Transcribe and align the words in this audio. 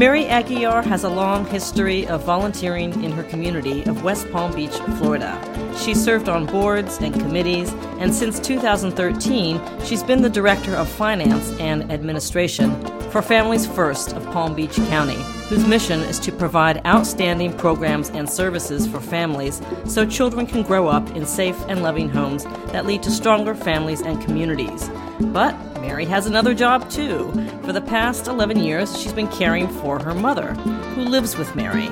Mary 0.00 0.24
Aguiar 0.24 0.82
has 0.82 1.04
a 1.04 1.10
long 1.10 1.44
history 1.44 2.06
of 2.06 2.24
volunteering 2.24 3.04
in 3.04 3.12
her 3.12 3.22
community 3.24 3.82
of 3.82 4.02
West 4.02 4.32
Palm 4.32 4.50
Beach, 4.54 4.74
Florida. 4.96 5.38
She 5.76 5.92
served 5.92 6.26
on 6.26 6.46
boards 6.46 6.96
and 7.02 7.12
committees, 7.12 7.70
and 7.98 8.14
since 8.14 8.40
2013, 8.40 9.60
she's 9.84 10.02
been 10.02 10.22
the 10.22 10.30
Director 10.30 10.74
of 10.74 10.88
Finance 10.88 11.52
and 11.60 11.92
Administration 11.92 12.82
for 13.10 13.20
Families 13.20 13.66
First 13.66 14.14
of 14.14 14.24
Palm 14.32 14.54
Beach 14.54 14.76
County, 14.88 15.22
whose 15.50 15.66
mission 15.66 16.00
is 16.00 16.18
to 16.20 16.32
provide 16.32 16.80
outstanding 16.86 17.54
programs 17.58 18.08
and 18.08 18.26
services 18.26 18.86
for 18.86 19.00
families 19.00 19.60
so 19.84 20.06
children 20.06 20.46
can 20.46 20.62
grow 20.62 20.88
up 20.88 21.10
in 21.10 21.26
safe 21.26 21.60
and 21.68 21.82
loving 21.82 22.08
homes 22.08 22.44
that 22.72 22.86
lead 22.86 23.02
to 23.02 23.10
stronger 23.10 23.54
families 23.54 24.00
and 24.00 24.24
communities. 24.24 24.88
But 25.20 25.54
Mary 26.00 26.08
has 26.08 26.24
another 26.24 26.54
job 26.54 26.88
too. 26.88 27.30
For 27.62 27.74
the 27.74 27.82
past 27.82 28.26
11 28.26 28.60
years, 28.60 28.98
she's 28.98 29.12
been 29.12 29.28
caring 29.28 29.68
for 29.68 30.02
her 30.02 30.14
mother, 30.14 30.54
who 30.94 31.02
lives 31.02 31.36
with 31.36 31.54
Mary. 31.54 31.90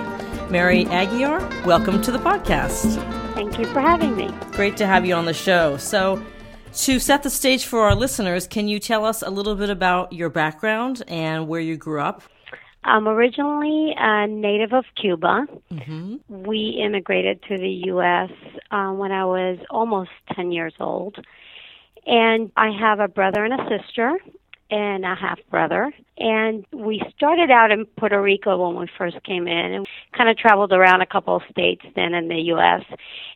Mary 0.48 0.86
Aguiar, 0.86 1.66
welcome 1.66 2.00
to 2.00 2.10
the 2.10 2.18
podcast. 2.18 2.94
Thank 3.34 3.58
you 3.58 3.66
for 3.66 3.80
having 3.80 4.16
me. 4.16 4.30
Great 4.52 4.78
to 4.78 4.86
have 4.86 5.04
you 5.04 5.14
on 5.14 5.26
the 5.26 5.34
show. 5.34 5.76
So, 5.76 6.24
to 6.72 6.98
set 6.98 7.22
the 7.22 7.28
stage 7.28 7.66
for 7.66 7.80
our 7.80 7.94
listeners, 7.94 8.46
can 8.46 8.66
you 8.66 8.78
tell 8.78 9.04
us 9.04 9.20
a 9.20 9.28
little 9.28 9.54
bit 9.54 9.68
about 9.68 10.10
your 10.10 10.30
background 10.30 11.02
and 11.06 11.46
where 11.46 11.60
you 11.60 11.76
grew 11.76 12.00
up? 12.00 12.22
I'm 12.84 13.06
originally 13.06 13.92
a 13.94 14.26
native 14.26 14.72
of 14.72 14.86
Cuba. 14.98 15.46
Mm-hmm. 15.70 16.44
We 16.46 16.80
immigrated 16.82 17.42
to 17.42 17.58
the 17.58 17.82
U.S. 17.88 18.30
Uh, 18.70 18.92
when 18.92 19.12
I 19.12 19.26
was 19.26 19.58
almost 19.68 20.12
10 20.34 20.50
years 20.50 20.72
old. 20.80 21.18
And 22.06 22.50
I 22.56 22.70
have 22.70 23.00
a 23.00 23.08
brother 23.08 23.44
and 23.44 23.54
a 23.54 23.68
sister 23.68 24.18
and 24.70 25.04
a 25.04 25.14
half 25.14 25.38
brother. 25.50 25.92
And 26.18 26.66
we 26.72 27.02
started 27.16 27.50
out 27.50 27.70
in 27.70 27.86
Puerto 27.86 28.20
Rico 28.20 28.68
when 28.68 28.80
we 28.80 28.88
first 28.98 29.22
came 29.24 29.46
in 29.46 29.72
and 29.72 29.86
kind 30.16 30.28
of 30.28 30.36
traveled 30.36 30.72
around 30.72 31.00
a 31.00 31.06
couple 31.06 31.36
of 31.36 31.42
states 31.50 31.84
then 31.94 32.14
in 32.14 32.28
the 32.28 32.40
U.S. 32.52 32.82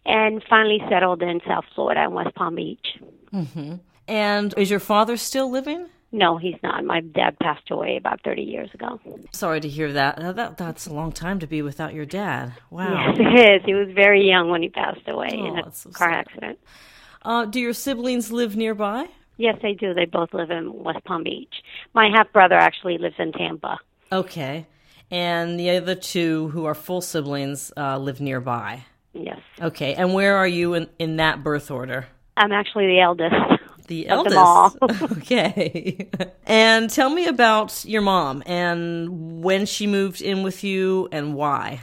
and 0.04 0.42
finally 0.48 0.80
settled 0.90 1.22
in 1.22 1.40
South 1.46 1.64
Florida 1.74 2.04
in 2.04 2.12
West 2.12 2.34
Palm 2.34 2.56
Beach. 2.56 2.86
Mm-hmm. 3.32 3.76
And 4.08 4.54
is 4.56 4.70
your 4.70 4.80
father 4.80 5.16
still 5.16 5.50
living? 5.50 5.86
No, 6.14 6.36
he's 6.36 6.56
not. 6.62 6.84
My 6.84 7.00
dad 7.00 7.38
passed 7.38 7.70
away 7.70 7.96
about 7.96 8.20
30 8.22 8.42
years 8.42 8.68
ago. 8.74 9.00
Sorry 9.32 9.60
to 9.60 9.68
hear 9.68 9.90
that. 9.94 10.18
that 10.36 10.58
that's 10.58 10.86
a 10.86 10.92
long 10.92 11.10
time 11.10 11.38
to 11.38 11.46
be 11.46 11.62
without 11.62 11.94
your 11.94 12.04
dad. 12.04 12.52
Wow. 12.68 13.14
Yes, 13.16 13.18
it 13.18 13.62
is. 13.62 13.62
He 13.64 13.72
was 13.72 13.88
very 13.94 14.28
young 14.28 14.50
when 14.50 14.62
he 14.62 14.68
passed 14.68 15.08
away 15.08 15.30
oh, 15.32 15.46
in 15.46 15.58
a 15.60 15.72
so 15.72 15.88
car 15.90 16.10
sad. 16.10 16.18
accident. 16.18 16.58
Uh, 17.24 17.44
do 17.44 17.60
your 17.60 17.72
siblings 17.72 18.32
live 18.32 18.56
nearby? 18.56 19.06
Yes, 19.36 19.56
they 19.62 19.72
do. 19.74 19.94
They 19.94 20.04
both 20.04 20.34
live 20.34 20.50
in 20.50 20.82
West 20.82 21.04
Palm 21.04 21.24
Beach. 21.24 21.54
My 21.94 22.08
half 22.14 22.32
brother 22.32 22.54
actually 22.54 22.98
lives 22.98 23.16
in 23.18 23.32
Tampa. 23.32 23.78
Okay. 24.10 24.66
And 25.10 25.58
the 25.58 25.70
other 25.70 25.94
two, 25.94 26.48
who 26.48 26.64
are 26.64 26.74
full 26.74 27.00
siblings, 27.00 27.72
uh, 27.76 27.98
live 27.98 28.20
nearby. 28.20 28.84
Yes. 29.12 29.40
Okay. 29.60 29.94
And 29.94 30.14
where 30.14 30.36
are 30.36 30.46
you 30.46 30.74
in, 30.74 30.88
in 30.98 31.16
that 31.16 31.42
birth 31.42 31.70
order? 31.70 32.06
I'm 32.36 32.52
actually 32.52 32.86
the 32.86 33.00
eldest. 33.00 33.34
The 33.88 34.06
eldest. 34.06 34.76
okay. 35.18 36.08
and 36.46 36.88
tell 36.88 37.10
me 37.10 37.26
about 37.26 37.84
your 37.84 38.00
mom 38.00 38.42
and 38.46 39.42
when 39.42 39.66
she 39.66 39.88
moved 39.88 40.22
in 40.22 40.44
with 40.44 40.62
you 40.62 41.08
and 41.10 41.34
why. 41.34 41.80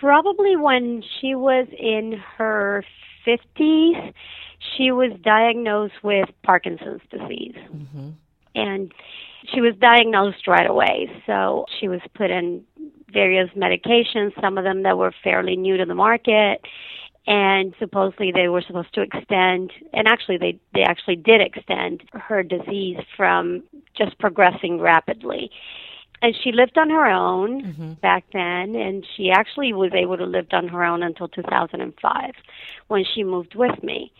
Probably 0.00 0.56
when 0.56 1.04
she 1.20 1.34
was 1.34 1.68
in 1.78 2.20
her 2.38 2.82
50s 3.26 4.14
she 4.76 4.90
was 4.90 5.12
diagnosed 5.22 6.02
with 6.02 6.28
Parkinson's 6.42 7.02
disease. 7.10 7.56
Mm-hmm. 7.72 8.10
And 8.54 8.92
she 9.52 9.60
was 9.60 9.74
diagnosed 9.76 10.46
right 10.46 10.68
away. 10.68 11.10
So 11.26 11.66
she 11.78 11.88
was 11.88 12.00
put 12.14 12.30
in 12.30 12.64
various 13.12 13.50
medications, 13.50 14.38
some 14.40 14.58
of 14.58 14.64
them 14.64 14.82
that 14.82 14.98
were 14.98 15.12
fairly 15.22 15.56
new 15.56 15.76
to 15.76 15.84
the 15.84 15.94
market. 15.94 16.60
And 17.26 17.74
supposedly 17.78 18.32
they 18.32 18.48
were 18.48 18.62
supposed 18.62 18.94
to 18.94 19.02
extend, 19.02 19.72
and 19.92 20.06
actually 20.06 20.38
they, 20.38 20.60
they 20.74 20.82
actually 20.82 21.16
did 21.16 21.40
extend 21.40 22.04
her 22.12 22.42
disease 22.44 22.98
from 23.16 23.64
just 23.96 24.16
progressing 24.18 24.80
rapidly 24.80 25.50
and 26.22 26.34
she 26.42 26.52
lived 26.52 26.78
on 26.78 26.90
her 26.90 27.06
own 27.06 27.62
mm-hmm. 27.62 27.92
back 27.94 28.24
then 28.32 28.74
and 28.74 29.06
she 29.16 29.30
actually 29.30 29.72
was 29.72 29.92
able 29.94 30.16
to 30.16 30.24
live 30.24 30.46
on 30.52 30.68
her 30.68 30.84
own 30.84 31.02
until 31.02 31.28
2005 31.28 32.32
when 32.88 33.04
she 33.04 33.22
moved 33.22 33.54
with 33.54 33.82
me 33.82 34.12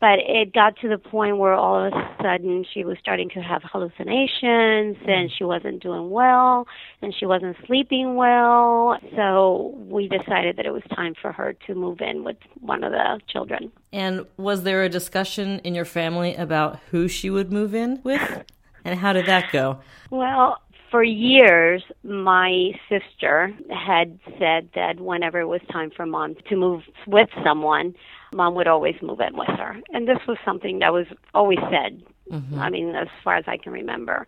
but 0.00 0.18
it 0.20 0.52
got 0.52 0.76
to 0.78 0.88
the 0.88 0.98
point 0.98 1.38
where 1.38 1.54
all 1.54 1.86
of 1.86 1.92
a 1.92 2.16
sudden 2.22 2.64
she 2.72 2.84
was 2.84 2.96
starting 3.00 3.28
to 3.30 3.40
have 3.40 3.62
hallucinations 3.64 4.96
and 5.06 5.30
mm. 5.30 5.30
she 5.36 5.44
wasn't 5.44 5.82
doing 5.82 6.10
well 6.10 6.66
and 7.02 7.14
she 7.18 7.26
wasn't 7.26 7.56
sleeping 7.66 8.16
well. 8.16 8.98
So 9.14 9.74
we 9.76 10.08
decided 10.08 10.56
that 10.56 10.66
it 10.66 10.72
was 10.72 10.82
time 10.94 11.14
for 11.20 11.32
her 11.32 11.54
to 11.66 11.74
move 11.74 12.00
in 12.00 12.24
with 12.24 12.36
one 12.60 12.84
of 12.84 12.92
the 12.92 13.20
children. 13.28 13.72
And 13.92 14.26
was 14.36 14.62
there 14.62 14.82
a 14.82 14.88
discussion 14.88 15.60
in 15.60 15.74
your 15.74 15.84
family 15.84 16.34
about 16.34 16.78
who 16.90 17.08
she 17.08 17.30
would 17.30 17.52
move 17.52 17.74
in 17.74 18.00
with? 18.02 18.44
And 18.84 18.98
how 18.98 19.12
did 19.12 19.26
that 19.26 19.50
go? 19.50 19.80
Well 20.10 20.60
for 20.90 21.02
years, 21.02 21.82
my 22.04 22.70
sister 22.88 23.52
had 23.70 24.18
said 24.38 24.68
that 24.74 25.00
whenever 25.00 25.40
it 25.40 25.46
was 25.46 25.60
time 25.70 25.90
for 25.94 26.06
mom 26.06 26.36
to 26.48 26.56
move 26.56 26.82
with 27.06 27.28
someone, 27.44 27.94
mom 28.32 28.54
would 28.54 28.68
always 28.68 28.96
move 29.02 29.20
in 29.20 29.36
with 29.36 29.48
her. 29.48 29.76
And 29.92 30.08
this 30.08 30.18
was 30.26 30.38
something 30.44 30.80
that 30.80 30.92
was 30.92 31.06
always 31.34 31.58
said. 31.70 32.02
Mm-hmm. 32.30 32.58
I 32.58 32.70
mean, 32.70 32.94
as 32.94 33.08
far 33.22 33.36
as 33.36 33.44
I 33.46 33.56
can 33.56 33.72
remember. 33.72 34.26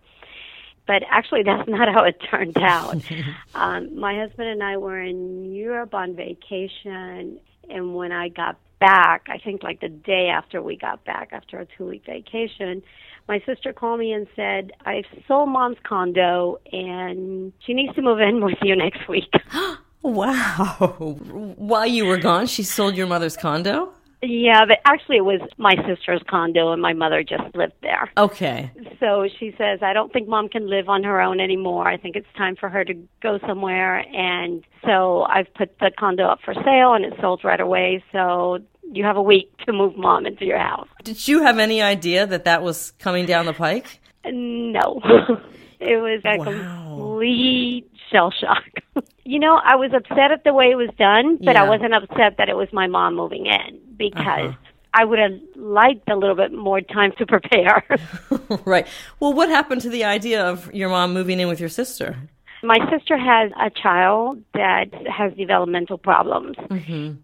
But 0.87 1.03
actually, 1.11 1.43
that's 1.45 1.69
not 1.69 1.89
how 1.93 2.05
it 2.05 2.17
turned 2.31 2.59
out. 2.59 2.97
um, 3.55 3.99
my 3.99 4.19
husband 4.19 4.49
and 4.49 4.63
I 4.63 4.77
were 4.77 5.01
in 5.01 5.53
Europe 5.53 5.95
on 5.95 6.15
vacation, 6.15 7.41
and 7.69 7.95
when 7.95 8.13
I 8.13 8.29
got 8.29 8.57
back, 8.81 9.27
I 9.29 9.39
think 9.39 9.63
like 9.63 9.81
the 9.81 9.89
day 9.89 10.29
after 10.29 10.63
we 10.63 10.77
got 10.77 11.05
back, 11.05 11.31
after 11.33 11.59
a 11.59 11.67
two 11.67 11.87
week 11.87 12.05
vacation, 12.07 12.83
my 13.27 13.43
sister 13.45 13.73
called 13.73 14.01
me 14.01 14.13
and 14.13 14.27
said, 14.35 14.73
I 14.87 15.03
sold 15.27 15.51
mom's 15.51 15.77
condo 15.83 16.59
and 16.73 17.53
she 17.67 17.75
needs 17.75 17.95
to 17.97 18.03
move 18.03 18.21
in 18.21 18.43
with 18.43 18.59
you 18.63 18.77
next 18.77 19.09
week. 19.09 19.33
wow. 20.03 21.19
While 21.57 21.87
you 21.87 22.07
were 22.07 22.19
gone, 22.19 22.47
she 22.47 22.63
sold 22.63 22.97
your 22.97 23.07
mother's 23.07 23.37
condo? 23.37 23.93
Yeah, 24.21 24.65
but 24.67 24.79
actually 24.85 25.19
it 25.19 25.25
was 25.25 25.41
my 25.59 25.77
sister's 25.87 26.21
condo 26.29 26.73
and 26.73 26.83
my 26.83 26.93
mother 26.93 27.23
just 27.23 27.55
lived 27.55 27.75
there. 27.83 28.11
Okay. 28.17 28.71
So 28.99 29.29
she 29.39 29.55
says, 29.57 29.79
I 29.81 29.93
don't 29.93 30.13
think 30.13 30.29
mom 30.29 30.49
can 30.49 30.69
live 30.69 30.89
on 30.89 31.05
her 31.05 31.21
own 31.21 31.39
anymore. 31.39 31.87
I 31.87 31.97
think 31.97 32.17
it's 32.17 32.27
time 32.37 32.57
for 32.57 32.69
her 32.69 32.85
to 32.85 32.95
go 33.23 33.39
somewhere. 33.47 33.99
And 33.99 34.65
so 34.85 35.23
I've 35.23 35.53
put 35.55 35.79
the 35.79 35.93
condo 35.97 36.27
up 36.27 36.41
for 36.45 36.53
sale 36.53 36.95
and 36.95 37.05
it 37.05 37.15
sold 37.21 37.45
right 37.45 37.61
away. 37.61 38.03
So 38.11 38.59
you 38.91 39.05
have 39.05 39.17
a 39.17 39.23
week 39.23 39.57
to 39.67 39.73
move 39.73 39.97
mom 39.97 40.27
into 40.27 40.45
your 40.45 40.59
house. 40.59 40.89
Did 41.05 41.29
you 41.29 41.43
have 41.43 41.59
any 41.59 41.81
idea 41.81 42.27
that 42.27 42.45
that 42.45 42.63
was 42.63 42.93
coming 42.99 43.25
down 43.25 43.47
the 43.47 43.53
pike? 43.53 44.01
No. 44.25 45.01
it 45.81 45.97
was 46.03 46.23
a 46.25 46.39
wow. 46.39 46.45
complete 46.45 47.89
shell 48.11 48.31
shock. 48.31 48.65
you 49.25 49.39
know, 49.39 49.61
I 49.63 49.77
was 49.77 49.93
upset 49.95 50.31
at 50.33 50.45
the 50.45 50.55
way 50.55 50.71
it 50.71 50.77
was 50.77 50.91
done, 50.99 51.37
but 51.37 51.55
yeah. 51.55 51.63
I 51.63 51.69
wasn't 51.69 51.95
upset 51.95 52.37
that 52.39 52.49
it 52.49 52.57
was 52.57 52.69
my 52.73 52.87
mom 52.87 53.15
moving 53.15 53.47
in 53.47 53.81
because 53.97 54.51
uh-huh. 54.51 54.69
I 54.95 55.05
would 55.05 55.19
have 55.19 55.39
liked 55.57 56.09
a 56.09 56.17
little 56.17 56.37
bit 56.37 56.53
more 56.53 56.81
time 56.81 57.13
to 57.19 57.27
prepare. 57.35 57.85
right. 58.65 58.87
Well, 59.21 59.33
what 59.33 59.49
happened 59.49 59.83
to 59.83 59.91
the 59.91 60.05
idea 60.05 60.45
of 60.45 60.73
your 60.75 60.89
mom 60.89 61.15
moving 61.15 61.41
in 61.41 61.49
with 61.49 61.61
your 61.61 61.69
sister? 61.69 62.17
My 62.61 62.79
sister 62.91 63.17
has 63.17 63.53
a 63.61 63.71
child 63.71 64.43
that 64.55 64.87
has 65.07 65.33
developmental 65.35 65.97
problems, 65.97 66.57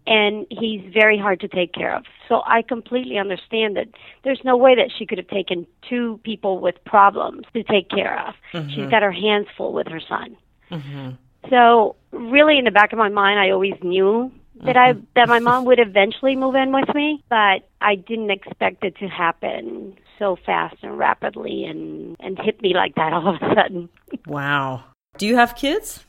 and 0.07 0.47
he's 0.49 0.81
very 0.93 1.17
hard 1.17 1.41
to 1.41 1.49
take 1.49 1.73
care 1.73 1.93
of. 1.93 2.05
So 2.29 2.41
I 2.45 2.61
completely 2.61 3.17
understand 3.17 3.75
that 3.75 3.87
there's 4.23 4.39
no 4.45 4.55
way 4.55 4.75
that 4.75 4.91
she 4.97 5.05
could 5.05 5.17
have 5.17 5.27
taken 5.27 5.67
two 5.89 6.21
people 6.23 6.61
with 6.61 6.75
problems 6.85 7.47
to 7.51 7.63
take 7.63 7.89
care 7.89 8.25
of. 8.29 8.35
She's 8.69 8.89
got 8.89 9.01
her 9.01 9.11
hands 9.11 9.47
full 9.57 9.73
with 9.73 9.89
her 9.89 9.99
son. 10.07 10.37
Mm-hmm. 10.71 11.11
So 11.49 11.95
really, 12.11 12.57
in 12.57 12.65
the 12.65 12.71
back 12.71 12.91
of 12.91 12.99
my 12.99 13.09
mind, 13.09 13.39
I 13.39 13.51
always 13.51 13.75
knew 13.83 14.31
that 14.63 14.77
I 14.77 14.93
mm-hmm. 14.93 15.05
that 15.15 15.27
my 15.27 15.39
mom 15.39 15.65
would 15.65 15.79
eventually 15.79 16.35
move 16.35 16.55
in 16.55 16.71
with 16.71 16.93
me, 16.95 17.23
but 17.29 17.67
I 17.81 17.95
didn't 17.95 18.31
expect 18.31 18.83
it 18.83 18.95
to 18.97 19.07
happen 19.07 19.95
so 20.17 20.37
fast 20.45 20.77
and 20.81 20.97
rapidly 20.97 21.65
and 21.65 22.15
and 22.19 22.39
hit 22.39 22.61
me 22.61 22.73
like 22.73 22.95
that 22.95 23.13
all 23.13 23.35
of 23.35 23.41
a 23.41 23.55
sudden. 23.55 23.89
Wow. 24.27 24.83
Do 25.17 25.27
you 25.27 25.35
have 25.35 25.55
kids? 25.55 26.03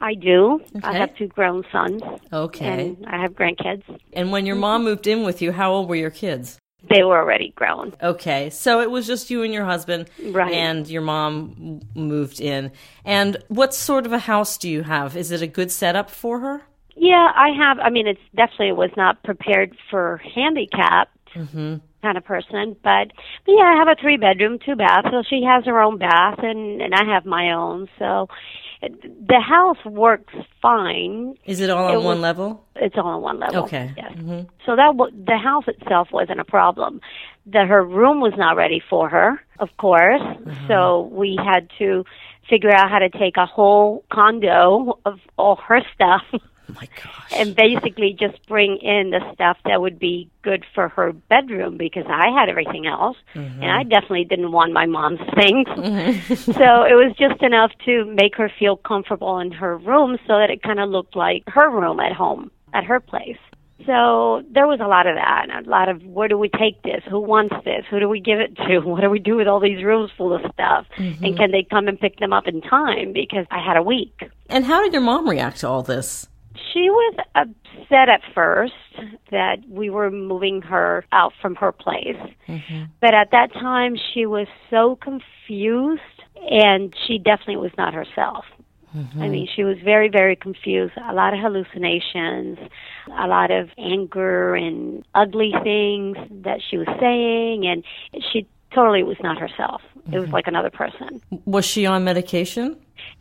I 0.00 0.14
do. 0.14 0.60
I 0.82 0.94
have 0.98 1.16
two 1.16 1.28
grown 1.28 1.64
sons, 1.72 2.02
Okay. 2.30 2.66
and 2.66 3.06
I 3.06 3.18
have 3.18 3.32
grandkids. 3.32 3.82
And 4.12 4.30
when 4.30 4.44
your 4.44 4.54
mm-hmm. 4.56 4.60
mom 4.60 4.84
moved 4.84 5.06
in 5.06 5.24
with 5.24 5.40
you, 5.40 5.52
how 5.52 5.72
old 5.72 5.88
were 5.88 5.96
your 5.96 6.10
kids? 6.10 6.58
They 6.88 7.02
were 7.02 7.18
already 7.18 7.52
grown. 7.56 7.94
Okay, 8.02 8.50
so 8.50 8.80
it 8.80 8.90
was 8.90 9.06
just 9.06 9.30
you 9.30 9.42
and 9.42 9.52
your 9.52 9.64
husband, 9.64 10.08
Right. 10.30 10.52
and 10.52 10.86
your 10.88 11.02
mom 11.02 11.80
moved 11.94 12.40
in. 12.40 12.70
And 13.04 13.36
what 13.48 13.74
sort 13.74 14.06
of 14.06 14.12
a 14.12 14.18
house 14.18 14.56
do 14.58 14.68
you 14.68 14.82
have? 14.82 15.16
Is 15.16 15.30
it 15.30 15.42
a 15.42 15.46
good 15.46 15.72
setup 15.72 16.10
for 16.10 16.40
her? 16.40 16.62
Yeah, 16.96 17.30
I 17.34 17.50
have. 17.50 17.78
I 17.78 17.90
mean, 17.90 18.06
it's 18.06 18.20
definitely 18.34 18.72
was 18.72 18.90
not 18.96 19.22
prepared 19.22 19.76
for 19.90 20.20
handicapped 20.34 21.16
mm-hmm. 21.34 21.76
kind 22.02 22.16
of 22.16 22.24
person, 22.24 22.76
but, 22.82 23.12
but 23.44 23.52
yeah, 23.52 23.64
I 23.64 23.76
have 23.78 23.88
a 23.88 24.00
three 24.00 24.16
bedroom, 24.16 24.58
two 24.64 24.76
bath. 24.76 25.04
So 25.10 25.22
she 25.28 25.42
has 25.42 25.64
her 25.66 25.80
own 25.80 25.98
bath, 25.98 26.38
and 26.38 26.80
and 26.80 26.94
I 26.94 27.04
have 27.04 27.26
my 27.26 27.52
own. 27.52 27.88
So 27.98 28.28
it, 28.82 28.92
the 29.28 29.40
house 29.40 29.82
works 29.84 30.34
fine. 30.62 31.34
Is 31.44 31.60
it 31.60 31.70
all 31.70 31.86
on 31.86 31.94
It 31.94 31.96
one 31.96 32.04
was- 32.04 32.18
level? 32.20 32.64
It's 32.76 32.96
all 32.96 33.06
on 33.06 33.22
one 33.22 33.38
level. 33.38 33.64
Okay. 33.64 33.92
Yes. 33.96 34.12
Mm-hmm. 34.12 34.40
So 34.66 34.76
that 34.76 34.92
w- 34.96 35.16
the 35.24 35.38
house 35.38 35.64
itself 35.66 36.08
wasn't 36.12 36.40
a 36.40 36.44
problem. 36.44 37.00
That 37.46 37.68
her 37.68 37.82
room 37.82 38.20
was 38.20 38.34
not 38.36 38.56
ready 38.56 38.82
for 38.90 39.08
her, 39.08 39.40
of 39.58 39.70
course. 39.78 40.20
Uh-huh. 40.20 40.68
So 40.68 41.10
we 41.12 41.38
had 41.42 41.70
to 41.78 42.04
figure 42.50 42.70
out 42.70 42.90
how 42.90 42.98
to 42.98 43.08
take 43.08 43.36
a 43.38 43.46
whole 43.46 44.04
condo 44.12 44.98
of 45.06 45.18
all 45.38 45.56
her 45.66 45.80
stuff 45.94 46.22
Oh 46.68 46.74
my 46.74 46.88
gosh. 46.96 47.32
and 47.32 47.54
basically 47.54 48.16
just 48.18 48.44
bring 48.46 48.78
in 48.78 49.10
the 49.10 49.20
stuff 49.34 49.58
that 49.64 49.80
would 49.80 49.98
be 49.98 50.28
good 50.42 50.64
for 50.74 50.88
her 50.88 51.12
bedroom 51.12 51.76
because 51.76 52.04
I 52.08 52.30
had 52.38 52.48
everything 52.48 52.86
else 52.86 53.16
mm-hmm. 53.34 53.62
and 53.62 53.70
I 53.70 53.82
definitely 53.82 54.24
didn't 54.24 54.52
want 54.52 54.72
my 54.72 54.86
mom's 54.86 55.20
things. 55.34 55.66
Mm-hmm. 55.68 56.52
so 56.52 56.82
it 56.82 56.94
was 56.94 57.14
just 57.18 57.42
enough 57.42 57.72
to 57.84 58.04
make 58.04 58.36
her 58.36 58.50
feel 58.58 58.76
comfortable 58.76 59.38
in 59.38 59.52
her 59.52 59.76
room 59.78 60.18
so 60.26 60.38
that 60.38 60.50
it 60.50 60.62
kind 60.62 60.80
of 60.80 60.88
looked 60.90 61.16
like 61.16 61.44
her 61.48 61.70
room 61.70 62.00
at 62.00 62.12
home 62.12 62.50
at 62.74 62.84
her 62.84 63.00
place. 63.00 63.38
So 63.84 64.42
there 64.50 64.66
was 64.66 64.80
a 64.80 64.88
lot 64.88 65.06
of 65.06 65.14
that, 65.14 65.46
and 65.48 65.66
a 65.66 65.70
lot 65.70 65.88
of 65.88 66.02
where 66.02 66.28
do 66.28 66.36
we 66.36 66.48
take 66.48 66.82
this? 66.82 67.02
Who 67.08 67.20
wants 67.20 67.54
this? 67.64 67.84
Who 67.88 68.00
do 68.00 68.08
we 68.08 68.20
give 68.20 68.40
it 68.40 68.56
to? 68.56 68.80
What 68.86 69.02
do 69.02 69.10
we 69.10 69.18
do 69.18 69.36
with 69.36 69.46
all 69.46 69.60
these 69.60 69.84
rooms 69.84 70.10
full 70.16 70.32
of 70.34 70.40
stuff? 70.52 70.86
Mm-hmm. 70.96 71.24
And 71.24 71.36
can 71.36 71.50
they 71.50 71.62
come 71.62 71.86
and 71.86 72.00
pick 72.00 72.18
them 72.18 72.32
up 72.32 72.48
in 72.48 72.62
time? 72.62 73.12
Because 73.12 73.46
I 73.50 73.62
had 73.64 73.76
a 73.76 73.82
week. 73.82 74.30
And 74.48 74.64
how 74.64 74.82
did 74.82 74.92
your 74.92 75.02
mom 75.02 75.28
react 75.28 75.60
to 75.60 75.68
all 75.68 75.82
this? 75.82 76.26
She 76.72 76.90
was 76.90 77.16
upset 77.34 78.08
at 78.08 78.20
first 78.34 78.72
that 79.30 79.56
we 79.68 79.90
were 79.90 80.10
moving 80.10 80.62
her 80.62 81.04
out 81.12 81.32
from 81.40 81.54
her 81.56 81.72
place. 81.72 82.16
Mm-hmm. 82.48 82.84
But 83.00 83.14
at 83.14 83.30
that 83.32 83.52
time, 83.52 83.96
she 84.12 84.26
was 84.26 84.46
so 84.70 84.96
confused, 84.96 86.00
and 86.50 86.94
she 87.06 87.18
definitely 87.18 87.56
was 87.56 87.72
not 87.76 87.94
herself. 87.94 88.44
Mm-hmm. 88.96 89.22
I 89.22 89.28
mean, 89.28 89.48
she 89.54 89.62
was 89.62 89.76
very, 89.84 90.08
very 90.08 90.36
confused. 90.36 90.94
A 91.08 91.12
lot 91.12 91.34
of 91.34 91.40
hallucinations, 91.40 92.58
a 93.18 93.26
lot 93.26 93.50
of 93.50 93.68
anger 93.76 94.54
and 94.54 95.04
ugly 95.14 95.52
things 95.62 96.16
that 96.44 96.60
she 96.68 96.78
was 96.78 96.88
saying, 96.98 97.66
and 97.66 97.84
she 98.32 98.46
totally 98.74 99.02
was 99.02 99.16
not 99.22 99.38
herself. 99.38 99.82
It 100.10 100.14
was 100.14 100.24
mm-hmm. 100.24 100.32
like 100.32 100.46
another 100.46 100.70
person. 100.70 101.20
Was 101.44 101.64
she 101.64 101.84
on 101.84 102.04
medication? 102.04 102.76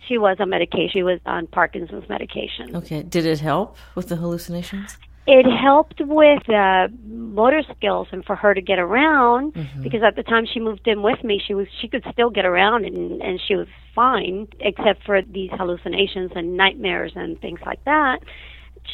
She 0.07 0.17
was 0.17 0.37
on 0.39 0.49
medication. 0.49 0.89
She 0.93 1.03
was 1.03 1.19
on 1.25 1.47
Parkinson's 1.47 2.07
medication. 2.09 2.75
Okay. 2.75 3.03
Did 3.03 3.25
it 3.25 3.39
help 3.39 3.77
with 3.95 4.09
the 4.09 4.15
hallucinations? 4.17 4.97
it 5.27 5.47
helped 5.59 5.99
with 6.01 6.47
uh, 6.51 6.87
motor 7.07 7.63
skills 7.75 8.07
and 8.11 8.23
for 8.25 8.35
her 8.35 8.53
to 8.53 8.61
get 8.61 8.77
around 8.77 9.53
because 9.81 10.03
at 10.03 10.15
the 10.15 10.21
time 10.21 10.45
she 10.45 10.59
moved 10.59 10.87
in 10.87 11.01
with 11.01 11.23
me 11.23 11.41
she 11.43 11.55
was 11.55 11.65
she 11.81 11.87
could 11.87 12.05
still 12.13 12.29
get 12.29 12.45
around 12.45 12.85
and 12.85 13.23
and 13.23 13.41
she 13.47 13.55
was 13.55 13.65
fine 13.95 14.47
except 14.59 15.03
for 15.03 15.23
these 15.23 15.49
hallucinations 15.53 16.31
and 16.35 16.55
nightmares 16.55 17.11
and 17.15 17.41
things 17.41 17.59
like 17.65 17.83
that 17.85 18.19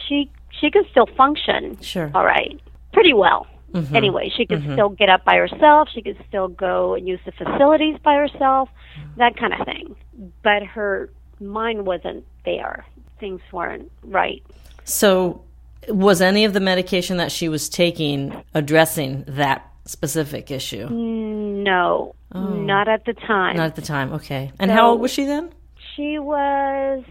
she 0.08 0.32
she 0.58 0.72
could 0.72 0.86
still 0.90 1.06
function 1.18 1.78
Sure. 1.82 2.10
all 2.16 2.24
right 2.24 2.58
pretty 2.94 3.12
well 3.14 3.46
anyway 3.94 4.29
she 4.35 4.45
could 4.45 4.62
still 4.73 4.89
get 4.89 5.09
up 5.09 5.23
by 5.25 5.35
herself 5.35 5.88
she 5.94 6.01
could 6.01 6.18
still 6.27 6.47
go 6.47 6.94
and 6.95 7.07
use 7.07 7.19
the 7.25 7.31
facilities 7.31 7.97
by 8.03 8.15
herself 8.15 8.69
that 9.18 9.35
kind 9.38 9.53
of 9.53 9.65
thing 9.65 9.95
but 10.44 10.63
her 10.63 11.09
mind 11.39 11.85
wasn't 11.85 12.23
there 12.45 12.85
things 13.19 13.41
weren't 13.51 13.91
right 14.03 14.44
So, 14.83 15.44
was 15.88 16.21
any 16.21 16.45
of 16.45 16.53
the 16.53 16.59
medication 16.59 17.18
that 17.18 17.31
she 17.31 17.47
was 17.50 17.69
taking 17.69 18.44
addressing 18.53 19.23
that 19.27 19.68
specific 19.85 20.51
issue? 20.51 20.88
No, 20.89 22.13
not 22.33 22.88
at 22.88 23.06
the 23.06 23.13
time. 23.13 23.57
Not 23.57 23.65
at 23.68 23.75
the 23.75 23.81
time. 23.81 24.13
Okay. 24.13 24.51
And 24.59 24.69
how 24.71 24.89
old 24.91 25.01
was 25.01 25.12
she 25.12 25.25
then? 25.25 25.51
she 25.95 26.18
was 26.19 27.03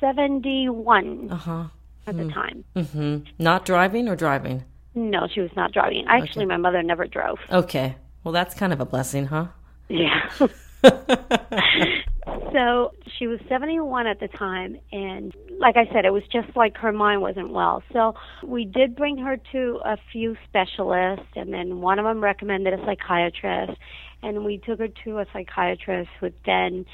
71 0.00 1.28
Uh 1.30 1.36
huh. 1.36 1.64
at 2.06 2.16
the 2.16 2.28
time. 2.28 2.64
hmm 2.76 3.18
Not 3.38 3.64
driving 3.64 4.08
or 4.08 4.16
driving? 4.16 4.64
No, 4.94 5.26
she 5.32 5.40
was 5.40 5.50
not 5.56 5.72
driving. 5.72 6.04
Actually, 6.08 6.46
my 6.46 6.56
mother 6.56 6.82
never 6.82 7.06
drove. 7.06 7.38
Okay. 7.50 7.96
Well, 8.24 8.32
that's 8.32 8.54
kind 8.54 8.72
of 8.72 8.80
a 8.80 8.84
blessing, 8.84 9.26
huh? 9.26 9.46
Yeah. 9.88 10.28
so 12.52 12.92
she 13.18 13.26
was 13.26 13.40
71 13.48 14.06
at 14.06 14.20
the 14.20 14.28
time, 14.28 14.78
and 14.90 15.34
like 15.58 15.76
I 15.76 15.86
said, 15.92 16.04
it 16.04 16.12
was 16.12 16.22
just 16.32 16.56
like 16.56 16.76
her 16.78 16.92
mind 16.92 17.20
wasn't 17.20 17.50
well. 17.50 17.82
So 17.92 18.14
we 18.44 18.64
did 18.64 18.96
bring 18.96 19.18
her 19.18 19.36
to 19.52 19.80
a 19.84 19.96
few 20.12 20.36
specialists, 20.48 21.26
and 21.36 21.52
then 21.52 21.80
one 21.80 21.98
of 21.98 22.04
them 22.04 22.22
recommended 22.22 22.74
a 22.74 22.84
psychiatrist, 22.84 23.78
and 24.22 24.44
we 24.44 24.58
took 24.58 24.78
her 24.78 24.88
to 25.04 25.18
a 25.18 25.26
psychiatrist 25.32 26.10
who 26.20 26.30
then 26.44 26.84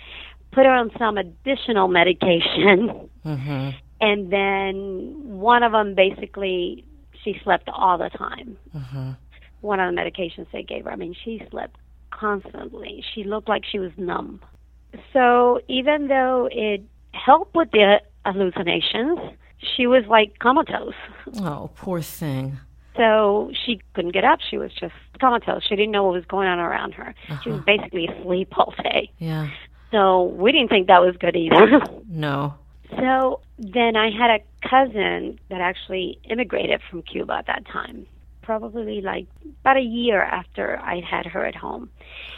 put 0.52 0.64
her 0.64 0.72
on 0.72 0.90
some 0.98 1.18
additional 1.18 1.88
medication. 2.00 3.08
Mm-hmm. 3.24 3.70
and 4.00 4.32
then 4.32 5.38
one 5.38 5.62
of 5.62 5.72
them 5.72 5.94
basically 5.94 6.84
she 7.24 7.40
slept 7.42 7.68
all 7.72 7.98
the 7.98 8.10
time. 8.10 8.56
Uh-huh. 8.74 9.12
One 9.60 9.80
of 9.80 9.94
the 9.94 10.00
medications 10.00 10.46
they 10.52 10.62
gave 10.62 10.84
her, 10.84 10.92
I 10.92 10.96
mean, 10.96 11.14
she 11.24 11.42
slept 11.50 11.76
constantly. 12.10 13.04
She 13.14 13.24
looked 13.24 13.48
like 13.48 13.64
she 13.64 13.78
was 13.78 13.90
numb. 13.96 14.40
So 15.12 15.60
even 15.68 16.08
though 16.08 16.48
it 16.50 16.82
helped 17.12 17.54
with 17.54 17.70
the 17.72 18.00
hallucinations, 18.24 19.18
she 19.76 19.86
was 19.86 20.04
like 20.08 20.38
comatose. 20.38 20.94
Oh, 21.40 21.70
poor 21.76 22.00
thing. 22.00 22.58
So 22.96 23.52
she 23.64 23.80
couldn't 23.94 24.12
get 24.12 24.24
up. 24.24 24.40
She 24.40 24.58
was 24.58 24.72
just 24.72 24.94
comatose. 25.20 25.62
She 25.62 25.76
didn't 25.76 25.92
know 25.92 26.04
what 26.04 26.14
was 26.14 26.24
going 26.24 26.48
on 26.48 26.58
around 26.58 26.94
her. 26.94 27.14
She 27.42 27.50
was 27.50 27.60
uh-huh. 27.60 27.76
basically 27.76 28.06
asleep 28.08 28.52
all 28.58 28.74
day. 28.82 29.10
Yeah. 29.18 29.50
So 29.90 30.24
we 30.24 30.52
didn't 30.52 30.68
think 30.68 30.88
that 30.88 31.00
was 31.00 31.16
good 31.16 31.36
either. 31.36 31.80
No. 32.08 32.54
So 32.96 33.40
then 33.58 33.96
I 33.96 34.10
had 34.10 34.30
a 34.30 34.68
cousin 34.68 35.38
that 35.50 35.60
actually 35.60 36.18
immigrated 36.28 36.80
from 36.90 37.02
Cuba 37.02 37.34
at 37.34 37.46
that 37.46 37.66
time, 37.66 38.06
probably 38.42 39.00
like 39.00 39.26
about 39.60 39.76
a 39.76 39.80
year 39.82 40.22
after 40.22 40.78
I 40.82 41.00
had 41.00 41.26
her 41.26 41.44
at 41.44 41.54
home. 41.54 41.90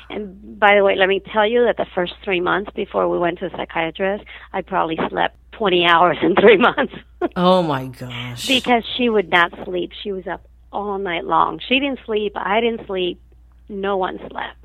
And 0.09 0.59
by 0.59 0.75
the 0.75 0.83
way, 0.83 0.97
let 0.97 1.09
me 1.09 1.21
tell 1.33 1.47
you 1.49 1.65
that 1.65 1.77
the 1.77 1.87
first 1.95 2.15
three 2.25 2.41
months 2.41 2.71
before 2.75 3.09
we 3.09 3.19
went 3.19 3.39
to 3.39 3.47
a 3.47 3.51
psychiatrist, 3.51 4.25
I 4.53 4.63
probably 4.63 4.99
slept 5.09 5.37
20 5.53 5.85
hours 5.85 6.17
in 6.23 6.35
three 6.35 6.57
months 6.69 6.95
Oh 7.37 7.63
my 7.63 7.87
gosh. 7.87 8.47
because 8.49 8.83
she 8.97 9.09
would 9.09 9.31
not 9.31 9.53
sleep. 9.65 9.93
She 10.03 10.11
was 10.11 10.27
up 10.27 10.45
all 10.73 10.99
night 10.99 11.25
long. 11.25 11.61
She 11.69 11.79
didn't 11.79 12.01
sleep. 12.07 12.33
I 12.35 12.61
didn't 12.61 12.87
sleep. 12.87 13.21
No 13.69 13.97
one 13.97 14.19
slept. 14.31 14.57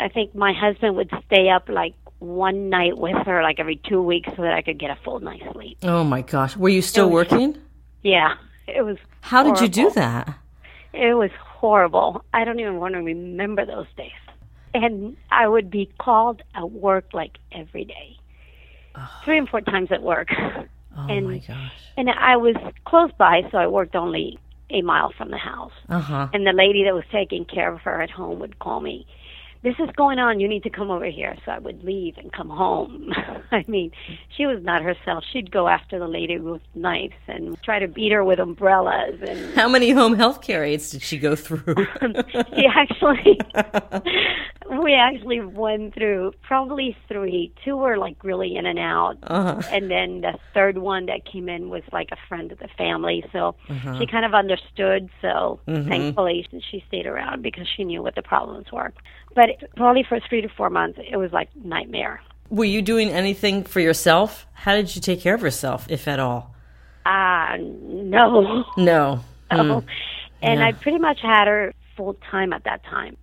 I 0.00 0.08
think 0.08 0.34
my 0.34 0.52
husband 0.54 0.96
would 0.96 1.10
stay 1.26 1.50
up 1.50 1.68
like 1.68 1.94
one 2.20 2.68
night 2.70 2.96
with 2.96 3.16
her, 3.26 3.42
like 3.42 3.58
every 3.58 3.76
two 3.76 4.00
weeks, 4.00 4.28
so 4.36 4.42
that 4.42 4.52
I 4.54 4.62
could 4.62 4.78
get 4.78 4.90
a 4.90 4.96
full 5.04 5.20
night's 5.20 5.44
sleep. 5.52 5.78
oh 5.82 6.04
my 6.04 6.22
gosh. 6.22 6.56
Were 6.56 6.68
you 6.68 6.82
still 6.82 7.10
working? 7.10 7.56
Yeah, 8.02 8.34
it 8.68 8.82
was. 8.82 8.96
How 9.22 9.42
did 9.42 9.60
you 9.60 9.68
do 9.68 9.90
that? 9.90 10.38
It 10.92 11.14
was 11.14 11.30
horrible. 11.40 12.24
I 12.32 12.44
don't 12.44 12.58
even 12.60 12.76
want 12.78 12.94
to 12.94 13.00
remember 13.02 13.64
those 13.66 13.86
days. 13.96 14.12
And 14.72 15.16
I 15.30 15.48
would 15.48 15.70
be 15.70 15.90
called 15.98 16.42
at 16.54 16.70
work 16.70 17.06
like 17.12 17.38
every 17.52 17.84
day, 17.84 18.16
three 19.24 19.38
and 19.38 19.48
four 19.48 19.60
times 19.60 19.90
at 19.90 20.02
work. 20.02 20.28
Oh 20.96 21.06
And- 21.08 21.28
my 21.28 21.38
gosh. 21.38 21.72
And 21.96 22.08
I 22.10 22.36
was 22.36 22.56
close 22.86 23.10
by, 23.18 23.42
so 23.50 23.58
I 23.58 23.66
worked 23.66 23.94
only 23.94 24.38
a 24.70 24.82
mile 24.82 25.12
from 25.16 25.30
the 25.30 25.36
house. 25.38 25.72
Uh 25.88 26.00
huh. 26.00 26.28
And 26.32 26.46
the 26.46 26.52
lady 26.52 26.84
that 26.84 26.94
was 26.94 27.04
taking 27.12 27.44
care 27.44 27.72
of 27.72 27.80
her 27.82 28.00
at 28.00 28.10
home 28.10 28.38
would 28.40 28.58
call 28.58 28.80
me 28.80 29.06
this 29.62 29.74
is 29.78 29.90
going 29.96 30.18
on. 30.18 30.40
You 30.40 30.48
need 30.48 30.62
to 30.62 30.70
come 30.70 30.90
over 30.90 31.06
here. 31.06 31.36
So 31.44 31.52
I 31.52 31.58
would 31.58 31.84
leave 31.84 32.16
and 32.16 32.32
come 32.32 32.48
home. 32.48 33.12
I 33.52 33.64
mean, 33.68 33.90
she 34.36 34.46
was 34.46 34.62
not 34.62 34.82
herself. 34.82 35.24
She'd 35.32 35.50
go 35.50 35.68
after 35.68 35.98
the 35.98 36.08
lady 36.08 36.38
with 36.38 36.62
knives 36.74 37.14
and 37.28 37.60
try 37.62 37.78
to 37.78 37.88
beat 37.88 38.12
her 38.12 38.24
with 38.24 38.38
umbrellas. 38.38 39.20
And 39.26 39.54
how 39.54 39.68
many 39.68 39.90
home 39.90 40.14
health 40.14 40.40
care 40.40 40.64
aides 40.64 40.90
did 40.90 41.02
she 41.02 41.18
go 41.18 41.36
through? 41.36 41.62
she 42.56 42.66
actually, 42.66 43.38
we 44.82 44.94
actually 44.94 45.40
went 45.40 45.94
through 45.94 46.32
probably 46.42 46.96
three. 47.08 47.52
Two 47.64 47.76
were 47.76 47.98
like 47.98 48.22
really 48.24 48.56
in 48.56 48.66
and 48.66 48.78
out, 48.78 49.18
uh-huh. 49.24 49.62
and 49.70 49.90
then 49.90 50.22
the 50.22 50.38
third 50.54 50.78
one 50.78 51.06
that 51.06 51.24
came 51.24 51.48
in 51.48 51.68
was 51.68 51.82
like 51.92 52.08
a 52.12 52.16
friend 52.28 52.52
of 52.52 52.58
the 52.58 52.68
family. 52.78 53.24
So 53.32 53.56
uh-huh. 53.68 53.98
she 53.98 54.06
kind 54.06 54.24
of 54.24 54.32
understood. 54.32 55.10
So 55.20 55.60
mm-hmm. 55.66 55.88
thankfully, 55.88 56.46
she 56.70 56.82
stayed 56.88 57.06
around 57.06 57.42
because 57.42 57.66
she 57.76 57.84
knew 57.84 58.02
what 58.02 58.14
the 58.14 58.22
problems 58.22 58.66
were. 58.72 58.92
But 59.34 59.50
probably 59.76 60.04
for 60.08 60.18
three 60.28 60.40
to 60.42 60.48
four 60.48 60.70
months, 60.70 60.98
it 61.10 61.16
was 61.16 61.32
like 61.32 61.48
nightmare. 61.56 62.20
Were 62.50 62.64
you 62.64 62.82
doing 62.82 63.10
anything 63.10 63.62
for 63.64 63.80
yourself? 63.80 64.46
How 64.52 64.74
did 64.74 64.94
you 64.94 65.00
take 65.00 65.20
care 65.20 65.34
of 65.34 65.42
yourself, 65.42 65.86
if 65.88 66.08
at 66.08 66.18
all? 66.18 66.54
Uh, 67.06 67.56
no. 67.58 68.64
No. 68.76 69.20
No. 69.52 69.80
Mm. 69.80 69.84
And 70.42 70.60
yeah. 70.60 70.66
I 70.68 70.72
pretty 70.72 70.98
much 70.98 71.18
had 71.20 71.48
her 71.48 71.74
full 71.96 72.14
time 72.30 72.52
at 72.52 72.62
that 72.64 72.84
time. 72.84 73.16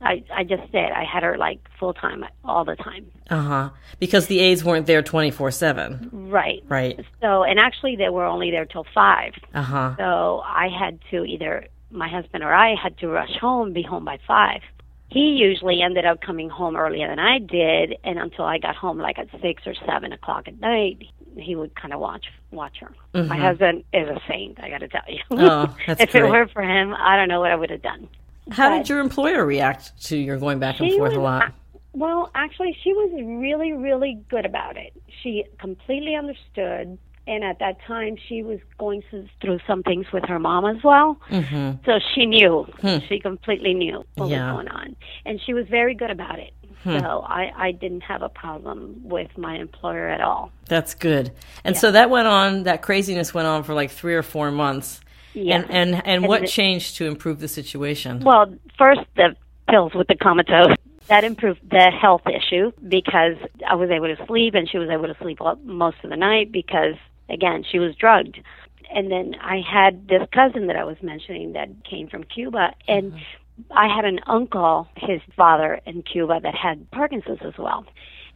I 0.00 0.24
I 0.34 0.44
just 0.44 0.62
said 0.72 0.90
I 0.92 1.04
had 1.04 1.22
her 1.22 1.36
like 1.36 1.60
full 1.78 1.92
time 1.92 2.24
all 2.44 2.64
the 2.64 2.76
time. 2.76 3.10
Uh 3.28 3.42
huh. 3.42 3.70
Because 3.98 4.26
the 4.26 4.40
aides 4.40 4.64
weren't 4.64 4.86
there 4.86 5.02
twenty 5.02 5.30
four 5.30 5.50
seven. 5.50 6.08
Right. 6.12 6.64
Right. 6.66 6.98
So 7.20 7.42
and 7.42 7.58
actually 7.58 7.96
they 7.96 8.08
were 8.08 8.24
only 8.24 8.50
there 8.50 8.64
till 8.64 8.86
five. 8.94 9.34
Uh 9.52 9.62
huh. 9.62 9.94
So 9.98 10.42
I 10.46 10.68
had 10.68 10.98
to 11.10 11.24
either 11.24 11.66
my 11.90 12.08
husband 12.08 12.42
or 12.42 12.54
I 12.54 12.74
had 12.74 12.96
to 12.98 13.08
rush 13.08 13.36
home, 13.38 13.74
be 13.74 13.82
home 13.82 14.06
by 14.06 14.18
five. 14.26 14.62
He 15.10 15.36
usually 15.40 15.82
ended 15.82 16.06
up 16.06 16.20
coming 16.20 16.48
home 16.48 16.76
earlier 16.76 17.08
than 17.08 17.18
I 17.18 17.38
did, 17.38 17.96
and 18.04 18.18
until 18.18 18.44
I 18.44 18.58
got 18.58 18.76
home 18.76 18.98
like 18.98 19.18
at 19.18 19.28
six 19.42 19.62
or 19.66 19.74
seven 19.86 20.12
o'clock 20.12 20.46
at 20.46 20.60
night, 20.60 21.02
he 21.36 21.56
would 21.56 21.74
kind 21.74 21.92
of 21.92 22.00
watch 22.00 22.26
watch 22.52 22.78
her. 22.80 22.92
Mm-hmm. 23.14 23.28
My 23.28 23.36
husband 23.36 23.84
is 23.92 24.08
a 24.08 24.20
saint, 24.28 24.58
I 24.62 24.70
got 24.70 24.78
to 24.78 24.88
tell 24.88 25.02
you. 25.08 25.20
Oh, 25.32 25.74
that's 25.86 26.00
if 26.00 26.12
great. 26.12 26.24
it 26.24 26.28
weren't 26.28 26.52
for 26.52 26.62
him, 26.62 26.94
I 26.94 27.16
don't 27.16 27.28
know 27.28 27.40
what 27.40 27.50
I 27.50 27.56
would 27.56 27.70
have 27.70 27.82
done. 27.82 28.08
How 28.50 28.70
but 28.70 28.78
did 28.78 28.88
your 28.88 29.00
employer 29.00 29.44
react 29.44 30.00
to 30.04 30.16
your 30.16 30.38
going 30.38 30.58
back 30.58 30.80
and 30.80 30.92
forth 30.92 31.10
was, 31.10 31.16
a 31.16 31.20
lot? 31.20 31.54
Well, 31.92 32.30
actually, 32.34 32.76
she 32.82 32.92
was 32.92 33.10
really, 33.40 33.72
really 33.72 34.22
good 34.28 34.46
about 34.46 34.76
it. 34.76 34.92
She 35.22 35.44
completely 35.58 36.14
understood 36.14 36.98
and 37.26 37.44
at 37.44 37.58
that 37.58 37.80
time 37.86 38.16
she 38.28 38.42
was 38.42 38.58
going 38.78 39.02
through 39.40 39.58
some 39.66 39.82
things 39.82 40.06
with 40.12 40.24
her 40.24 40.38
mom 40.38 40.64
as 40.64 40.82
well 40.82 41.18
mm-hmm. 41.28 41.72
so 41.84 41.98
she 42.14 42.26
knew 42.26 42.66
hmm. 42.80 42.98
she 43.08 43.18
completely 43.20 43.74
knew 43.74 44.04
what 44.14 44.28
yeah. 44.28 44.52
was 44.52 44.56
going 44.56 44.68
on 44.68 44.96
and 45.24 45.40
she 45.44 45.54
was 45.54 45.66
very 45.68 45.94
good 45.94 46.10
about 46.10 46.38
it 46.38 46.52
hmm. 46.82 46.98
so 46.98 47.24
I, 47.26 47.52
I 47.56 47.72
didn't 47.72 48.02
have 48.02 48.22
a 48.22 48.28
problem 48.28 49.00
with 49.04 49.36
my 49.36 49.56
employer 49.56 50.08
at 50.08 50.20
all 50.20 50.52
that's 50.66 50.94
good 50.94 51.32
and 51.64 51.74
yeah. 51.74 51.80
so 51.80 51.92
that 51.92 52.10
went 52.10 52.28
on 52.28 52.64
that 52.64 52.82
craziness 52.82 53.32
went 53.34 53.46
on 53.46 53.62
for 53.62 53.74
like 53.74 53.90
three 53.90 54.14
or 54.14 54.22
four 54.22 54.50
months 54.50 55.00
yeah. 55.34 55.56
and 55.56 55.64
and, 55.70 55.94
and, 55.94 56.06
and 56.06 56.26
what 56.26 56.42
the, 56.42 56.46
changed 56.46 56.96
to 56.96 57.06
improve 57.06 57.40
the 57.40 57.48
situation 57.48 58.20
well 58.20 58.52
first 58.76 59.00
the 59.16 59.36
pills 59.68 59.94
with 59.94 60.08
the 60.08 60.16
comatose 60.16 60.74
that 61.10 61.24
improved 61.24 61.60
the 61.68 61.90
health 61.90 62.22
issue 62.28 62.70
because 62.88 63.34
I 63.68 63.74
was 63.74 63.90
able 63.90 64.14
to 64.14 64.26
sleep 64.26 64.54
and 64.54 64.70
she 64.70 64.78
was 64.78 64.88
able 64.90 65.08
to 65.08 65.16
sleep 65.20 65.40
most 65.64 65.96
of 66.04 66.10
the 66.10 66.16
night 66.16 66.52
because 66.52 66.94
again, 67.30 67.64
she 67.70 67.78
was 67.78 67.94
drugged. 67.94 68.40
And 68.92 69.10
then 69.10 69.36
I 69.40 69.60
had 69.60 70.08
this 70.08 70.22
cousin 70.32 70.66
that 70.66 70.76
I 70.76 70.84
was 70.84 70.96
mentioning 71.02 71.52
that 71.52 71.68
came 71.84 72.08
from 72.08 72.24
Cuba, 72.24 72.74
and 72.88 73.12
mm-hmm. 73.12 73.72
I 73.72 73.94
had 73.94 74.04
an 74.04 74.20
uncle, 74.26 74.88
his 74.96 75.20
father 75.36 75.80
in 75.86 76.02
Cuba, 76.02 76.40
that 76.42 76.54
had 76.54 76.90
Parkinson's 76.90 77.38
as 77.44 77.56
well. 77.56 77.86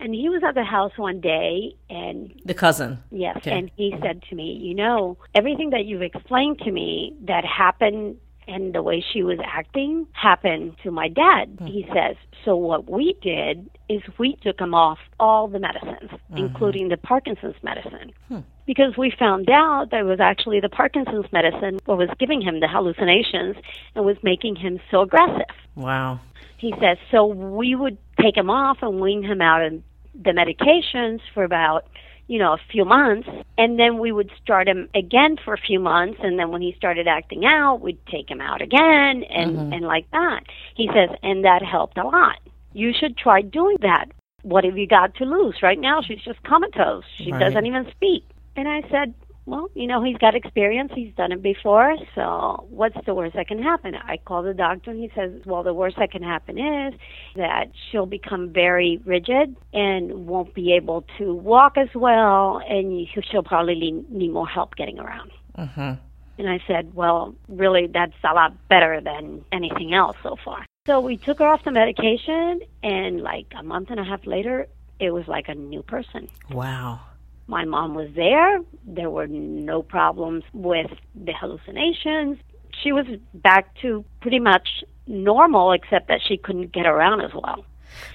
And 0.01 0.15
he 0.15 0.29
was 0.29 0.43
at 0.47 0.55
the 0.55 0.65
house 0.65 0.93
one 0.97 1.21
day, 1.21 1.75
and 1.89 2.33
the 2.45 2.55
cousin, 2.55 2.99
yes, 3.11 3.37
okay. 3.39 3.53
and 3.53 3.71
he 3.77 3.95
said 4.03 4.23
to 4.29 4.35
me, 4.35 4.53
"You 4.53 4.75
know, 4.75 5.17
everything 5.35 5.71
that 5.71 5.87
you've 5.87 6.03
explained 6.03 6.59
to 6.61 6.71
me 6.73 7.15
that 7.23 7.45
happened 7.45 8.17
and 8.47 8.75
the 8.75 8.83
way 8.83 9.05
she 9.13 9.23
was 9.23 9.39
acting 9.45 10.07
happened 10.13 10.77
to 10.83 10.91
my 10.91 11.09
dad. 11.09 11.57
Mm-hmm. 11.57 11.67
He 11.67 11.87
says, 11.95 12.17
so 12.45 12.57
what 12.57 12.91
we 12.91 13.17
did 13.23 13.69
is 13.89 14.03
we 14.19 14.37
took 14.43 14.61
him 14.61 14.75
off 14.75 14.99
all 15.19 15.49
the 15.49 15.59
medicines, 15.59 16.11
mm-hmm. 16.11 16.37
including 16.37 16.89
the 16.89 16.97
Parkinson's 16.97 17.57
medicine. 17.63 18.13
Hmm. 18.29 18.41
Because 18.67 18.97
we 18.97 19.13
found 19.19 19.51
out 19.51 19.91
that 19.91 20.01
it 20.01 20.05
was 20.05 20.21
actually 20.21 20.61
the 20.61 20.69
Parkinson's 20.71 21.31
medicine 21.33 21.81
what 21.85 21.99
was 21.99 22.09
giving 22.19 22.41
him 22.41 22.61
the 22.61 22.69
hallucinations 22.69 23.57
and 23.95 24.05
was 24.05 24.17
making 24.23 24.57
him 24.57 24.81
so 24.91 25.03
aggressive. 25.03 25.55
Wow. 25.75 26.21
He 26.57 26.73
says, 26.81 26.97
so 27.11 27.27
we 27.27 27.75
would 27.75 27.99
take 28.21 28.37
him 28.37 28.49
off 28.49 28.79
and 28.81 29.01
wean 29.01 29.23
him 29.23 29.43
out 29.43 29.63
of 29.63 29.83
the 30.15 30.31
medications 30.31 31.21
for 31.35 31.45
about 31.45 31.87
you 32.27 32.39
know, 32.39 32.53
a 32.53 32.61
few 32.71 32.85
months, 32.85 33.29
and 33.59 33.79
then 33.79 33.99
we 33.99 34.13
would 34.13 34.31
start 34.43 34.67
him 34.69 34.89
again 34.95 35.37
for 35.45 35.55
a 35.55 35.59
few 35.59 35.79
months, 35.79 36.19
and 36.23 36.39
then 36.39 36.51
when 36.51 36.63
he 36.63 36.75
started 36.77 37.07
acting 37.07 37.45
out, 37.45 37.81
we'd 37.81 37.99
take 38.07 38.31
him 38.31 38.41
out 38.41 38.63
again, 38.63 39.25
and 39.25 39.57
mm-hmm. 39.57 39.73
and 39.73 39.83
like 39.83 40.11
that. 40.13 40.41
He 40.75 40.89
says, 40.95 41.11
and 41.23 41.45
that 41.45 41.63
helped 41.63 41.99
a 41.99 42.05
lot. 42.05 42.39
You 42.73 42.93
should 42.99 43.17
try 43.17 43.43
doing 43.43 43.77
that. 43.83 44.07
What 44.43 44.65
have 44.65 44.77
you 44.77 44.87
got 44.87 45.15
to 45.17 45.25
lose? 45.25 45.57
Right 45.63 45.79
now, 45.79 46.03
she's 46.03 46.21
just 46.21 46.43
comatose. 46.43 47.05
She 47.17 47.33
right. 47.33 47.41
doesn't 47.41 47.67
even 47.67 47.91
speak. 47.91 48.25
And 48.57 48.69
I 48.69 48.83
said, 48.91 49.15
well, 49.47 49.69
you 49.75 49.87
know, 49.87 50.03
he's 50.03 50.17
got 50.17 50.35
experience. 50.35 50.93
He's 50.95 51.13
done 51.15 51.33
it 51.33 51.43
before. 51.43 51.97
So 52.15 52.67
what's 52.71 52.97
the 53.05 53.15
worst 53.15 53.35
that 53.37 53.47
can 53.47 53.63
happen? 53.63 53.95
I 53.95 54.17
call 54.17 54.43
the 54.43 54.55
doctor 54.55 54.91
and 54.91 55.01
he 55.01 55.11
says, 55.15 55.33
well, 55.45 55.63
the 55.63 55.75
worst 55.75 55.97
that 55.99 56.11
can 56.11 56.23
happen 56.23 56.59
is 56.59 56.95
that 57.37 57.71
she'll 57.91 58.07
become 58.07 58.51
very 58.51 59.01
rigid 59.05 59.55
and 59.73 60.27
won't 60.27 60.55
be 60.55 60.73
able 60.73 61.05
to 61.19 61.35
walk 61.35 61.77
as 61.77 61.89
well, 61.95 62.63
and 62.69 63.07
she'll 63.31 63.43
probably 63.43 64.05
need 64.09 64.33
more 64.33 64.49
help 64.49 64.77
getting 64.77 64.99
around. 64.99 65.31
Mm-hmm. 65.59 65.93
And 66.37 66.49
I 66.49 66.61
said, 66.67 66.95
well, 66.95 67.35
really, 67.49 67.87
that's 67.87 68.13
a 68.25 68.35
lot 68.35 68.69
better 68.69 69.01
than 69.01 69.45
anything 69.53 69.95
else 69.95 70.17
so 70.23 70.37
far. 70.45 70.67
So 70.87 71.01
we 71.01 71.17
took 71.17 71.39
her 71.39 71.47
off 71.47 71.65
the 71.65 71.71
medication, 71.71 72.61
and 72.83 73.21
like 73.21 73.47
a 73.57 73.63
month 73.63 73.91
and 73.91 74.01
a 74.01 74.05
half 74.05 74.27
later, 74.27 74.67
it 74.99 75.11
was 75.11 75.29
like 75.29 75.49
a 75.49 75.55
new 75.55 75.83
person. 75.83 76.29
Wow. 76.51 77.01
My 77.47 77.65
mom 77.65 77.95
was 77.95 78.09
there. 78.15 78.61
There 78.87 79.11
were 79.11 79.27
no 79.27 79.83
problems 79.83 80.45
with 80.53 80.91
the 81.15 81.33
hallucinations. 81.33 82.39
She 82.83 82.93
was 82.93 83.07
back 83.35 83.75
to 83.83 84.05
pretty 84.21 84.41
much 84.41 84.85
normal, 85.07 85.73
except 85.73 86.09
that 86.09 86.21
she 86.27 86.37
couldn't 86.37 86.73
get 86.73 86.87
around 86.87 87.21
as 87.21 87.33
well. 87.35 87.65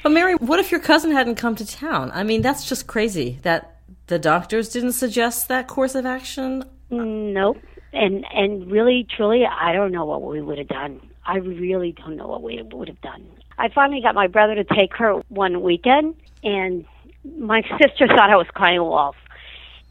But 0.04 0.12
Mary, 0.12 0.36
what 0.36 0.60
if 0.60 0.72
your 0.72 0.80
cousin 0.80 1.12
hadn't 1.12 1.36
come 1.36 1.56
to 1.56 1.66
town? 1.66 2.12
I 2.14 2.24
mean, 2.24 2.42
that's 2.42 2.68
just 2.68 2.88
crazy 2.88 3.40
that 3.44 3.78
the 4.08 4.20
doctors 4.20 4.70
didn't 4.70 4.94
suggest 4.94 5.48
that 5.48 5.68
course 5.68 5.96
of 5.96 6.06
action. 6.06 6.64
Nope. 6.90 7.58
And 7.94 8.26
and 8.34 8.70
really, 8.72 9.08
truly, 9.16 9.46
I 9.46 9.74
don't 9.74 9.92
know 9.92 10.06
what 10.06 10.22
we 10.24 10.42
would 10.42 10.58
have 10.58 10.68
done. 10.68 11.02
I 11.26 11.38
really 11.38 11.92
don't 11.92 12.18
know 12.18 12.28
what 12.28 12.44
we 12.44 12.62
would 12.62 12.88
have 12.88 13.02
done. 13.02 13.28
I 13.58 13.70
finally 13.70 14.02
got 14.02 14.16
my 14.16 14.28
brother 14.28 14.56
to 14.56 14.64
take 14.64 14.96
her 14.96 15.22
one 15.30 15.62
weekend, 15.62 16.16
and 16.44 16.86
my 17.24 17.62
sister 17.82 18.08
thought 18.08 18.30
I 18.30 18.36
was 18.36 18.48
crying 18.54 18.82
wolf, 18.82 19.16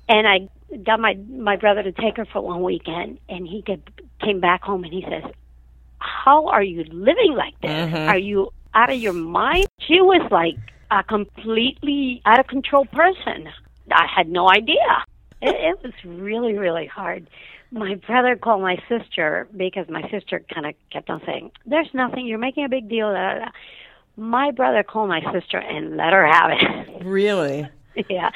and 0.08 0.26
I 0.26 0.48
got 0.84 1.00
my 1.00 1.14
my 1.30 1.56
brother 1.56 1.82
to 1.82 1.92
take 1.92 2.16
her 2.16 2.24
for 2.26 2.40
one 2.40 2.62
weekend, 2.62 3.18
and 3.28 3.46
he 3.46 3.62
get, 3.62 3.80
came 4.20 4.40
back 4.40 4.62
home 4.62 4.84
and 4.84 4.92
he 4.92 5.02
says, 5.02 5.24
"How 5.98 6.46
are 6.48 6.62
you 6.62 6.84
living 6.84 7.34
like 7.36 7.60
this? 7.60 7.70
Mm-hmm. 7.70 8.08
Are 8.08 8.18
you 8.18 8.52
out 8.74 8.90
of 8.90 8.98
your 8.98 9.12
mind?" 9.12 9.68
She 9.80 10.00
was 10.00 10.26
like 10.30 10.56
a 10.90 11.02
completely 11.02 12.22
out 12.24 12.40
of 12.40 12.46
control 12.46 12.86
person. 12.86 13.48
I 13.90 14.06
had 14.14 14.28
no 14.28 14.50
idea. 14.50 15.04
It, 15.40 15.54
it 15.54 15.82
was 15.82 15.92
really 16.04 16.54
really 16.56 16.86
hard. 16.86 17.28
My 17.70 17.96
brother 17.96 18.34
called 18.34 18.62
my 18.62 18.78
sister 18.88 19.46
because 19.54 19.90
my 19.90 20.08
sister 20.10 20.42
kind 20.52 20.66
of 20.66 20.74
kept 20.90 21.10
on 21.10 21.20
saying, 21.26 21.50
"There's 21.66 21.92
nothing. 21.92 22.26
You're 22.26 22.38
making 22.38 22.64
a 22.64 22.68
big 22.68 22.88
deal." 22.88 23.12
Da, 23.12 23.34
da, 23.34 23.38
da 23.40 23.50
my 24.18 24.50
brother 24.50 24.82
called 24.82 25.08
my 25.08 25.20
sister 25.32 25.58
and 25.58 25.96
let 25.96 26.12
her 26.12 26.26
have 26.26 26.50
it. 26.50 27.04
Really? 27.04 27.68
yeah. 28.10 28.30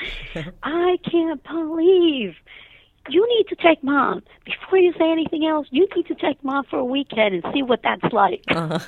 I 0.62 0.96
can't 1.10 1.42
believe 1.44 2.34
you 3.08 3.28
need 3.28 3.48
to 3.48 3.56
take 3.56 3.82
mom 3.82 4.22
before 4.44 4.78
you 4.78 4.92
say 4.92 5.10
anything 5.10 5.44
else. 5.44 5.66
You 5.70 5.88
need 5.96 6.06
to 6.06 6.14
take 6.14 6.42
mom 6.44 6.64
for 6.70 6.78
a 6.78 6.84
weekend 6.84 7.34
and 7.34 7.44
see 7.52 7.62
what 7.62 7.80
that's 7.82 8.12
like. 8.12 8.44
Uh-huh. 8.48 8.78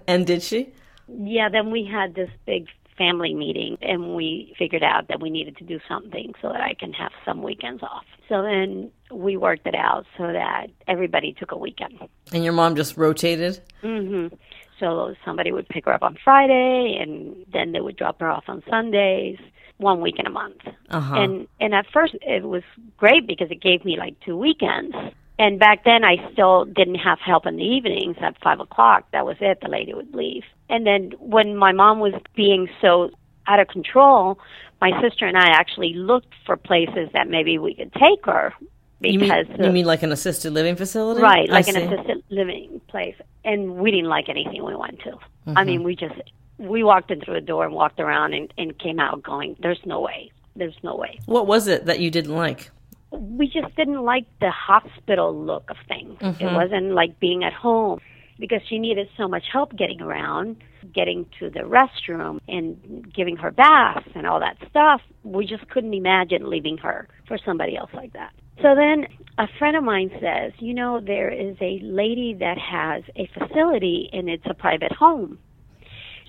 and 0.06 0.26
did 0.26 0.42
she? 0.42 0.68
Yeah. 1.08 1.48
Then 1.48 1.70
we 1.70 1.84
had 1.84 2.14
this 2.14 2.30
big 2.46 2.68
family 2.96 3.34
meeting 3.34 3.78
and 3.80 4.14
we 4.14 4.54
figured 4.58 4.82
out 4.82 5.08
that 5.08 5.20
we 5.20 5.30
needed 5.30 5.56
to 5.56 5.64
do 5.64 5.80
something 5.88 6.34
so 6.40 6.48
that 6.48 6.60
I 6.60 6.74
can 6.74 6.92
have 6.92 7.12
some 7.24 7.42
weekends 7.42 7.82
off. 7.82 8.04
So 8.28 8.42
then 8.42 8.90
we 9.10 9.36
worked 9.36 9.66
it 9.66 9.74
out 9.74 10.04
so 10.16 10.32
that 10.32 10.66
everybody 10.86 11.32
took 11.32 11.52
a 11.52 11.56
weekend. 11.56 11.98
And 12.32 12.44
your 12.44 12.52
mom 12.52 12.76
just 12.76 12.96
rotated? 12.96 13.60
Mhm. 13.82 14.32
So 14.78 15.14
somebody 15.24 15.52
would 15.52 15.68
pick 15.68 15.84
her 15.84 15.92
up 15.92 16.02
on 16.02 16.16
Friday, 16.24 16.98
and 17.00 17.46
then 17.52 17.72
they 17.72 17.80
would 17.80 17.96
drop 17.96 18.18
her 18.20 18.28
off 18.28 18.44
on 18.48 18.64
Sundays, 18.68 19.38
one 19.76 20.00
week 20.00 20.18
in 20.18 20.26
a 20.26 20.30
month. 20.30 20.60
Uh-huh. 20.90 21.14
And 21.14 21.48
and 21.60 21.74
at 21.74 21.86
first 21.92 22.14
it 22.22 22.44
was 22.44 22.62
great 22.96 23.26
because 23.26 23.50
it 23.50 23.60
gave 23.60 23.84
me 23.84 23.96
like 23.96 24.18
two 24.20 24.36
weekends. 24.36 24.94
And 25.42 25.58
back 25.58 25.82
then, 25.82 26.04
I 26.04 26.30
still 26.32 26.66
didn't 26.66 27.00
have 27.00 27.18
help 27.18 27.46
in 27.46 27.56
the 27.56 27.64
evenings 27.64 28.16
at 28.20 28.40
five 28.40 28.60
o'clock. 28.60 29.08
That 29.10 29.26
was 29.26 29.36
it. 29.40 29.58
The 29.60 29.68
lady 29.68 29.92
would 29.92 30.14
leave. 30.14 30.44
And 30.68 30.86
then 30.86 31.14
when 31.18 31.56
my 31.56 31.72
mom 31.72 31.98
was 31.98 32.14
being 32.36 32.68
so 32.80 33.10
out 33.48 33.58
of 33.58 33.66
control, 33.66 34.38
my 34.80 34.92
sister 35.02 35.26
and 35.26 35.36
I 35.36 35.48
actually 35.48 35.94
looked 35.94 36.32
for 36.46 36.56
places 36.56 37.08
that 37.12 37.26
maybe 37.26 37.58
we 37.58 37.74
could 37.74 37.92
take 37.94 38.24
her 38.24 38.54
because 39.00 39.48
you 39.48 39.56
mean, 39.56 39.64
you 39.64 39.72
mean 39.72 39.84
like 39.84 40.04
an 40.04 40.12
assisted 40.12 40.52
living 40.52 40.76
facility, 40.76 41.20
right? 41.20 41.48
Like 41.48 41.66
an 41.66 41.76
assisted 41.76 42.22
living 42.30 42.80
place, 42.86 43.16
and 43.44 43.78
we 43.78 43.90
didn't 43.90 44.10
like 44.10 44.28
anything 44.28 44.64
we 44.64 44.76
went 44.76 45.00
to. 45.00 45.10
Mm-hmm. 45.10 45.58
I 45.58 45.64
mean, 45.64 45.82
we 45.82 45.96
just 45.96 46.14
we 46.58 46.84
walked 46.84 47.10
in 47.10 47.20
through 47.20 47.34
the 47.34 47.40
door 47.40 47.64
and 47.64 47.74
walked 47.74 47.98
around 47.98 48.32
and, 48.32 48.54
and 48.56 48.78
came 48.78 49.00
out 49.00 49.24
going, 49.24 49.56
"There's 49.58 49.80
no 49.84 50.00
way. 50.00 50.30
There's 50.54 50.76
no 50.84 50.94
way." 50.94 51.18
What 51.26 51.48
was 51.48 51.66
it 51.66 51.86
that 51.86 51.98
you 51.98 52.12
didn't 52.12 52.36
like? 52.36 52.70
We 53.12 53.46
just 53.46 53.74
didn't 53.76 54.02
like 54.02 54.26
the 54.40 54.50
hospital 54.50 55.34
look 55.34 55.70
of 55.70 55.76
things. 55.88 56.18
Mm-hmm. 56.18 56.44
It 56.44 56.52
wasn't 56.52 56.94
like 56.94 57.20
being 57.20 57.44
at 57.44 57.52
home 57.52 58.00
because 58.38 58.60
she 58.68 58.78
needed 58.78 59.08
so 59.16 59.28
much 59.28 59.44
help 59.52 59.76
getting 59.76 60.00
around, 60.00 60.56
getting 60.92 61.26
to 61.38 61.50
the 61.50 61.60
restroom 61.60 62.40
and 62.48 63.12
giving 63.14 63.36
her 63.36 63.50
baths 63.50 64.08
and 64.14 64.26
all 64.26 64.40
that 64.40 64.56
stuff. 64.68 65.00
We 65.22 65.46
just 65.46 65.68
couldn't 65.68 65.94
imagine 65.94 66.50
leaving 66.50 66.78
her 66.78 67.08
for 67.28 67.38
somebody 67.44 67.76
else 67.76 67.90
like 67.94 68.14
that. 68.14 68.32
So 68.56 68.74
then 68.74 69.06
a 69.38 69.46
friend 69.58 69.76
of 69.76 69.84
mine 69.84 70.10
says, 70.20 70.52
you 70.58 70.74
know, 70.74 71.00
there 71.00 71.30
is 71.30 71.56
a 71.60 71.78
lady 71.82 72.36
that 72.40 72.58
has 72.58 73.02
a 73.16 73.28
facility 73.38 74.10
and 74.12 74.28
it's 74.28 74.44
a 74.46 74.54
private 74.54 74.92
home. 74.92 75.38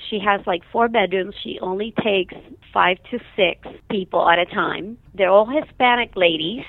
She 0.09 0.19
has 0.19 0.41
like 0.45 0.61
four 0.71 0.87
bedrooms. 0.89 1.35
She 1.43 1.59
only 1.61 1.93
takes 2.03 2.35
five 2.73 2.97
to 3.11 3.19
six 3.35 3.67
people 3.89 4.27
at 4.27 4.39
a 4.39 4.45
time. 4.45 4.97
They're 5.13 5.29
all 5.29 5.45
Hispanic 5.45 6.15
ladies, 6.15 6.65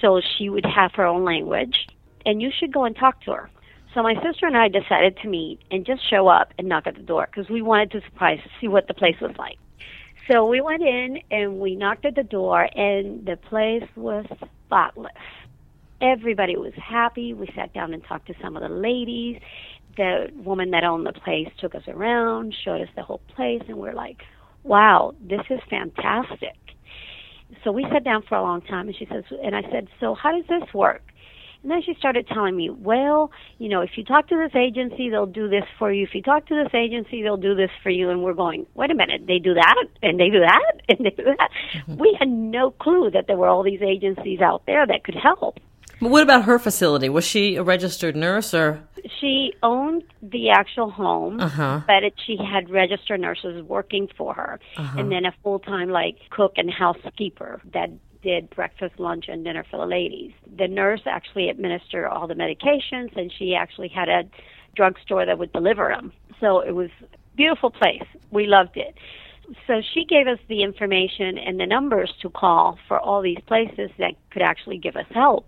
so 0.00 0.20
she 0.20 0.50
would 0.50 0.66
have 0.66 0.92
her 0.94 1.06
own 1.06 1.24
language. 1.24 1.86
And 2.26 2.42
you 2.42 2.50
should 2.50 2.72
go 2.72 2.84
and 2.84 2.94
talk 2.96 3.22
to 3.22 3.32
her. 3.32 3.50
So 3.94 4.02
my 4.02 4.14
sister 4.22 4.46
and 4.46 4.56
I 4.56 4.68
decided 4.68 5.16
to 5.22 5.28
meet 5.28 5.60
and 5.70 5.86
just 5.86 6.08
show 6.08 6.28
up 6.28 6.52
and 6.58 6.68
knock 6.68 6.86
at 6.86 6.94
the 6.94 7.02
door 7.02 7.26
because 7.30 7.50
we 7.50 7.62
wanted 7.62 7.90
to 7.92 8.00
surprise 8.02 8.40
see 8.60 8.68
what 8.68 8.86
the 8.88 8.94
place 8.94 9.16
was 9.20 9.34
like. 9.38 9.58
So 10.30 10.46
we 10.46 10.60
went 10.60 10.82
in 10.82 11.20
and 11.30 11.58
we 11.58 11.74
knocked 11.74 12.04
at 12.04 12.14
the 12.14 12.22
door, 12.22 12.68
and 12.76 13.26
the 13.26 13.36
place 13.36 13.82
was 13.96 14.26
spotless. 14.66 15.12
Everybody 16.00 16.56
was 16.56 16.72
happy. 16.74 17.34
We 17.34 17.48
sat 17.54 17.72
down 17.72 17.92
and 17.92 18.04
talked 18.04 18.28
to 18.28 18.34
some 18.40 18.56
of 18.56 18.62
the 18.62 18.68
ladies. 18.68 19.40
The 19.96 20.30
woman 20.36 20.70
that 20.70 20.84
owned 20.84 21.04
the 21.04 21.12
place 21.12 21.48
took 21.58 21.74
us 21.74 21.82
around, 21.88 22.54
showed 22.64 22.80
us 22.80 22.88
the 22.94 23.02
whole 23.02 23.20
place, 23.34 23.62
and 23.66 23.76
we're 23.76 23.92
like, 23.92 24.22
wow, 24.62 25.14
this 25.20 25.40
is 25.50 25.60
fantastic. 25.68 26.56
So 27.64 27.72
we 27.72 27.84
sat 27.92 28.04
down 28.04 28.22
for 28.28 28.36
a 28.36 28.42
long 28.42 28.62
time, 28.62 28.88
and 28.88 28.96
she 28.96 29.06
says, 29.06 29.24
and 29.42 29.54
I 29.54 29.62
said, 29.70 29.88
so 29.98 30.14
how 30.14 30.32
does 30.32 30.46
this 30.48 30.72
work? 30.72 31.02
And 31.62 31.70
then 31.70 31.82
she 31.84 31.94
started 31.98 32.26
telling 32.26 32.56
me, 32.56 32.70
well, 32.70 33.30
you 33.58 33.68
know, 33.68 33.82
if 33.82 33.90
you 33.96 34.04
talk 34.04 34.28
to 34.28 34.36
this 34.36 34.56
agency, 34.56 35.10
they'll 35.10 35.26
do 35.26 35.48
this 35.48 35.64
for 35.78 35.92
you. 35.92 36.04
If 36.04 36.14
you 36.14 36.22
talk 36.22 36.46
to 36.46 36.54
this 36.54 36.72
agency, 36.74 37.22
they'll 37.22 37.36
do 37.36 37.54
this 37.54 37.70
for 37.82 37.90
you. 37.90 38.08
And 38.08 38.22
we're 38.22 38.34
going, 38.34 38.66
wait 38.74 38.90
a 38.90 38.94
minute, 38.94 39.26
they 39.26 39.38
do 39.38 39.52
that, 39.54 39.86
and 40.02 40.18
they 40.18 40.30
do 40.30 40.40
that, 40.40 40.72
and 40.88 40.98
they 41.00 41.10
do 41.10 41.24
that. 41.24 41.50
Mm-hmm. 41.74 41.96
We 41.98 42.16
had 42.18 42.28
no 42.28 42.70
clue 42.70 43.10
that 43.10 43.26
there 43.26 43.36
were 43.36 43.48
all 43.48 43.62
these 43.62 43.82
agencies 43.82 44.40
out 44.40 44.62
there 44.66 44.86
that 44.86 45.04
could 45.04 45.16
help. 45.16 45.58
But 46.00 46.10
what 46.10 46.22
about 46.22 46.44
her 46.44 46.58
facility? 46.58 47.08
Was 47.08 47.24
she 47.24 47.56
a 47.56 47.62
registered 47.62 48.16
nurse 48.16 48.54
or? 48.54 48.82
She 49.20 49.52
owned 49.62 50.04
the 50.22 50.50
actual 50.50 50.90
home, 50.90 51.40
uh-huh. 51.40 51.82
but 51.86 52.04
it, 52.04 52.14
she 52.26 52.36
had 52.36 52.70
registered 52.70 53.20
nurses 53.20 53.62
working 53.62 54.08
for 54.16 54.34
her, 54.34 54.60
uh-huh. 54.76 54.98
and 54.98 55.12
then 55.12 55.24
a 55.26 55.34
full 55.42 55.58
time 55.58 55.90
like 55.90 56.16
cook 56.30 56.54
and 56.56 56.70
housekeeper 56.70 57.60
that 57.72 57.90
did 58.22 58.50
breakfast, 58.50 58.98
lunch, 58.98 59.26
and 59.28 59.44
dinner 59.44 59.64
for 59.70 59.78
the 59.78 59.86
ladies. 59.86 60.32
The 60.58 60.68
nurse 60.68 61.02
actually 61.06 61.48
administered 61.48 62.06
all 62.06 62.26
the 62.26 62.34
medications, 62.34 63.16
and 63.16 63.32
she 63.32 63.54
actually 63.54 63.88
had 63.88 64.08
a 64.08 64.24
drugstore 64.76 65.26
that 65.26 65.38
would 65.38 65.52
deliver 65.52 65.88
them. 65.88 66.12
So 66.38 66.60
it 66.60 66.72
was 66.72 66.90
a 67.02 67.36
beautiful 67.36 67.70
place. 67.70 68.04
We 68.30 68.46
loved 68.46 68.76
it. 68.76 68.94
So 69.66 69.82
she 69.94 70.04
gave 70.04 70.26
us 70.28 70.38
the 70.48 70.62
information 70.62 71.36
and 71.38 71.58
the 71.58 71.66
numbers 71.66 72.12
to 72.22 72.30
call 72.30 72.78
for 72.86 73.00
all 73.00 73.20
these 73.20 73.40
places 73.46 73.90
that 73.98 74.12
could 74.30 74.42
actually 74.42 74.78
give 74.78 74.96
us 74.96 75.06
help, 75.10 75.46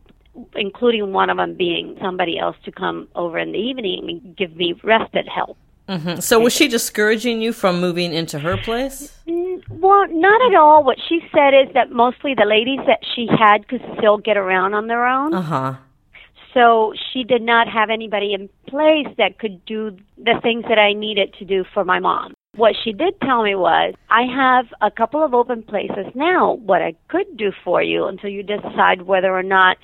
including 0.55 1.13
one 1.13 1.31
of 1.31 1.37
them 1.37 1.55
being 1.55 1.97
somebody 2.01 2.39
else 2.39 2.57
to 2.65 2.73
come 2.73 3.09
over 3.15 3.39
in 3.39 3.53
the 3.53 3.59
evening 3.59 4.09
and 4.09 4.37
give 4.37 4.57
me 4.57 4.75
respite 4.83 5.29
help. 5.29 5.57
Mm-hmm. 5.89 6.21
So 6.21 6.39
was 6.39 6.53
she 6.53 6.69
discouraging 6.69 7.43
you 7.43 7.53
from 7.53 7.81
moving 7.81 8.13
into 8.15 8.39
her 8.39 8.57
place? 8.57 9.19
Well, 9.27 10.07
not 10.09 10.41
at 10.51 10.55
all. 10.55 10.85
What 10.85 10.99
she 11.09 11.21
said 11.35 11.51
is 11.55 11.75
that 11.75 11.91
mostly 11.91 12.35
the 12.35 12.47
ladies 12.47 12.79
that 12.87 13.01
she 13.15 13.27
had 13.27 13.69
could 13.69 13.83
still 13.99 14.17
get 14.17 14.37
around 14.37 14.75
on 14.75 14.87
their 14.87 15.07
own. 15.07 15.35
Uh 15.35 15.43
huh. 15.43 15.75
So 16.55 16.93
she 17.13 17.25
did 17.25 17.43
not 17.43 17.67
have 17.69 17.91
anybody 17.91 18.33
in 18.33 18.49
place 18.69 19.09
that 19.19 19.39
could 19.39 19.65
do 19.65 19.97
the 20.19 20.39
things 20.43 20.65
that 20.69 20.79
I 20.79 20.93
needed 20.93 21.35
to 21.39 21.45
do 21.45 21.65
for 21.75 21.85
my 21.85 21.99
mom. 21.99 22.35
What 22.55 22.75
she 22.85 22.93
did 22.93 23.19
tell 23.23 23.43
me 23.43 23.55
was, 23.55 23.95
I 24.11 24.23
have 24.25 24.67
a 24.83 24.91
couple 24.91 25.25
of 25.25 25.33
open 25.33 25.63
places 25.63 26.07
now. 26.15 26.55
What 26.57 26.83
I 26.83 26.95
could 27.09 27.39
do 27.39 27.51
for 27.65 27.83
you 27.83 28.05
until 28.05 28.29
you 28.29 28.43
decide 28.43 29.03
whether 29.03 29.35
or 29.35 29.43
not 29.43 29.79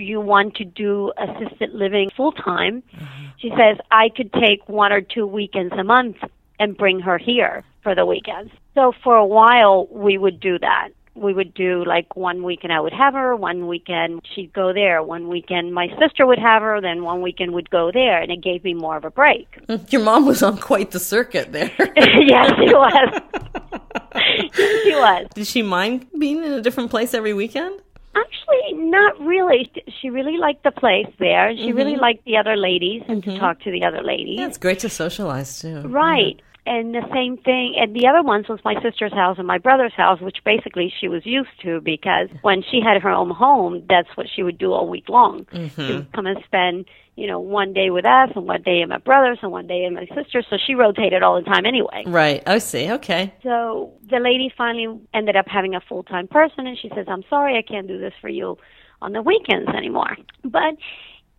you 0.00 0.20
want 0.20 0.56
to 0.56 0.64
do 0.64 1.12
assisted 1.18 1.72
living 1.72 2.10
full 2.16 2.32
time, 2.32 2.82
mm-hmm. 2.94 3.26
she 3.38 3.50
says, 3.50 3.78
I 3.90 4.08
could 4.14 4.32
take 4.32 4.68
one 4.68 4.92
or 4.92 5.00
two 5.00 5.26
weekends 5.26 5.72
a 5.78 5.84
month 5.84 6.16
and 6.58 6.76
bring 6.76 7.00
her 7.00 7.18
here 7.18 7.64
for 7.82 7.94
the 7.94 8.04
weekends. 8.04 8.52
So 8.74 8.92
for 9.02 9.16
a 9.16 9.26
while, 9.26 9.86
we 9.90 10.18
would 10.18 10.40
do 10.40 10.58
that. 10.58 10.90
We 11.14 11.34
would 11.34 11.54
do 11.54 11.84
like 11.84 12.14
one 12.14 12.44
weekend 12.44 12.72
I 12.72 12.80
would 12.80 12.92
have 12.92 13.14
her, 13.14 13.34
one 13.34 13.66
weekend 13.66 14.22
she'd 14.34 14.52
go 14.52 14.72
there, 14.72 15.02
one 15.02 15.28
weekend 15.28 15.74
my 15.74 15.88
sister 15.98 16.24
would 16.24 16.38
have 16.38 16.62
her, 16.62 16.80
then 16.80 17.02
one 17.02 17.20
weekend 17.20 17.52
would 17.52 17.68
go 17.68 17.90
there, 17.92 18.22
and 18.22 18.30
it 18.30 18.42
gave 18.42 18.62
me 18.62 18.74
more 18.74 18.96
of 18.96 19.04
a 19.04 19.10
break. 19.10 19.48
Your 19.88 20.02
mom 20.02 20.24
was 20.24 20.42
on 20.42 20.56
quite 20.56 20.92
the 20.92 21.00
circuit 21.00 21.52
there. 21.52 21.72
yes, 21.96 22.52
she 22.56 22.72
was. 22.72 23.22
she 24.54 24.94
was. 24.94 25.26
Did 25.34 25.46
she 25.46 25.62
mind 25.62 26.06
being 26.16 26.44
in 26.44 26.52
a 26.52 26.62
different 26.62 26.90
place 26.90 27.12
every 27.12 27.34
weekend? 27.34 27.80
Actually, 28.14 28.72
not 28.74 29.18
really. 29.20 29.70
She 30.00 30.10
really 30.10 30.36
liked 30.36 30.64
the 30.64 30.72
place 30.72 31.06
there. 31.18 31.54
She 31.56 31.68
mm-hmm. 31.68 31.76
really 31.76 31.96
liked 31.96 32.24
the 32.24 32.36
other 32.36 32.56
ladies 32.56 33.02
and 33.08 33.22
mm-hmm. 33.22 33.32
to 33.32 33.38
talk 33.38 33.60
to 33.60 33.70
the 33.70 33.84
other 33.84 34.02
ladies. 34.02 34.38
Yeah, 34.40 34.46
it's 34.46 34.58
great 34.58 34.80
to 34.80 34.88
socialize 34.88 35.60
too. 35.60 35.82
Right. 35.82 36.36
Yeah. 36.36 36.44
And 36.66 36.94
the 36.94 37.02
same 37.12 37.38
thing, 37.38 37.74
and 37.78 37.96
the 37.96 38.06
other 38.06 38.22
ones 38.22 38.46
was 38.48 38.60
my 38.64 38.80
sister's 38.82 39.12
house 39.12 39.38
and 39.38 39.46
my 39.46 39.58
brother's 39.58 39.94
house, 39.94 40.20
which 40.20 40.38
basically 40.44 40.92
she 41.00 41.08
was 41.08 41.24
used 41.24 41.48
to 41.62 41.80
because 41.80 42.28
when 42.42 42.62
she 42.62 42.80
had 42.80 43.00
her 43.00 43.08
own 43.08 43.30
home, 43.30 43.82
that's 43.88 44.08
what 44.14 44.26
she 44.34 44.42
would 44.42 44.58
do 44.58 44.72
all 44.72 44.86
week 44.88 45.08
long. 45.08 45.46
Mm-hmm. 45.46 45.86
She 45.86 45.92
would 45.94 46.12
come 46.12 46.26
and 46.26 46.38
spend, 46.44 46.84
you 47.20 47.26
know, 47.26 47.38
one 47.38 47.74
day 47.74 47.90
with 47.90 48.06
us 48.06 48.30
and 48.34 48.46
one 48.46 48.62
day 48.62 48.80
in 48.80 48.88
my 48.88 48.96
brother's 48.96 49.38
and 49.42 49.52
one 49.52 49.66
day 49.66 49.84
in 49.84 49.92
my 49.92 50.06
sister's. 50.14 50.46
So 50.48 50.56
she 50.56 50.74
rotated 50.74 51.22
all 51.22 51.36
the 51.38 51.44
time 51.44 51.66
anyway. 51.66 52.04
Right. 52.06 52.42
I 52.46 52.56
see. 52.56 52.90
Okay. 52.92 53.34
So 53.42 53.92
the 54.08 54.18
lady 54.18 54.50
finally 54.56 54.98
ended 55.12 55.36
up 55.36 55.46
having 55.46 55.74
a 55.74 55.82
full 55.82 56.02
time 56.02 56.28
person, 56.28 56.66
and 56.66 56.78
she 56.78 56.88
says, 56.94 57.04
"I'm 57.08 57.22
sorry, 57.28 57.58
I 57.58 57.62
can't 57.62 57.86
do 57.86 57.98
this 57.98 58.14
for 58.22 58.30
you 58.30 58.56
on 59.02 59.12
the 59.12 59.20
weekends 59.20 59.68
anymore." 59.68 60.16
But 60.42 60.76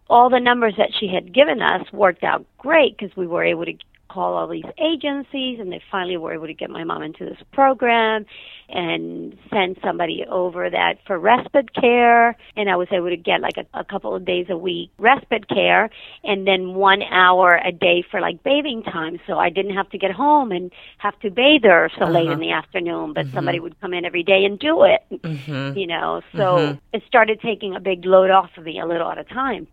all 0.07 0.29
the 0.29 0.39
numbers 0.39 0.75
that 0.77 0.91
she 0.99 1.07
had 1.07 1.33
given 1.33 1.63
us 1.63 1.91
worked 1.91 2.23
out 2.23 2.45
great 2.59 2.95
because 2.95 3.15
we 3.17 3.25
were 3.25 3.43
able 3.43 3.65
to 3.65 3.73
call 4.11 4.33
all 4.33 4.47
these 4.47 4.65
agencies 4.77 5.59
and 5.59 5.71
they 5.71 5.81
finally 5.89 6.17
were 6.17 6.33
able 6.33 6.47
to 6.47 6.53
get 6.53 6.69
my 6.69 6.83
mom 6.83 7.01
into 7.01 7.23
this 7.23 7.37
program 7.53 8.25
and 8.69 9.37
send 9.49 9.77
somebody 9.83 10.25
over 10.29 10.69
that 10.69 10.95
for 11.05 11.17
respite 11.17 11.73
care 11.73 12.35
and 12.55 12.69
I 12.69 12.75
was 12.75 12.87
able 12.91 13.09
to 13.09 13.17
get 13.17 13.41
like 13.41 13.57
a, 13.57 13.65
a 13.73 13.83
couple 13.83 14.15
of 14.15 14.25
days 14.25 14.47
a 14.49 14.57
week 14.57 14.91
respite 14.97 15.47
care 15.47 15.89
and 16.23 16.45
then 16.45 16.73
one 16.73 17.01
hour 17.03 17.59
a 17.63 17.71
day 17.71 18.03
for 18.09 18.19
like 18.19 18.43
bathing 18.43 18.83
time 18.83 19.19
so 19.27 19.37
I 19.37 19.49
didn't 19.49 19.75
have 19.75 19.89
to 19.91 19.97
get 19.97 20.11
home 20.11 20.51
and 20.51 20.71
have 20.97 21.17
to 21.21 21.29
bathe 21.29 21.63
her 21.63 21.89
so 21.97 22.05
uh-huh. 22.05 22.13
late 22.13 22.29
in 22.29 22.39
the 22.39 22.51
afternoon 22.51 23.13
but 23.13 23.25
mm-hmm. 23.25 23.35
somebody 23.35 23.59
would 23.59 23.79
come 23.79 23.93
in 23.93 24.05
every 24.05 24.23
day 24.23 24.43
and 24.45 24.59
do 24.59 24.83
it 24.83 25.01
mm-hmm. 25.11 25.77
you 25.77 25.87
know 25.87 26.21
so 26.33 26.37
mm-hmm. 26.57 26.77
it 26.93 27.03
started 27.07 27.39
taking 27.41 27.75
a 27.75 27.79
big 27.79 28.05
load 28.05 28.29
off 28.29 28.49
of 28.57 28.65
me 28.65 28.79
a 28.79 28.85
little 28.85 29.09
at 29.09 29.17
a 29.17 29.23
time 29.23 29.67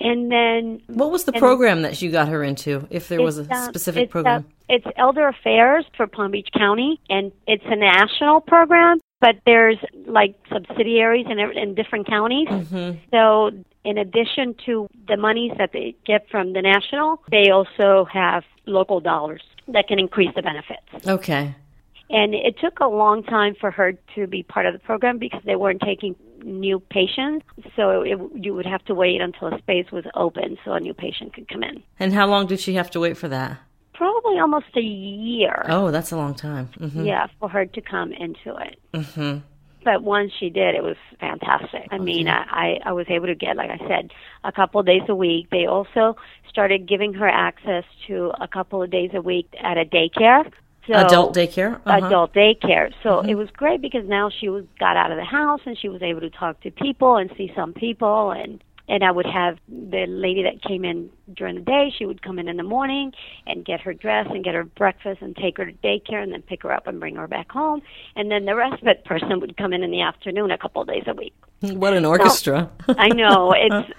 and 0.00 0.30
then 0.30 0.80
what 0.86 1.10
was 1.10 1.24
the 1.24 1.32
program 1.32 1.82
that 1.82 2.00
you 2.00 2.10
got 2.10 2.28
her 2.28 2.42
into 2.42 2.86
if 2.90 3.08
there 3.08 3.20
was 3.20 3.38
a 3.38 3.52
uh, 3.52 3.68
specific 3.68 4.04
it's, 4.04 4.12
program? 4.12 4.44
uh, 4.44 4.74
it's 4.74 4.86
elder 4.96 5.28
affairs 5.28 5.84
for 5.96 6.06
palm 6.06 6.30
beach 6.30 6.48
county 6.56 7.00
and 7.08 7.32
it's 7.46 7.64
a 7.66 7.76
national 7.76 8.40
program 8.40 8.98
but 9.20 9.36
there's 9.46 9.78
like 10.06 10.36
subsidiaries 10.52 11.26
in, 11.28 11.40
in 11.40 11.74
different 11.74 12.06
counties. 12.06 12.48
Mm-hmm. 12.48 12.98
so 13.10 13.50
in 13.84 13.98
addition 13.98 14.54
to 14.66 14.88
the 15.08 15.16
monies 15.16 15.52
that 15.58 15.70
they 15.72 15.96
get 16.06 16.28
from 16.30 16.52
the 16.52 16.62
national 16.62 17.22
they 17.30 17.50
also 17.50 18.06
have 18.12 18.44
local 18.66 19.00
dollars 19.00 19.42
that 19.68 19.88
can 19.88 19.98
increase 19.98 20.30
the 20.34 20.42
benefits. 20.42 21.06
Okay. 21.06 21.54
And 22.10 22.34
it 22.34 22.58
took 22.58 22.80
a 22.80 22.86
long 22.86 23.22
time 23.22 23.54
for 23.60 23.70
her 23.70 23.92
to 24.14 24.26
be 24.26 24.42
part 24.42 24.64
of 24.64 24.72
the 24.72 24.78
program 24.78 25.18
because 25.18 25.42
they 25.44 25.56
weren't 25.56 25.82
taking 25.82 26.16
new 26.44 26.80
patients. 26.90 27.44
So 27.76 28.02
it, 28.02 28.18
you 28.34 28.54
would 28.54 28.66
have 28.66 28.84
to 28.86 28.94
wait 28.94 29.20
until 29.20 29.48
a 29.54 29.58
space 29.58 29.90
was 29.92 30.04
open 30.14 30.56
so 30.64 30.72
a 30.72 30.80
new 30.80 30.94
patient 30.94 31.34
could 31.34 31.48
come 31.48 31.62
in. 31.62 31.82
And 31.98 32.12
how 32.12 32.26
long 32.26 32.46
did 32.46 32.60
she 32.60 32.74
have 32.74 32.90
to 32.92 33.00
wait 33.00 33.16
for 33.16 33.28
that? 33.28 33.58
Probably 33.94 34.38
almost 34.38 34.66
a 34.76 34.80
year. 34.80 35.64
Oh, 35.68 35.90
that's 35.90 36.12
a 36.12 36.16
long 36.16 36.34
time. 36.34 36.68
Mm-hmm. 36.78 37.04
Yeah, 37.04 37.26
for 37.40 37.48
her 37.48 37.66
to 37.66 37.80
come 37.80 38.12
into 38.12 38.56
it. 38.56 38.78
Mm-hmm. 38.94 39.38
but 39.84 40.02
once 40.02 40.32
she 40.38 40.50
did, 40.50 40.74
it 40.74 40.82
was 40.82 40.96
fantastic. 41.18 41.88
I 41.90 41.98
mean, 41.98 42.28
I, 42.28 42.78
I 42.84 42.92
was 42.92 43.06
able 43.08 43.26
to 43.26 43.34
get, 43.34 43.56
like 43.56 43.70
I 43.70 43.78
said, 43.88 44.10
a 44.44 44.52
couple 44.52 44.80
of 44.80 44.86
days 44.86 45.02
a 45.08 45.14
week. 45.14 45.48
They 45.50 45.66
also 45.66 46.16
started 46.48 46.86
giving 46.88 47.14
her 47.14 47.28
access 47.28 47.84
to 48.06 48.32
a 48.40 48.46
couple 48.46 48.82
of 48.82 48.90
days 48.90 49.10
a 49.14 49.20
week 49.20 49.48
at 49.60 49.78
a 49.78 49.84
daycare. 49.84 50.50
So, 50.88 50.94
adult 50.94 51.36
daycare. 51.36 51.74
Uh-huh. 51.84 52.06
Adult 52.06 52.32
daycare. 52.32 52.92
So 53.02 53.10
mm-hmm. 53.10 53.28
it 53.28 53.34
was 53.36 53.50
great 53.50 53.82
because 53.82 54.08
now 54.08 54.30
she 54.30 54.48
was 54.48 54.64
got 54.80 54.96
out 54.96 55.10
of 55.10 55.18
the 55.18 55.24
house 55.24 55.60
and 55.66 55.78
she 55.78 55.88
was 55.88 56.02
able 56.02 56.20
to 56.20 56.30
talk 56.30 56.60
to 56.62 56.70
people 56.70 57.16
and 57.16 57.30
see 57.36 57.52
some 57.54 57.74
people 57.74 58.30
and 58.30 58.62
and 58.90 59.04
I 59.04 59.10
would 59.10 59.26
have 59.26 59.58
the 59.68 60.06
lady 60.08 60.44
that 60.44 60.62
came 60.62 60.82
in 60.82 61.10
during 61.34 61.56
the 61.56 61.60
day. 61.60 61.92
She 61.94 62.06
would 62.06 62.22
come 62.22 62.38
in 62.38 62.48
in 62.48 62.56
the 62.56 62.62
morning 62.62 63.12
and 63.46 63.62
get 63.62 63.82
her 63.82 63.92
dressed 63.92 64.30
and 64.30 64.42
get 64.42 64.54
her 64.54 64.64
breakfast 64.64 65.20
and 65.20 65.36
take 65.36 65.58
her 65.58 65.66
to 65.66 65.72
daycare 65.72 66.22
and 66.22 66.32
then 66.32 66.40
pick 66.40 66.62
her 66.62 66.72
up 66.72 66.86
and 66.86 66.98
bring 66.98 67.16
her 67.16 67.28
back 67.28 67.52
home. 67.52 67.82
And 68.16 68.30
then 68.30 68.46
the 68.46 68.56
rest 68.56 68.80
of 68.80 68.86
respite 68.86 69.04
person 69.04 69.40
would 69.40 69.58
come 69.58 69.74
in 69.74 69.82
in 69.82 69.90
the 69.90 70.00
afternoon 70.00 70.50
a 70.50 70.56
couple 70.56 70.80
of 70.80 70.88
days 70.88 71.04
a 71.06 71.12
week. 71.12 71.34
What 71.60 71.92
an 71.92 72.06
orchestra! 72.06 72.70
So, 72.86 72.94
I 72.96 73.08
know 73.08 73.52
it's 73.56 73.90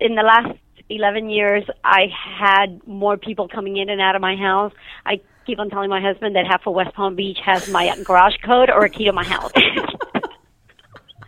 in 0.00 0.16
the 0.16 0.22
last 0.22 0.58
11 0.88 1.30
years 1.30 1.64
I 1.84 2.06
had 2.12 2.84
more 2.86 3.16
people 3.16 3.46
coming 3.48 3.76
in 3.76 3.88
and 3.88 4.00
out 4.00 4.16
of 4.16 4.22
my 4.22 4.34
house. 4.34 4.72
I 5.04 5.20
keep 5.46 5.58
on 5.58 5.70
telling 5.70 5.88
my 5.88 6.00
husband 6.00 6.34
that 6.36 6.46
half 6.46 6.66
of 6.66 6.74
West 6.74 6.94
Palm 6.94 7.14
Beach 7.14 7.38
has 7.44 7.68
my 7.68 7.96
garage 8.04 8.34
code 8.44 8.68
or 8.68 8.84
a 8.84 8.90
key 8.90 9.04
to 9.04 9.12
my 9.12 9.24
house. 9.24 9.52
and 9.54 10.24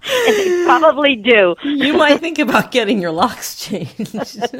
they 0.36 0.64
probably 0.64 1.16
do. 1.16 1.54
You 1.62 1.94
might 1.94 2.20
think 2.20 2.38
about 2.38 2.72
getting 2.72 3.00
your 3.00 3.12
locks 3.12 3.64
changed. 3.64 4.46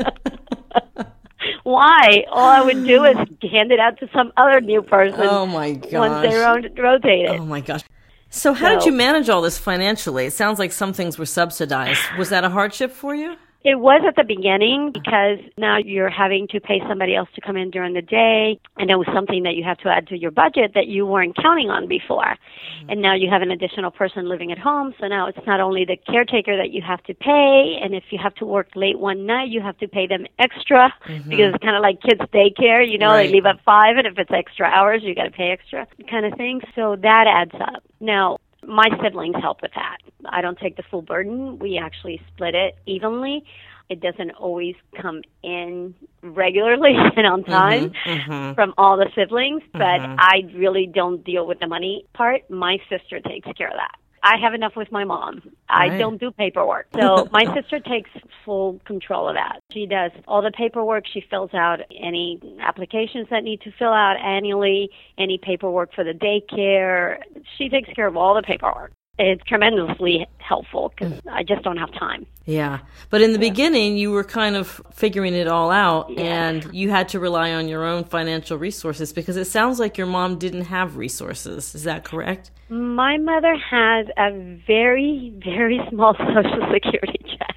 Why? 1.64 2.24
All 2.30 2.48
I 2.48 2.62
would 2.62 2.86
do 2.86 3.04
is 3.04 3.16
hand 3.50 3.72
it 3.72 3.78
out 3.78 3.98
to 3.98 4.08
some 4.14 4.32
other 4.36 4.60
new 4.60 4.80
person. 4.80 5.20
Oh 5.22 5.44
my 5.44 5.72
gosh! 5.72 5.92
Once 5.92 6.28
they 6.28 6.36
rotate 6.80 7.26
it. 7.26 7.40
Oh 7.40 7.44
my 7.44 7.60
gosh! 7.60 7.82
So, 8.30 8.52
how 8.52 8.68
so, 8.68 8.74
did 8.78 8.86
you 8.86 8.92
manage 8.92 9.28
all 9.28 9.42
this 9.42 9.58
financially? 9.58 10.26
It 10.26 10.32
sounds 10.32 10.58
like 10.58 10.72
some 10.72 10.92
things 10.92 11.18
were 11.18 11.26
subsidized. 11.26 12.00
Was 12.18 12.30
that 12.30 12.44
a 12.44 12.50
hardship 12.50 12.90
for 12.90 13.14
you? 13.14 13.36
It 13.68 13.80
was 13.80 14.00
at 14.08 14.16
the 14.16 14.24
beginning 14.24 14.92
because 14.94 15.40
now 15.58 15.76
you're 15.76 16.08
having 16.08 16.48
to 16.52 16.58
pay 16.58 16.80
somebody 16.88 17.14
else 17.14 17.28
to 17.34 17.42
come 17.42 17.54
in 17.54 17.70
during 17.70 17.92
the 17.92 18.00
day, 18.00 18.58
and 18.78 18.90
it 18.90 18.96
was 18.96 19.06
something 19.12 19.42
that 19.42 19.56
you 19.56 19.64
have 19.64 19.76
to 19.80 19.90
add 19.90 20.06
to 20.06 20.16
your 20.16 20.30
budget 20.30 20.72
that 20.74 20.86
you 20.86 21.04
weren't 21.04 21.36
counting 21.36 21.68
on 21.68 21.86
before. 21.86 22.24
Mm-hmm. 22.24 22.88
And 22.88 23.02
now 23.02 23.14
you 23.14 23.28
have 23.28 23.42
an 23.42 23.50
additional 23.50 23.90
person 23.90 24.26
living 24.26 24.50
at 24.52 24.58
home, 24.58 24.94
so 24.98 25.06
now 25.06 25.26
it's 25.26 25.46
not 25.46 25.60
only 25.60 25.84
the 25.84 25.98
caretaker 25.98 26.56
that 26.56 26.70
you 26.70 26.80
have 26.80 27.02
to 27.02 27.12
pay, 27.12 27.78
and 27.82 27.94
if 27.94 28.04
you 28.08 28.18
have 28.18 28.34
to 28.36 28.46
work 28.46 28.68
late 28.74 28.98
one 28.98 29.26
night, 29.26 29.50
you 29.50 29.60
have 29.60 29.76
to 29.80 29.86
pay 29.86 30.06
them 30.06 30.24
extra 30.38 30.90
mm-hmm. 31.06 31.28
because 31.28 31.52
it's 31.52 31.62
kind 31.62 31.76
of 31.76 31.82
like 31.82 32.00
kids' 32.00 32.22
daycare, 32.32 32.90
you 32.90 32.96
know, 32.96 33.08
right. 33.08 33.26
they 33.26 33.32
leave 33.34 33.44
at 33.44 33.62
five, 33.66 33.98
and 33.98 34.06
if 34.06 34.16
it's 34.16 34.32
extra 34.32 34.66
hours, 34.66 35.02
you 35.02 35.14
got 35.14 35.24
to 35.24 35.30
pay 35.30 35.50
extra 35.50 35.86
kind 36.08 36.24
of 36.24 36.32
thing. 36.38 36.62
So 36.74 36.96
that 37.02 37.26
adds 37.28 37.54
up. 37.60 37.82
Now, 38.00 38.38
my 38.68 38.88
siblings 39.02 39.36
help 39.40 39.62
with 39.62 39.72
that. 39.74 39.98
I 40.26 40.40
don't 40.40 40.58
take 40.58 40.76
the 40.76 40.82
full 40.90 41.02
burden. 41.02 41.58
We 41.58 41.78
actually 41.78 42.20
split 42.34 42.54
it 42.54 42.76
evenly. 42.86 43.44
It 43.88 44.00
doesn't 44.00 44.32
always 44.32 44.74
come 45.00 45.22
in 45.42 45.94
regularly 46.22 46.92
and 47.16 47.26
on 47.26 47.42
mm-hmm, 47.42 47.50
time 47.50 47.90
mm-hmm, 47.90 48.30
mm-hmm. 48.30 48.54
from 48.54 48.74
all 48.76 48.98
the 48.98 49.08
siblings, 49.14 49.62
but 49.72 49.80
mm-hmm. 49.80 50.16
I 50.18 50.42
really 50.54 50.86
don't 50.86 51.24
deal 51.24 51.46
with 51.46 51.58
the 51.60 51.66
money 51.66 52.04
part. 52.12 52.48
My 52.50 52.78
sister 52.90 53.20
takes 53.20 53.48
care 53.56 53.68
of 53.68 53.76
that. 53.76 53.96
I 54.22 54.36
have 54.42 54.54
enough 54.54 54.72
with 54.76 54.90
my 54.90 55.04
mom. 55.04 55.42
I 55.68 55.88
right. 55.88 55.98
don't 55.98 56.18
do 56.18 56.30
paperwork. 56.30 56.86
So 56.98 57.28
my 57.32 57.44
sister 57.54 57.80
takes 57.80 58.10
full 58.44 58.80
control 58.84 59.28
of 59.28 59.34
that. 59.34 59.60
She 59.72 59.86
does 59.86 60.10
all 60.26 60.42
the 60.42 60.50
paperwork. 60.50 61.04
She 61.12 61.22
fills 61.30 61.52
out 61.54 61.80
any 61.98 62.40
applications 62.60 63.28
that 63.30 63.44
need 63.44 63.60
to 63.62 63.72
fill 63.78 63.92
out 63.92 64.16
annually, 64.22 64.90
any 65.18 65.38
paperwork 65.38 65.94
for 65.94 66.04
the 66.04 66.12
daycare. 66.12 67.18
She 67.56 67.68
takes 67.68 67.88
care 67.94 68.06
of 68.06 68.16
all 68.16 68.34
the 68.34 68.42
paperwork 68.42 68.92
it's 69.18 69.42
tremendously 69.44 70.26
helpful 70.38 70.92
because. 70.96 71.20
I 71.30 71.42
just 71.44 71.62
don't 71.62 71.76
have 71.76 71.92
time. 71.92 72.26
Yeah. 72.46 72.80
But 73.10 73.22
in 73.22 73.32
the 73.32 73.38
yeah. 73.38 73.50
beginning, 73.50 73.96
you 73.96 74.10
were 74.10 74.24
kind 74.24 74.56
of 74.56 74.80
figuring 74.92 75.34
it 75.34 75.46
all 75.46 75.70
out 75.70 76.10
yeah. 76.10 76.48
and 76.48 76.68
you 76.72 76.90
had 76.90 77.10
to 77.10 77.20
rely 77.20 77.52
on 77.52 77.68
your 77.68 77.84
own 77.84 78.04
financial 78.04 78.56
resources 78.58 79.12
because 79.12 79.36
it 79.36 79.44
sounds 79.44 79.78
like 79.78 79.98
your 79.98 80.06
mom 80.06 80.38
didn't 80.38 80.64
have 80.64 80.96
resources. 80.96 81.74
Is 81.74 81.84
that 81.84 82.04
correct? 82.04 82.50
My 82.68 83.18
mother 83.18 83.54
has 83.56 84.06
a 84.16 84.32
very, 84.66 85.32
very 85.44 85.80
small 85.90 86.14
Social 86.18 86.72
Security 86.72 87.20
check. 87.38 87.56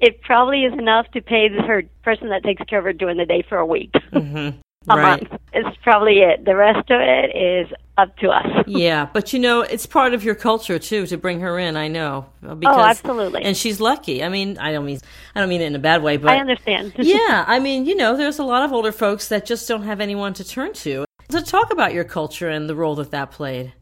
It 0.00 0.22
probably 0.22 0.64
is 0.64 0.72
enough 0.72 1.06
to 1.12 1.20
pay 1.20 1.48
her 1.48 1.82
person 2.02 2.30
that 2.30 2.42
takes 2.42 2.62
care 2.64 2.78
of 2.78 2.84
her 2.84 2.92
during 2.92 3.18
the 3.18 3.26
day 3.26 3.44
for 3.48 3.58
a 3.58 3.66
week. 3.66 3.92
Mm-hmm 4.12 4.58
a 4.88 4.96
right. 4.96 5.30
month. 5.30 5.42
It's 5.52 5.76
probably 5.82 6.20
it. 6.20 6.44
The 6.44 6.56
rest 6.56 6.90
of 6.90 7.00
it 7.00 7.36
is 7.36 7.72
up 7.98 8.16
to 8.18 8.28
us. 8.28 8.46
yeah, 8.66 9.08
but 9.12 9.32
you 9.32 9.38
know, 9.38 9.60
it's 9.60 9.84
part 9.84 10.14
of 10.14 10.24
your 10.24 10.34
culture 10.34 10.78
too 10.78 11.06
to 11.06 11.18
bring 11.18 11.40
her 11.40 11.58
in. 11.58 11.76
I 11.76 11.88
know. 11.88 12.26
Uh, 12.46 12.54
because, 12.54 12.76
oh, 12.76 12.80
absolutely. 12.80 13.42
And 13.42 13.56
she's 13.56 13.80
lucky. 13.80 14.24
I 14.24 14.28
mean, 14.28 14.56
I 14.58 14.72
don't 14.72 14.86
mean 14.86 15.00
I 15.34 15.40
don't 15.40 15.48
mean 15.48 15.60
it 15.60 15.66
in 15.66 15.74
a 15.74 15.80
bad 15.80 16.02
way, 16.02 16.16
but 16.16 16.30
I 16.30 16.38
understand. 16.38 16.94
yeah, 16.98 17.44
I 17.46 17.58
mean, 17.58 17.84
you 17.84 17.94
know, 17.94 18.16
there's 18.16 18.38
a 18.38 18.44
lot 18.44 18.64
of 18.64 18.72
older 18.72 18.92
folks 18.92 19.28
that 19.28 19.44
just 19.44 19.68
don't 19.68 19.82
have 19.82 20.00
anyone 20.00 20.32
to 20.34 20.44
turn 20.44 20.72
to. 20.74 21.04
So 21.30 21.40
talk 21.40 21.72
about 21.72 21.92
your 21.92 22.04
culture 22.04 22.48
and 22.48 22.68
the 22.68 22.74
role 22.74 22.94
that 22.96 23.10
that 23.10 23.30
played. 23.30 23.72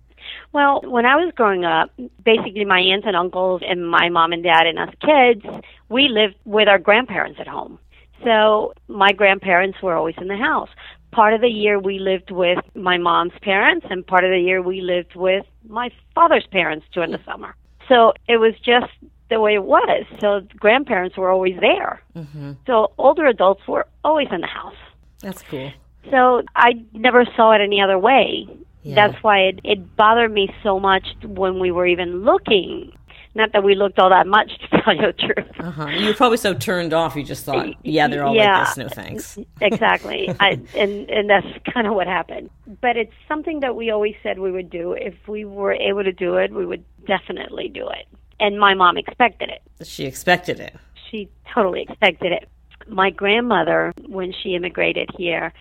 Well, 0.52 0.80
when 0.82 1.04
I 1.04 1.16
was 1.16 1.32
growing 1.36 1.64
up, 1.64 1.90
basically 2.24 2.64
my 2.64 2.80
aunts 2.80 3.06
and 3.06 3.14
uncles 3.14 3.62
and 3.64 3.88
my 3.88 4.08
mom 4.08 4.32
and 4.32 4.42
dad 4.42 4.66
and 4.66 4.78
us 4.78 4.94
kids, 5.00 5.62
we 5.88 6.08
lived 6.08 6.36
with 6.44 6.68
our 6.68 6.78
grandparents 6.78 7.38
at 7.38 7.46
home. 7.46 7.78
So 8.24 8.74
my 8.88 9.12
grandparents 9.12 9.80
were 9.82 9.94
always 9.94 10.16
in 10.18 10.28
the 10.28 10.36
house. 10.36 10.68
Part 11.12 11.34
of 11.34 11.40
the 11.40 11.48
year 11.48 11.78
we 11.78 11.98
lived 11.98 12.30
with 12.30 12.58
my 12.74 12.98
mom's 12.98 13.32
parents, 13.42 13.86
and 13.88 14.06
part 14.06 14.24
of 14.24 14.30
the 14.30 14.40
year 14.40 14.60
we 14.60 14.80
lived 14.80 15.14
with 15.14 15.46
my 15.66 15.90
father's 16.14 16.46
parents 16.50 16.86
during 16.92 17.12
the 17.12 17.20
summer. 17.24 17.54
So 17.88 18.12
it 18.28 18.36
was 18.36 18.54
just 18.62 18.92
the 19.30 19.40
way 19.40 19.54
it 19.54 19.64
was. 19.64 20.04
So 20.20 20.42
grandparents 20.56 21.16
were 21.16 21.30
always 21.30 21.58
there. 21.60 22.02
Mm-hmm. 22.14 22.52
So 22.66 22.92
older 22.98 23.26
adults 23.26 23.66
were 23.66 23.86
always 24.04 24.28
in 24.30 24.40
the 24.40 24.46
house. 24.46 24.76
That's 25.20 25.42
cool. 25.42 25.72
So 26.10 26.42
I 26.54 26.84
never 26.92 27.24
saw 27.36 27.52
it 27.52 27.60
any 27.60 27.80
other 27.80 27.98
way. 27.98 28.46
Yeah. 28.82 28.94
That's 28.94 29.22
why 29.22 29.40
it, 29.40 29.60
it 29.64 29.96
bothered 29.96 30.32
me 30.32 30.48
so 30.62 30.78
much 30.78 31.06
when 31.22 31.58
we 31.58 31.70
were 31.70 31.86
even 31.86 32.24
looking 32.24 32.92
not 33.34 33.52
that 33.52 33.62
we 33.62 33.74
looked 33.74 33.98
all 33.98 34.10
that 34.10 34.26
much, 34.26 34.50
to 34.70 34.82
tell 34.82 34.94
you 34.94 35.02
the 35.02 35.12
truth. 35.12 35.60
Uh-huh. 35.60 35.86
You 35.88 36.06
were 36.06 36.14
probably 36.14 36.38
so 36.38 36.54
turned 36.54 36.92
off, 36.92 37.16
you 37.16 37.22
just 37.22 37.44
thought, 37.44 37.74
yeah, 37.84 38.08
they're 38.08 38.24
all 38.24 38.34
yeah, 38.34 38.58
like 38.58 38.68
this, 38.68 38.76
no 38.76 38.88
thanks. 38.88 39.38
exactly. 39.60 40.34
I, 40.40 40.60
and, 40.74 41.08
and 41.10 41.30
that's 41.30 41.46
kind 41.72 41.86
of 41.86 41.94
what 41.94 42.06
happened. 42.06 42.50
But 42.80 42.96
it's 42.96 43.12
something 43.26 43.60
that 43.60 43.76
we 43.76 43.90
always 43.90 44.14
said 44.22 44.38
we 44.38 44.52
would 44.52 44.70
do. 44.70 44.92
If 44.92 45.14
we 45.26 45.44
were 45.44 45.72
able 45.72 46.04
to 46.04 46.12
do 46.12 46.36
it, 46.36 46.52
we 46.52 46.66
would 46.66 46.84
definitely 47.06 47.68
do 47.68 47.88
it. 47.88 48.06
And 48.40 48.58
my 48.58 48.74
mom 48.74 48.96
expected 48.96 49.50
it. 49.50 49.86
She 49.86 50.04
expected 50.04 50.60
it. 50.60 50.74
She 51.10 51.28
totally 51.54 51.82
expected 51.82 52.32
it. 52.32 52.48
My 52.88 53.10
grandmother, 53.10 53.92
when 54.06 54.32
she 54.32 54.54
immigrated 54.54 55.10
here, 55.16 55.52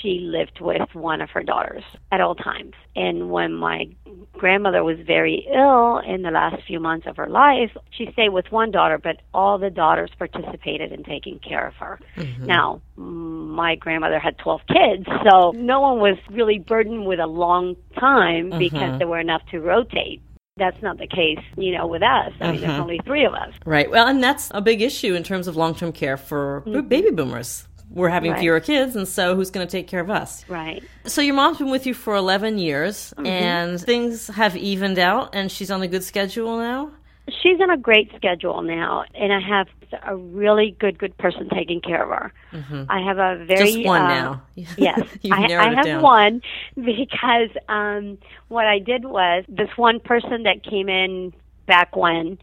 she 0.00 0.20
lived 0.20 0.60
with 0.60 0.94
one 0.94 1.20
of 1.20 1.30
her 1.30 1.42
daughters 1.42 1.82
at 2.12 2.20
all 2.20 2.34
times. 2.34 2.74
And 2.94 3.30
when 3.30 3.54
my 3.54 3.88
grandmother 4.32 4.84
was 4.84 4.98
very 5.06 5.46
ill 5.52 5.98
in 5.98 6.22
the 6.22 6.30
last 6.30 6.62
few 6.66 6.80
months 6.80 7.06
of 7.06 7.16
her 7.16 7.28
life, 7.28 7.70
she 7.90 8.10
stayed 8.12 8.30
with 8.30 8.50
one 8.50 8.70
daughter, 8.70 8.98
but 8.98 9.20
all 9.32 9.58
the 9.58 9.70
daughters 9.70 10.10
participated 10.18 10.92
in 10.92 11.04
taking 11.04 11.38
care 11.38 11.66
of 11.66 11.74
her. 11.74 11.98
Mm-hmm. 12.16 12.46
Now, 12.46 12.80
my 12.96 13.74
grandmother 13.76 14.18
had 14.18 14.38
12 14.38 14.60
kids, 14.68 15.06
so 15.30 15.52
no 15.52 15.80
one 15.80 15.98
was 15.98 16.18
really 16.30 16.58
burdened 16.58 17.06
with 17.06 17.20
a 17.20 17.26
long 17.26 17.76
time 17.98 18.50
because 18.50 18.80
mm-hmm. 18.80 18.98
there 18.98 19.08
were 19.08 19.20
enough 19.20 19.42
to 19.50 19.60
rotate 19.60 20.22
that's 20.60 20.80
not 20.80 20.98
the 20.98 21.08
case, 21.08 21.40
you 21.56 21.72
know, 21.72 21.88
with 21.88 22.02
us. 22.02 22.32
I 22.40 22.52
mean, 22.52 22.60
there's 22.60 22.72
mm-hmm. 22.72 22.82
only 22.82 23.00
three 23.04 23.24
of 23.24 23.34
us. 23.34 23.52
Right. 23.64 23.90
Well, 23.90 24.06
and 24.06 24.22
that's 24.22 24.52
a 24.54 24.60
big 24.60 24.80
issue 24.80 25.14
in 25.14 25.24
terms 25.24 25.48
of 25.48 25.56
long 25.56 25.74
term 25.74 25.90
care 25.90 26.16
for 26.16 26.62
mm-hmm. 26.64 26.86
baby 26.86 27.10
boomers 27.10 27.66
we're 27.90 28.08
having 28.08 28.30
right. 28.32 28.40
fewer 28.40 28.60
kids, 28.60 28.94
and 28.94 29.06
so 29.06 29.34
who's 29.34 29.50
going 29.50 29.66
to 29.66 29.70
take 29.70 29.88
care 29.88 30.00
of 30.00 30.10
us? 30.10 30.48
Right. 30.48 30.82
So 31.06 31.20
your 31.22 31.34
mom's 31.34 31.58
been 31.58 31.70
with 31.70 31.86
you 31.86 31.94
for 31.94 32.14
11 32.14 32.58
years, 32.58 33.12
mm-hmm. 33.16 33.26
and 33.26 33.80
things 33.80 34.28
have 34.28 34.56
evened 34.56 34.98
out, 34.98 35.34
and 35.34 35.50
she's 35.50 35.70
on 35.70 35.82
a 35.82 35.88
good 35.88 36.04
schedule 36.04 36.58
now? 36.58 36.92
She's 37.28 37.60
on 37.60 37.70
a 37.70 37.76
great 37.76 38.10
schedule 38.16 38.62
now, 38.62 39.04
and 39.14 39.32
I 39.32 39.40
have 39.40 39.68
a 40.06 40.16
really 40.16 40.76
good, 40.78 40.98
good 40.98 41.16
person 41.18 41.48
taking 41.48 41.80
care 41.80 42.02
of 42.02 42.08
her. 42.08 42.32
Mm-hmm. 42.52 42.84
I 42.88 43.00
have 43.02 43.18
a 43.18 43.44
very 43.44 43.72
just 43.72 43.84
one 43.84 44.02
uh, 44.02 44.08
now. 44.08 44.42
yes, 44.54 45.00
I, 45.30 45.54
I 45.54 45.74
have 45.74 45.84
down. 45.84 46.02
one 46.02 46.42
because 46.74 47.50
um, 47.68 48.18
what 48.48 48.66
I 48.66 48.78
did 48.78 49.04
was 49.04 49.44
this 49.48 49.70
one 49.76 50.00
person 50.00 50.44
that 50.44 50.62
came 50.62 50.88
in 50.88 51.32
back 51.66 51.94
when 51.94 52.38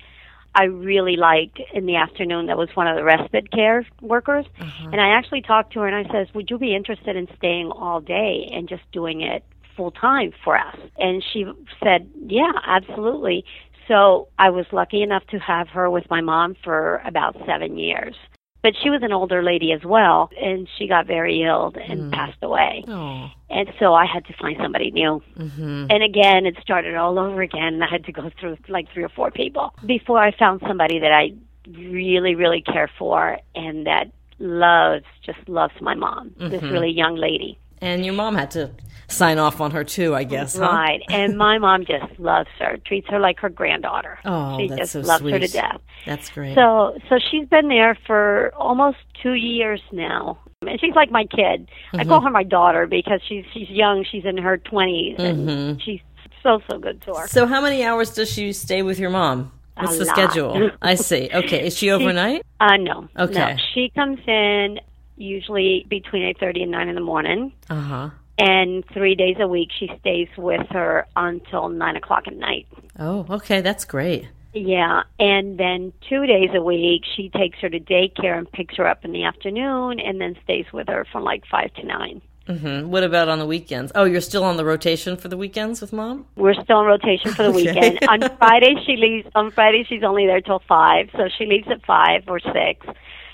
I 0.57 0.63
really 0.63 1.17
liked 1.17 1.59
in 1.73 1.85
the 1.85 1.97
afternoon 1.97 2.47
that 2.47 2.57
was 2.57 2.69
one 2.73 2.87
of 2.87 2.95
the 2.95 3.03
respite 3.03 3.51
care 3.51 3.85
workers. 4.01 4.45
Uh-huh. 4.59 4.89
And 4.91 4.99
I 4.99 5.09
actually 5.09 5.43
talked 5.43 5.73
to 5.73 5.81
her 5.81 5.87
and 5.87 6.07
I 6.07 6.11
says, 6.11 6.33
Would 6.33 6.49
you 6.49 6.57
be 6.57 6.75
interested 6.75 7.15
in 7.15 7.27
staying 7.37 7.69
all 7.71 8.01
day 8.01 8.49
and 8.51 8.67
just 8.67 8.81
doing 8.91 9.21
it 9.21 9.43
full 9.75 9.91
time 9.91 10.33
for 10.43 10.57
us? 10.57 10.77
And 10.97 11.23
she 11.31 11.45
said, 11.83 12.09
Yeah, 12.25 12.51
absolutely. 12.65 13.45
So 13.87 14.27
I 14.37 14.49
was 14.49 14.65
lucky 14.71 15.01
enough 15.01 15.25
to 15.27 15.39
have 15.39 15.69
her 15.69 15.89
with 15.89 16.09
my 16.09 16.21
mom 16.21 16.55
for 16.63 17.01
about 17.05 17.35
seven 17.45 17.77
years. 17.77 18.15
but 18.63 18.73
she 18.83 18.89
was 18.89 19.01
an 19.01 19.13
older 19.13 19.41
lady 19.43 19.71
as 19.71 19.83
well, 19.85 20.29
and 20.41 20.67
she 20.77 20.87
got 20.87 21.05
very 21.05 21.41
ill 21.43 21.73
and 21.87 22.11
passed 22.11 22.39
away. 22.41 22.83
Oh. 22.87 23.29
And 23.49 23.71
so 23.79 23.93
I 23.93 24.05
had 24.05 24.25
to 24.25 24.33
find 24.33 24.57
somebody 24.61 24.91
new. 24.91 25.21
Mm-hmm. 25.37 25.85
And 25.89 26.03
again, 26.03 26.45
it 26.45 26.57
started 26.61 26.95
all 26.95 27.17
over 27.17 27.41
again. 27.41 27.75
and 27.75 27.83
I 27.83 27.87
had 27.87 28.03
to 28.05 28.11
go 28.11 28.29
through 28.37 28.57
like 28.67 28.91
three 28.93 29.03
or 29.03 29.09
four 29.09 29.31
people 29.31 29.73
before 29.85 30.19
I 30.19 30.31
found 30.31 30.61
somebody 30.67 30.99
that 30.99 31.13
I 31.13 31.33
really, 31.77 32.35
really 32.35 32.61
care 32.61 32.89
for 32.99 33.37
and 33.55 33.85
that 33.85 34.11
loves, 34.39 35.05
just 35.25 35.47
loves 35.47 35.79
my 35.79 35.93
mom, 35.93 36.33
this 36.37 36.63
really 36.63 36.89
young 36.89 37.15
lady. 37.15 37.57
And 37.79 38.03
your 38.05 38.15
mom 38.15 38.35
had 38.35 38.51
to 38.51 38.71
sign 39.07 39.37
off 39.37 39.61
on 39.61 39.71
her 39.71 39.83
too, 39.83 40.13
I 40.15 40.23
guess, 40.23 40.57
huh? 40.57 40.63
Right. 40.65 41.01
And 41.09 41.37
my 41.37 41.57
mom 41.57 41.85
just 41.85 42.19
loves 42.19 42.49
her, 42.59 42.77
treats 42.85 43.07
her 43.09 43.19
like 43.19 43.39
her 43.39 43.49
granddaughter. 43.49 44.19
Oh, 44.25 44.57
she 44.57 44.67
that's 44.67 44.79
just 44.79 44.91
so 44.93 44.99
loves 45.01 45.23
her 45.23 45.39
to 45.39 45.47
death. 45.47 45.79
That's 46.05 46.29
great. 46.29 46.55
So 46.55 46.97
so 47.09 47.17
she's 47.31 47.47
been 47.47 47.67
there 47.69 47.97
for 48.05 48.53
almost 48.55 48.97
two 49.23 49.33
years 49.33 49.81
now. 49.91 50.39
And 50.61 50.79
she's 50.81 50.95
like 50.95 51.11
my 51.11 51.25
kid. 51.25 51.69
I 51.93 51.97
Mm-hmm. 51.97 52.09
call 52.09 52.21
her 52.21 52.29
my 52.31 52.43
daughter 52.43 52.87
because 52.87 53.21
she's 53.27 53.45
she's 53.53 53.69
young, 53.69 54.03
she's 54.09 54.25
in 54.25 54.37
her 54.37 54.57
20s 54.57 55.17
Mm-hmm. 55.17 55.49
and 55.49 55.81
she's 55.81 56.01
so 56.43 56.59
so 56.69 56.77
good 56.79 57.01
to 57.03 57.13
her. 57.13 57.27
so 57.27 57.45
how 57.45 57.61
many 57.61 57.83
hours 57.83 58.09
does 58.13 58.29
she 58.31 58.51
stay 58.53 58.81
with 58.81 58.99
your 58.99 59.09
mom? 59.09 59.51
What's 59.75 59.95
A 59.95 59.99
the 59.99 60.05
lot. 60.05 60.15
schedule? 60.15 60.71
I 60.81 60.95
see. 61.09 61.29
Okay. 61.33 61.67
Is 61.67 61.77
she 61.77 61.91
overnight? 61.91 62.43
Uh 62.59 62.77
no. 62.77 63.07
Okay. 63.17 63.33
No. 63.33 63.55
She 63.73 63.89
comes 63.95 64.19
in 64.27 64.79
usually 65.17 65.85
between 65.89 66.23
8:30 66.35 66.63
and 66.63 66.71
9 66.71 66.89
in 66.89 66.95
the 66.95 67.01
morning. 67.01 67.53
Uh-huh. 67.69 68.09
And 68.39 68.83
three 68.93 69.15
days 69.15 69.37
a 69.39 69.47
week, 69.47 69.69
she 69.77 69.89
stays 69.99 70.27
with 70.37 70.67
her 70.69 71.07
until 71.15 71.69
nine 71.69 71.95
o'clock 71.95 72.27
at 72.27 72.35
night. 72.35 72.67
Oh, 72.99 73.25
okay. 73.29 73.61
That's 73.61 73.85
great. 73.85 74.27
Yeah, 74.53 75.03
and 75.19 75.59
then 75.59 75.93
two 76.09 76.25
days 76.25 76.49
a 76.55 76.61
week 76.63 77.03
she 77.15 77.29
takes 77.29 77.59
her 77.59 77.69
to 77.69 77.79
daycare 77.79 78.37
and 78.37 78.51
picks 78.51 78.75
her 78.77 78.87
up 78.87 79.05
in 79.05 79.11
the 79.11 79.23
afternoon, 79.23 79.99
and 79.99 80.19
then 80.19 80.35
stays 80.43 80.65
with 80.73 80.87
her 80.87 81.05
from 81.11 81.23
like 81.23 81.43
five 81.45 81.71
to 81.75 81.83
nine. 81.85 82.21
hmm 82.47 82.89
What 82.89 83.03
about 83.03 83.29
on 83.29 83.37
the 83.37 83.45
weekends? 83.45 83.91
Oh, 83.93 84.05
you're 84.05 84.21
still 84.21 84.43
on 84.43 84.57
the 84.57 84.65
rotation 84.65 85.15
for 85.15 85.27
the 85.27 85.37
weekends 85.37 85.79
with 85.79 85.93
mom? 85.93 86.25
We're 86.37 86.55
still 86.55 86.77
on 86.77 86.85
rotation 86.87 87.35
for 87.35 87.43
the 87.43 87.49
Okay. 87.55 87.67
weekend. 87.67 87.99
on 88.07 88.23
Friday 88.39 88.73
she 88.85 88.95
leaves. 88.95 89.27
On 89.35 89.51
Friday 89.51 89.83
she's 89.87 90.01
only 90.03 90.25
there 90.25 90.41
till 90.41 90.61
five, 90.67 91.09
so 91.15 91.27
she 91.37 91.45
leaves 91.45 91.67
at 91.69 91.85
five 91.85 92.23
or 92.27 92.39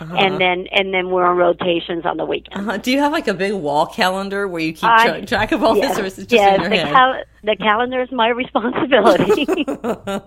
6 0.09 0.21
and 0.23 0.41
then 0.41 0.67
and 0.71 0.93
then 0.93 1.09
we're 1.09 1.25
on 1.25 1.37
rotations 1.37 2.05
on 2.05 2.17
the 2.17 2.25
weekend. 2.25 2.67
Uh-huh. 2.69 2.77
do 2.77 2.91
you 2.91 2.99
have 2.99 3.11
like 3.11 3.27
a 3.27 3.33
big 3.33 3.53
wall 3.53 3.85
calendar 3.85 4.47
where 4.47 4.61
you 4.61 4.73
keep 4.73 4.83
I- 4.89 5.21
track 5.21 5.51
of 5.51 5.63
all 5.63 5.75
yes, 5.77 5.91
this, 5.91 5.99
or 5.99 6.05
is 6.05 6.17
it 6.19 6.21
just 6.29 6.33
yes, 6.33 6.55
in 6.55 6.61
your 6.61 6.69
the, 6.69 6.77
head? 6.77 6.93
cal- 6.93 7.23
the 7.43 7.55
calendar 7.57 8.01
is 8.01 8.11
my 8.11 8.27
responsibility. 8.43 9.45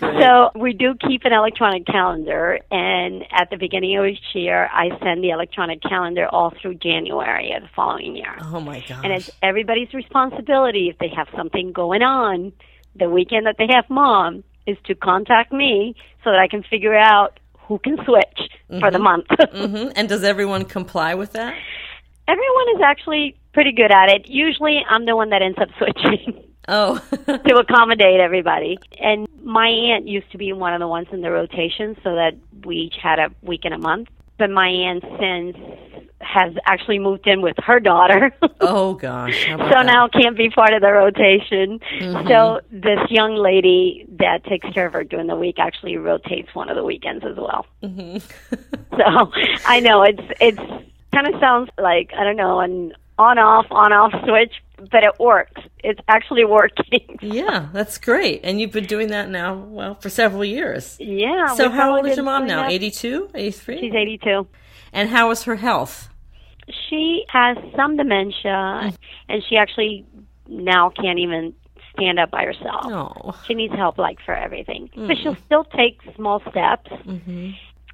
so 0.00 0.50
we 0.54 0.72
do 0.72 0.94
keep 1.06 1.24
an 1.24 1.32
electronic 1.32 1.86
calendar, 1.86 2.58
and 2.70 3.24
at 3.30 3.50
the 3.50 3.56
beginning 3.56 3.96
of 3.96 4.06
each 4.06 4.18
year, 4.34 4.68
I 4.72 4.90
send 5.02 5.22
the 5.22 5.30
electronic 5.30 5.82
calendar 5.82 6.26
all 6.26 6.52
through 6.60 6.74
January 6.74 7.52
of 7.52 7.62
the 7.62 7.68
following 7.74 8.16
year. 8.16 8.36
oh 8.42 8.60
my 8.60 8.80
gosh. 8.80 9.00
And 9.04 9.12
it's 9.12 9.30
everybody's 9.42 9.92
responsibility 9.94 10.88
if 10.88 10.98
they 10.98 11.10
have 11.16 11.28
something 11.36 11.72
going 11.72 12.02
on 12.02 12.52
the 12.94 13.08
weekend 13.08 13.46
that 13.46 13.56
they 13.58 13.66
have 13.70 13.88
mom 13.88 14.44
is 14.66 14.76
to 14.84 14.94
contact 14.94 15.52
me 15.52 15.94
so 16.24 16.30
that 16.30 16.38
I 16.38 16.48
can 16.48 16.62
figure 16.62 16.94
out 16.94 17.38
who 17.72 17.78
can 17.78 17.96
switch 18.04 18.50
for 18.80 18.90
the 18.90 18.98
month. 18.98 19.26
hmm 19.52 19.88
And 19.96 20.08
does 20.08 20.24
everyone 20.24 20.66
comply 20.66 21.14
with 21.14 21.32
that? 21.32 21.54
Everyone 22.28 22.66
is 22.76 22.82
actually 22.84 23.36
pretty 23.54 23.72
good 23.72 23.90
at 23.90 24.10
it. 24.10 24.28
Usually 24.28 24.80
I'm 24.88 25.06
the 25.06 25.16
one 25.16 25.30
that 25.30 25.40
ends 25.40 25.58
up 25.58 25.68
switching. 25.78 26.44
Oh. 26.68 26.98
to 27.26 27.56
accommodate 27.56 28.20
everybody. 28.20 28.78
And 29.00 29.26
my 29.42 29.68
aunt 29.68 30.06
used 30.06 30.30
to 30.32 30.38
be 30.38 30.52
one 30.52 30.74
of 30.74 30.80
the 30.80 30.86
ones 30.86 31.08
in 31.12 31.22
the 31.22 31.30
rotation 31.30 31.96
so 32.04 32.14
that 32.14 32.32
we 32.64 32.76
each 32.76 32.96
had 33.02 33.18
a 33.18 33.30
week 33.40 33.62
and 33.64 33.72
a 33.72 33.78
month. 33.78 34.08
But 34.42 34.50
my 34.50 34.66
aunt 34.66 35.04
since 35.20 35.56
has 36.18 36.52
actually 36.66 36.98
moved 36.98 37.28
in 37.28 37.42
with 37.42 37.54
her 37.64 37.78
daughter. 37.78 38.34
oh 38.60 38.94
gosh. 38.94 39.46
So 39.46 39.56
that? 39.56 39.86
now 39.86 40.08
can't 40.08 40.36
be 40.36 40.50
part 40.50 40.74
of 40.74 40.80
the 40.80 40.90
rotation. 40.90 41.78
Mm-hmm. 42.00 42.26
So 42.26 42.58
this 42.72 42.98
young 43.08 43.36
lady 43.36 44.04
that 44.18 44.42
takes 44.46 44.68
care 44.74 44.88
of 44.88 44.94
her 44.94 45.04
during 45.04 45.28
the 45.28 45.36
week 45.36 45.60
actually 45.60 45.96
rotates 45.96 46.52
one 46.56 46.68
of 46.68 46.74
the 46.74 46.82
weekends 46.82 47.24
as 47.24 47.36
well. 47.36 47.66
Mm-hmm. 47.84 48.16
so 48.96 49.30
I 49.64 49.78
know 49.78 50.02
it's 50.02 50.24
it's 50.40 50.58
kind 51.14 51.32
of 51.32 51.40
sounds 51.40 51.70
like 51.78 52.10
I 52.18 52.24
don't 52.24 52.36
know 52.36 52.58
an 52.58 52.94
on 53.22 53.38
off 53.38 53.66
on 53.70 53.92
off 53.92 54.12
switch, 54.24 54.52
but 54.90 55.02
it 55.04 55.18
works. 55.18 55.60
It's 55.82 56.00
actually 56.08 56.44
working. 56.58 57.18
Yeah, 57.22 57.68
that's 57.72 57.98
great. 57.98 58.40
And 58.44 58.60
you've 58.60 58.72
been 58.72 58.86
doing 58.86 59.08
that 59.08 59.30
now, 59.30 59.54
well, 59.54 59.94
for 59.94 60.10
several 60.10 60.44
years. 60.44 60.96
yeah. 61.00 61.54
So 61.54 61.70
how 61.70 61.96
old 61.96 62.06
is 62.06 62.16
your 62.16 62.24
mom 62.24 62.46
now? 62.46 62.62
that- 62.62 62.72
82, 62.72 63.30
83? 63.34 63.80
She's 63.80 63.94
82. 63.94 64.46
And 64.92 65.08
how 65.08 65.30
is 65.30 65.44
her 65.44 65.56
health? 65.56 66.08
She 66.88 67.24
has 67.28 67.56
some 67.76 67.96
dementia, 67.96 68.92
and 69.28 69.42
she 69.48 69.56
actually 69.56 70.06
now 70.48 70.90
can't 70.90 71.18
even 71.18 71.54
stand 71.92 72.18
up 72.18 72.30
by 72.30 72.44
herself. 72.44 72.84
Oh. 72.86 73.38
She 73.46 73.54
needs 73.54 73.74
help, 73.74 73.98
like 73.98 74.18
for 74.24 74.34
everything, 74.34 74.88
but 74.94 75.16
she'll 75.22 75.34
still 75.34 75.64
take 75.64 76.00
small 76.16 76.40
steps. 76.40 76.90
Mm-hmm. 76.90 77.50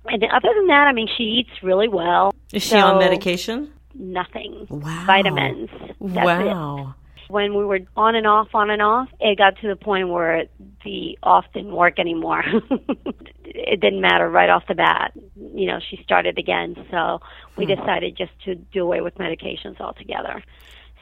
And 0.06 0.24
other 0.24 0.48
than 0.56 0.66
that, 0.68 0.86
I 0.86 0.92
mean, 0.92 1.08
she 1.16 1.24
eats 1.24 1.50
really 1.62 1.88
well. 1.88 2.32
Is 2.52 2.62
she 2.62 2.76
on 2.76 2.98
medication? 2.98 3.72
Nothing. 3.98 4.66
Wow. 4.70 5.04
Vitamins. 5.06 5.68
That's 5.70 5.90
it. 6.00 6.46
wow. 6.46 6.94
When 7.28 7.54
we 7.54 7.64
were 7.64 7.80
on 7.94 8.14
and 8.14 8.26
off, 8.26 8.48
on 8.54 8.70
and 8.70 8.80
off, 8.80 9.08
it 9.20 9.36
got 9.36 9.58
to 9.60 9.68
the 9.68 9.76
point 9.76 10.08
where 10.08 10.44
the 10.84 11.18
off 11.22 11.44
didn't 11.52 11.72
work 11.74 11.98
anymore. 11.98 12.42
it 13.44 13.80
didn't 13.80 14.00
matter 14.00 14.30
right 14.30 14.48
off 14.48 14.62
the 14.66 14.74
bat. 14.74 15.12
You 15.54 15.66
know, 15.66 15.78
she 15.90 16.00
started 16.02 16.38
again, 16.38 16.74
so 16.90 17.20
we 17.56 17.66
Hmm. 17.66 17.74
decided 17.74 18.16
just 18.16 18.32
to 18.44 18.54
do 18.54 18.82
away 18.82 19.02
with 19.02 19.16
medications 19.16 19.78
altogether. 19.78 20.42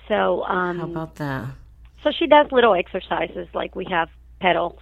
So, 0.09 0.42
um, 0.44 0.78
How 0.78 0.85
about 0.87 1.14
that? 1.16 1.48
so 2.02 2.11
she 2.11 2.26
does 2.26 2.50
little 2.50 2.74
exercises 2.74 3.46
like 3.54 3.76
we 3.76 3.85
have 3.90 4.09
pedals 4.40 4.78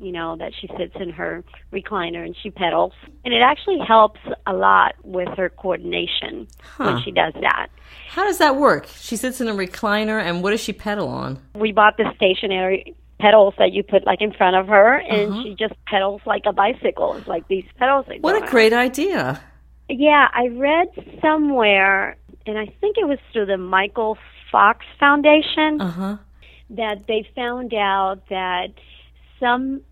you 0.00 0.10
know 0.12 0.36
that 0.36 0.52
she 0.58 0.68
sits 0.78 0.94
in 0.98 1.10
her 1.10 1.44
recliner 1.72 2.24
and 2.24 2.34
she 2.42 2.50
pedals 2.50 2.92
and 3.24 3.32
it 3.34 3.42
actually 3.42 3.78
helps 3.78 4.20
a 4.46 4.52
lot 4.52 4.94
with 5.04 5.28
her 5.36 5.48
coordination 5.50 6.46
Huh. 6.76 6.84
when 6.84 7.02
she 7.02 7.10
does 7.10 7.34
that 7.40 7.68
How 8.08 8.24
does 8.24 8.38
that 8.38 8.56
work? 8.56 8.86
She 9.00 9.16
sits 9.16 9.40
in 9.40 9.48
a 9.48 9.54
recliner, 9.54 10.20
and 10.20 10.42
what 10.42 10.50
does 10.50 10.60
she 10.60 10.72
pedal 10.72 11.08
on? 11.08 11.38
we 11.54 11.72
bought 11.72 11.96
the 11.96 12.10
stationary 12.16 12.94
pedals 13.20 13.54
that 13.58 13.72
you 13.72 13.82
put 13.82 14.04
like 14.04 14.20
in 14.20 14.32
front 14.32 14.56
of 14.56 14.66
her 14.66 14.96
and 14.96 15.32
Uh-huh. 15.32 15.42
she 15.42 15.54
just 15.54 15.74
pedals 15.86 16.20
like 16.26 16.42
a 16.46 16.52
bicycle 16.52 17.14
it's 17.16 17.28
like 17.28 17.46
these 17.48 17.64
pedals 17.78 18.06
that 18.08 18.20
What 18.20 18.42
a 18.42 18.46
great 18.50 18.72
idea. 18.72 19.40
yeah 19.88 20.28
i 20.34 20.48
read 20.48 20.88
somewhere 21.20 22.16
and 22.46 22.58
i 22.58 22.66
think 22.80 22.96
it 22.98 23.06
was 23.06 23.18
through 23.32 23.46
the 23.46 23.56
michael 23.58 24.18
fox 24.50 24.84
foundation 24.98 25.80
Uh 25.80 25.90
huh. 26.00 26.16
that 26.70 27.06
they 27.06 27.24
found 27.36 27.72
out 27.74 28.18
that 28.28 28.68
some 29.42 29.82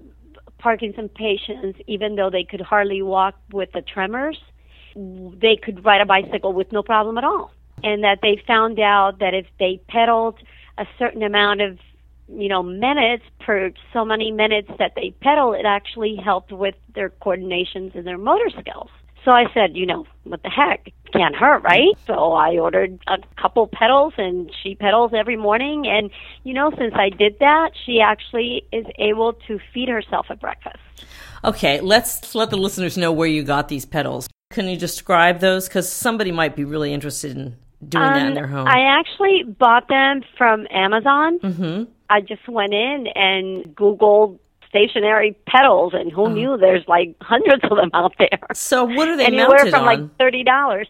Parkinson 0.59 1.09
patients, 1.09 1.79
even 1.87 2.15
though 2.15 2.31
they 2.31 2.45
could 2.45 2.61
hardly 2.61 3.03
walk 3.03 3.35
with 3.53 3.71
the 3.73 3.83
tremors, 3.83 4.39
they 4.95 5.57
could 5.61 5.85
ride 5.85 6.01
a 6.01 6.07
bicycle 6.07 6.53
with 6.53 6.71
no 6.73 6.83
problem 6.83 7.19
at 7.19 7.25
all. 7.25 7.51
And 7.83 8.05
that 8.05 8.19
they 8.23 8.43
found 8.47 8.79
out 8.79 9.19
that 9.21 9.35
if 9.35 9.47
they 9.59 9.81
pedaled 9.89 10.39
a 10.79 10.85
certain 10.99 11.23
amount 11.23 11.63
of, 11.63 11.79
you 12.29 12.49
know, 12.49 12.63
minutes 12.63 13.25
per 13.41 13.73
so 13.93 14.05
many 14.05 14.31
minutes 14.31 14.69
that 14.79 14.93
they 14.95 15.15
pedal, 15.23 15.55
it 15.55 15.65
actually 15.67 16.17
helped 16.23 16.53
with 16.53 16.75
their 16.95 17.11
coordinations 17.11 17.95
and 17.95 18.07
their 18.07 18.19
motor 18.19 18.51
skills. 18.61 18.91
So 19.25 19.33
I 19.33 19.53
said, 19.53 19.77
you 19.77 19.87
know, 19.87 20.07
what 20.25 20.43
the 20.43 20.49
heck? 20.49 20.93
Can't 21.13 21.35
hurt, 21.35 21.63
right? 21.63 21.95
So 22.07 22.33
I 22.33 22.57
ordered 22.59 22.99
a 23.07 23.19
couple 23.41 23.67
pedals 23.67 24.15
and 24.17 24.51
she 24.63 24.75
pedals 24.75 25.13
every 25.15 25.37
morning. 25.37 25.87
And, 25.87 26.11
you 26.45 26.55
know, 26.55 26.71
since 26.79 26.95
I 26.95 27.11
did 27.11 27.39
that, 27.41 27.73
she 27.85 28.01
actually 28.01 28.65
is 28.73 28.87
able 28.99 29.35
to 29.49 29.59
feed 29.75 29.89
herself 29.89 30.27
at 30.31 30.41
breakfast. 30.41 30.79
Okay, 31.45 31.81
let's 31.81 32.35
let 32.35 32.51
the 32.51 32.57
listeners 32.57 32.97
know 32.97 33.13
where 33.13 33.29
you 33.29 33.43
got 33.43 33.69
these 33.69 33.85
pedals. 33.85 34.29
Can 34.51 34.69
you 34.69 34.77
describe 34.77 35.41
those? 35.41 35.69
Because 35.69 35.91
somebody 35.91 36.33
might 36.33 36.57
be 36.57 36.65
really 36.65 36.93
interested 36.93 37.37
in 37.37 37.57
doing 37.87 38.05
that 38.05 38.21
in 38.23 38.27
Um, 38.29 38.35
their 38.35 38.47
home. 38.47 38.67
I 38.69 38.83
actually 38.99 39.45
bought 39.45 39.89
them 39.89 40.23
from 40.39 40.67
Amazon. 40.71 41.39
mm-hmm. 41.41 41.85
I 42.09 42.21
just 42.21 42.49
went 42.49 42.73
in 42.75 43.07
and 43.15 43.65
Googled 43.77 44.39
stationary 44.71 45.37
pedals, 45.47 45.93
and 45.95 46.11
who 46.11 46.23
oh. 46.23 46.29
knew 46.29 46.57
there's 46.57 46.87
like 46.89 47.15
hundreds 47.21 47.63
of 47.65 47.77
them 47.77 47.91
out 47.93 48.15
there. 48.19 48.41
So 48.55 48.85
what 48.85 49.09
are 49.09 49.17
they 49.17 49.27
Anywhere 49.27 49.49
mounted 49.49 49.71
from 49.71 49.81
on? 49.81 49.87
like 49.87 50.17
thirty 50.19 50.43
dollars. 50.43 50.89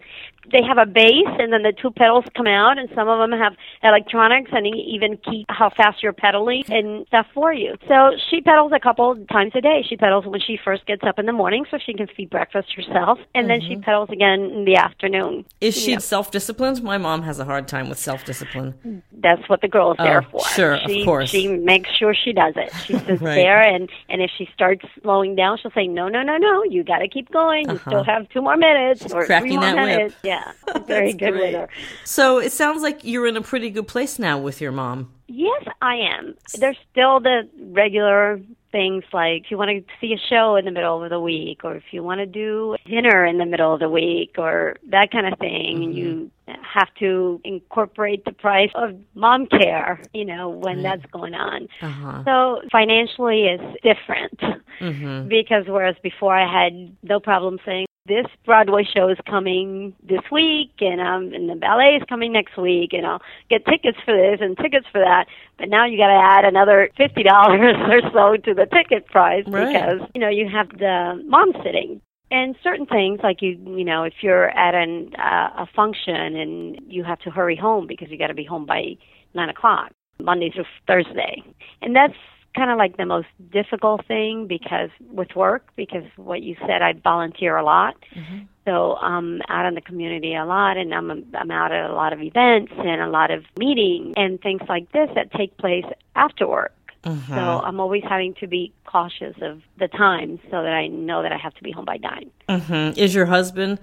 They 0.51 0.63
have 0.63 0.79
a 0.79 0.87
base 0.87 1.29
and 1.39 1.53
then 1.53 1.63
the 1.63 1.73
two 1.73 1.91
pedals 1.91 2.25
come 2.37 2.47
out 2.47 2.79
and 2.79 2.89
some 2.95 3.09
of 3.09 3.19
them 3.19 3.39
have 3.39 3.55
electronics 3.83 4.51
and 4.53 4.67
even 4.67 5.17
keep 5.19 5.47
how 5.49 5.71
fast 5.71 6.03
you're 6.03 6.13
pedaling 6.13 6.65
and 6.69 7.07
stuff 7.07 7.27
for 7.35 7.53
you. 7.53 7.77
So 7.87 8.13
she 8.31 8.41
pedals 8.41 8.73
a 8.75 8.81
couple 8.81 9.17
times 9.27 9.53
a 9.55 9.61
day. 9.61 9.85
She 9.89 9.97
pedals 9.97 10.27
when 10.27 10.41
she 10.41 10.59
first 10.63 10.87
gets 10.87 11.03
up 11.05 11.19
in 11.19 11.27
the 11.27 11.33
morning 11.33 11.67
so 11.71 11.79
she 11.85 11.95
can 11.95 12.07
feed 12.07 12.31
breakfast 12.31 12.73
herself 12.75 13.19
and 13.35 13.45
mm-hmm. 13.45 13.49
then 13.49 13.61
she 13.61 13.75
mm-hmm. 13.75 13.83
pedals 13.83 14.09
again 14.11 14.41
in 14.41 14.65
the 14.65 14.77
afternoon. 14.77 15.45
Is 15.61 15.77
she 15.77 15.99
self-disciplined? 15.99 16.83
My 16.83 16.99
mom 16.99 17.23
has 17.23 17.39
a 17.39 17.45
hard 17.45 17.69
time 17.69 17.89
with 17.89 17.99
self-discipline. 17.99 19.03
That's 19.13 19.47
what 19.49 19.61
the 19.61 19.69
girl 19.69 19.93
is 19.93 19.97
oh, 20.01 20.05
there 20.05 20.23
for. 20.23 20.45
Sure, 20.47 20.79
she, 20.87 21.01
of 21.01 21.05
course. 21.05 21.31
She 21.31 21.49
makes 21.49 21.91
sure 21.91 22.15
she 22.15 22.33
does 22.33 22.55
it. 22.57 22.73
She 22.87 22.93
sits 22.99 23.21
right. 23.23 23.35
there 23.35 23.61
and 23.61 23.89
and 24.09 24.23
if 24.23 24.31
she 24.37 24.49
starts 24.53 24.85
slowing 25.03 25.37
down, 25.37 25.59
she'll 25.59 25.71
say, 25.73 25.87
"No, 25.87 26.09
no, 26.09 26.23
no, 26.23 26.37
no, 26.37 26.65
you 26.65 26.83
got 26.83 26.99
to 26.99 27.09
keep 27.09 27.31
going. 27.31 27.69
You 27.69 27.75
uh-huh. 27.75 27.91
still 27.91 28.05
have 28.05 28.29
two 28.31 28.41
more 28.41 28.57
minutes 28.57 29.03
She's 29.03 29.13
or 29.13 29.27
three 29.27 29.57
more 29.57 29.75
minutes." 29.75 30.15
Whip. 30.23 30.30
Yeah, 30.31 30.53
very 30.87 31.13
good 31.13 31.33
great. 31.33 31.53
with 31.53 31.55
her. 31.55 31.69
So 32.05 32.39
it 32.39 32.53
sounds 32.53 32.83
like 32.83 33.03
you're 33.03 33.27
in 33.27 33.37
a 33.37 33.43
pretty 33.43 33.71
good 33.71 33.89
place 33.89 34.19
now 34.19 34.39
with 34.39 34.61
your 34.61 34.71
mom. 34.71 35.13
Yes, 35.27 35.65
I 35.83 35.97
am. 35.97 36.35
There's 36.55 36.79
still 36.93 37.19
the 37.19 37.49
regular 37.59 38.41
things 38.73 39.03
like 39.13 39.47
if 39.47 39.51
you 39.51 39.59
want 39.59 39.71
to 39.71 39.83
see 40.01 40.13
a 40.13 40.29
show 40.29 40.55
in 40.55 40.65
the 40.65 40.71
middle 40.71 41.03
of 41.03 41.11
the 41.11 41.19
week 41.19 41.65
or 41.65 41.75
if 41.75 41.83
you 41.91 42.05
want 42.05 42.21
to 42.21 42.27
do 42.27 42.77
dinner 42.87 43.25
in 43.25 43.39
the 43.39 43.45
middle 43.45 43.75
of 43.75 43.81
the 43.81 43.89
week 43.89 44.37
or 44.39 44.77
that 44.89 45.11
kind 45.11 45.27
of 45.27 45.37
thing 45.41 45.79
mm-hmm. 45.79 45.93
you 45.93 46.31
have 46.63 46.89
to 46.97 47.41
incorporate 47.43 48.25
the 48.25 48.33
price 48.33 48.71
of 48.77 48.95
mom 49.15 49.47
care 49.47 50.01
you 50.15 50.25
know 50.25 50.49
when 50.49 50.83
that's 50.83 51.05
going 51.07 51.35
on 51.35 51.67
uh-huh. 51.83 52.23
so 52.25 52.63
financially 52.71 53.47
it's 53.47 53.83
different 53.83 54.39
mm-hmm. 54.81 55.27
because 55.29 55.65
whereas 55.67 55.97
before 56.01 56.37
i 56.37 56.47
had 56.47 56.97
no 57.03 57.19
problem 57.19 57.59
saying 57.67 57.87
this 58.07 58.27
Broadway 58.45 58.85
show 58.85 59.09
is 59.09 59.19
coming 59.29 59.95
this 60.03 60.23
week, 60.33 60.73
and 60.81 61.01
um, 61.01 61.33
and 61.35 61.49
the 61.49 61.55
ballet 61.55 61.97
is 61.97 62.03
coming 62.09 62.33
next 62.33 62.57
week, 62.57 62.93
and 62.93 63.07
I'll 63.07 63.23
get 63.49 63.65
tickets 63.67 63.99
for 64.05 64.17
this 64.17 64.41
and 64.41 64.57
tickets 64.57 64.87
for 64.91 65.01
that. 65.01 65.27
But 65.59 65.69
now 65.69 65.87
you 65.87 65.99
got 65.99 66.09
to 66.09 66.21
add 66.21 66.45
another 66.45 66.91
fifty 66.97 67.23
dollars 67.23 67.61
or 67.89 68.01
so 68.13 68.37
to 68.37 68.55
the 68.55 68.67
ticket 68.67 69.07
price 69.07 69.45
right. 69.47 69.73
because 69.73 70.09
you 70.15 70.21
know 70.21 70.29
you 70.29 70.49
have 70.49 70.69
the 70.71 71.23
mom 71.27 71.53
sitting. 71.65 72.01
And 72.33 72.55
certain 72.63 72.87
things, 72.87 73.19
like 73.25 73.43
you, 73.43 73.59
you 73.77 73.85
know, 73.85 74.05
if 74.05 74.15
you're 74.21 74.51
at 74.51 74.73
an 74.73 75.11
uh, 75.17 75.65
a 75.65 75.67
function 75.75 76.37
and 76.37 76.81
you 76.87 77.03
have 77.03 77.19
to 77.21 77.31
hurry 77.31 77.57
home 77.57 77.89
because 77.89 78.09
you 78.09 78.19
got 78.19 78.29
to 78.29 78.35
be 78.35 78.45
home 78.45 78.67
by 78.67 78.97
nine 79.35 79.49
o'clock, 79.49 79.91
Monday 80.21 80.51
through 80.55 80.65
Thursday, 80.87 81.43
and 81.83 81.95
that's 81.97 82.15
kind 82.55 82.71
of 82.71 82.79
like 82.79 82.97
the 82.97 83.07
most 83.07 83.29
difficult 83.53 84.07
thing 84.07 84.47
because 84.47 84.91
with 85.13 85.35
work 85.37 85.69
because 85.77 86.05
what 86.17 86.43
you 86.43 86.57
said 86.67 86.83
I 86.83 86.93
volunteer 86.93 87.57
a 87.57 87.65
lot. 87.65 87.97
Mm-hmm. 88.15 88.41
So 88.67 88.97
I'm 88.97 89.41
out 89.49 89.67
in 89.67 89.75
the 89.75 89.81
community 89.81 90.35
a 90.35 90.45
lot 90.45 90.77
and 90.77 90.95
I'm 90.95 91.11
I'm 91.35 91.51
out 91.51 91.73
at 91.73 91.89
a 91.89 91.95
lot 91.95 92.13
of 92.13 92.21
events 92.21 92.73
and 92.77 93.01
a 93.01 93.09
lot 93.09 93.31
of 93.31 93.45
meetings 93.57 94.15
and 94.17 94.41
things 94.41 94.63
like 94.69 94.91
this 94.93 95.09
that 95.15 95.33
take 95.33 95.57
place 95.59 95.85
after 96.17 96.47
work. 96.47 96.75
Mm-hmm. 97.05 97.33
So 97.33 97.41
I'm 97.41 97.81
always 97.81 98.03
having 98.07 98.35
to 98.41 98.47
be 98.47 98.73
cautious 98.85 99.35
of 99.41 99.63
the 99.79 99.89
time 99.89 100.39
so 100.51 100.63
that 100.63 100.73
I 100.73 100.89
know 100.89 101.23
that 101.23 101.33
I 101.33 101.39
have 101.39 101.55
to 101.55 101.63
be 101.63 101.71
home 101.71 101.87
by 101.87 101.97
9. 101.97 102.31
Mm-hmm. 102.49 102.99
Is 102.99 103.15
your 103.15 103.27
husband 103.27 103.79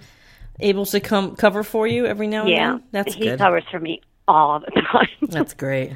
able 0.60 0.86
to 0.88 1.00
come 1.00 1.36
cover 1.36 1.64
for 1.64 1.88
you 1.88 2.06
every 2.06 2.28
now 2.28 2.42
and 2.42 2.50
yeah, 2.50 2.72
then? 2.72 2.84
That's 2.92 3.16
he 3.16 3.26
good. 3.26 3.40
covers 3.40 3.64
for 3.72 3.80
me 3.80 4.02
all 4.28 4.60
the 4.60 4.82
time. 4.92 5.08
That's 5.22 5.54
great. 5.54 5.96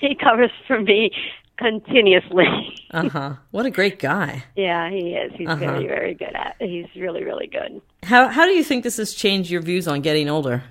he 0.00 0.14
covers 0.14 0.50
for 0.66 0.80
me 0.80 1.12
continuously. 1.60 2.46
uh 2.90 3.08
huh. 3.08 3.34
What 3.50 3.66
a 3.66 3.70
great 3.70 3.98
guy. 3.98 4.44
Yeah, 4.56 4.90
he 4.90 5.10
is. 5.10 5.32
He's 5.36 5.48
uh-huh. 5.48 5.56
very, 5.56 5.86
very 5.86 6.14
good 6.14 6.34
at. 6.34 6.56
He's 6.58 6.86
really, 6.96 7.22
really 7.22 7.46
good. 7.46 7.80
How 8.02 8.28
How 8.28 8.46
do 8.46 8.52
you 8.52 8.64
think 8.64 8.82
this 8.82 8.96
has 8.96 9.12
changed 9.14 9.50
your 9.50 9.62
views 9.62 9.86
on 9.86 10.00
getting 10.00 10.28
older? 10.28 10.64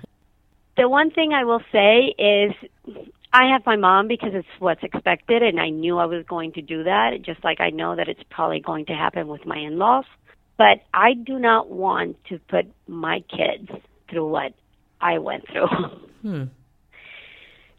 The 0.76 0.88
one 0.88 1.10
thing 1.10 1.32
I 1.32 1.44
will 1.44 1.62
say 1.72 2.14
is. 2.18 2.52
I 3.32 3.52
have 3.52 3.64
my 3.64 3.76
mom 3.76 4.08
because 4.08 4.30
it's 4.34 4.48
what's 4.58 4.82
expected, 4.82 5.44
and 5.44 5.60
I 5.60 5.68
knew 5.68 5.98
I 5.98 6.06
was 6.06 6.26
going 6.26 6.50
to 6.54 6.62
do 6.62 6.82
that, 6.82 7.22
just 7.22 7.44
like 7.44 7.60
I 7.60 7.70
know 7.70 7.94
that 7.94 8.08
it's 8.08 8.24
probably 8.28 8.58
going 8.58 8.86
to 8.86 8.92
happen 8.92 9.28
with 9.28 9.46
my 9.46 9.56
in 9.56 9.78
laws. 9.78 10.04
But 10.58 10.82
I 10.92 11.14
do 11.14 11.38
not 11.38 11.70
want 11.70 12.16
to 12.30 12.40
put 12.48 12.66
my 12.88 13.22
kids 13.30 13.70
through 14.10 14.28
what 14.28 14.52
I 15.00 15.18
went 15.18 15.44
through. 15.46 15.68
Hmm. 16.22 16.44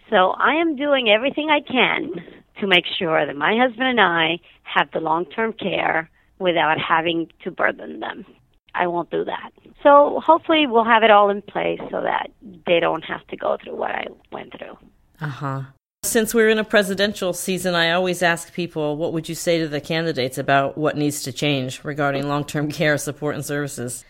So 0.10 0.32
I 0.32 0.56
am 0.56 0.76
doing 0.76 1.08
everything 1.08 1.50
I 1.50 1.62
can 1.62 2.41
to 2.62 2.68
make 2.68 2.86
sure 2.98 3.26
that 3.26 3.36
my 3.36 3.58
husband 3.58 3.90
and 3.90 4.02
I 4.02 4.40
have 4.64 4.90
the 4.92 5.00
long 5.00 5.26
term 5.26 5.54
care 5.54 6.10
without 6.40 6.78
having 6.80 7.30
to 7.44 7.52
burden 7.52 8.00
them. 8.00 8.26
I 8.74 8.88
won't 8.88 9.12
do 9.12 9.26
that. 9.26 9.52
So 9.84 10.22
hopefully 10.26 10.66
we'll 10.66 10.86
have 10.86 11.04
it 11.04 11.12
all 11.12 11.30
in 11.30 11.42
place 11.42 11.80
so 11.90 12.02
that 12.02 12.30
they 12.66 12.80
don't 12.80 13.04
have 13.04 13.26
to 13.28 13.36
go 13.36 13.58
through 13.62 13.76
what 13.76 13.92
I 13.92 14.06
went 14.32 14.54
through. 14.58 14.78
Uh 15.20 15.28
huh. 15.28 15.62
Since 16.04 16.34
we're 16.34 16.50
in 16.50 16.58
a 16.58 16.64
presidential 16.64 17.32
season, 17.34 17.76
I 17.76 17.92
always 17.92 18.24
ask 18.24 18.54
people, 18.54 18.98
what 18.98 19.14
would 19.14 19.30
you 19.30 19.36
say 19.36 19.60
to 19.60 19.68
the 19.68 19.82
candidates 19.82 20.38
about 20.38 20.78
what 20.78 20.98
needs 20.98 21.22
to 21.24 21.32
change 21.32 21.84
regarding 21.84 22.28
long 22.28 22.46
term 22.46 22.72
care 22.80 22.98
support 22.98 23.36
and 23.36 23.46
services? 23.46 24.04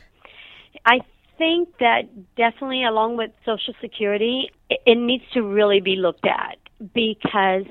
I 0.86 1.00
think 1.38 1.70
that 1.80 2.04
definitely, 2.38 2.86
along 2.86 3.18
with 3.18 3.32
Social 3.46 3.74
Security, 3.82 4.52
it 4.70 4.98
needs 4.98 5.24
to 5.34 5.42
really 5.42 5.82
be 5.82 5.96
looked 5.96 6.26
at 6.26 6.58
because 6.94 7.66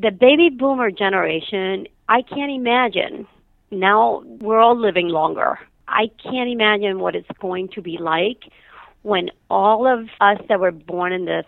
the 0.00 0.10
baby 0.10 0.48
boomer 0.48 0.90
generation, 0.90 1.86
I 2.08 2.22
can't 2.22 2.50
imagine. 2.50 3.26
Now 3.70 4.22
we're 4.40 4.58
all 4.58 4.78
living 4.78 5.08
longer. 5.08 5.58
I 5.86 6.10
can't 6.22 6.48
imagine 6.48 7.00
what 7.00 7.14
it's 7.14 7.28
going 7.40 7.68
to 7.74 7.82
be 7.82 7.98
like 7.98 8.44
when 9.02 9.30
all 9.50 9.86
of 9.86 10.08
us 10.20 10.38
that 10.48 10.60
were 10.60 10.70
born 10.70 11.12
in 11.12 11.24
the 11.24 11.44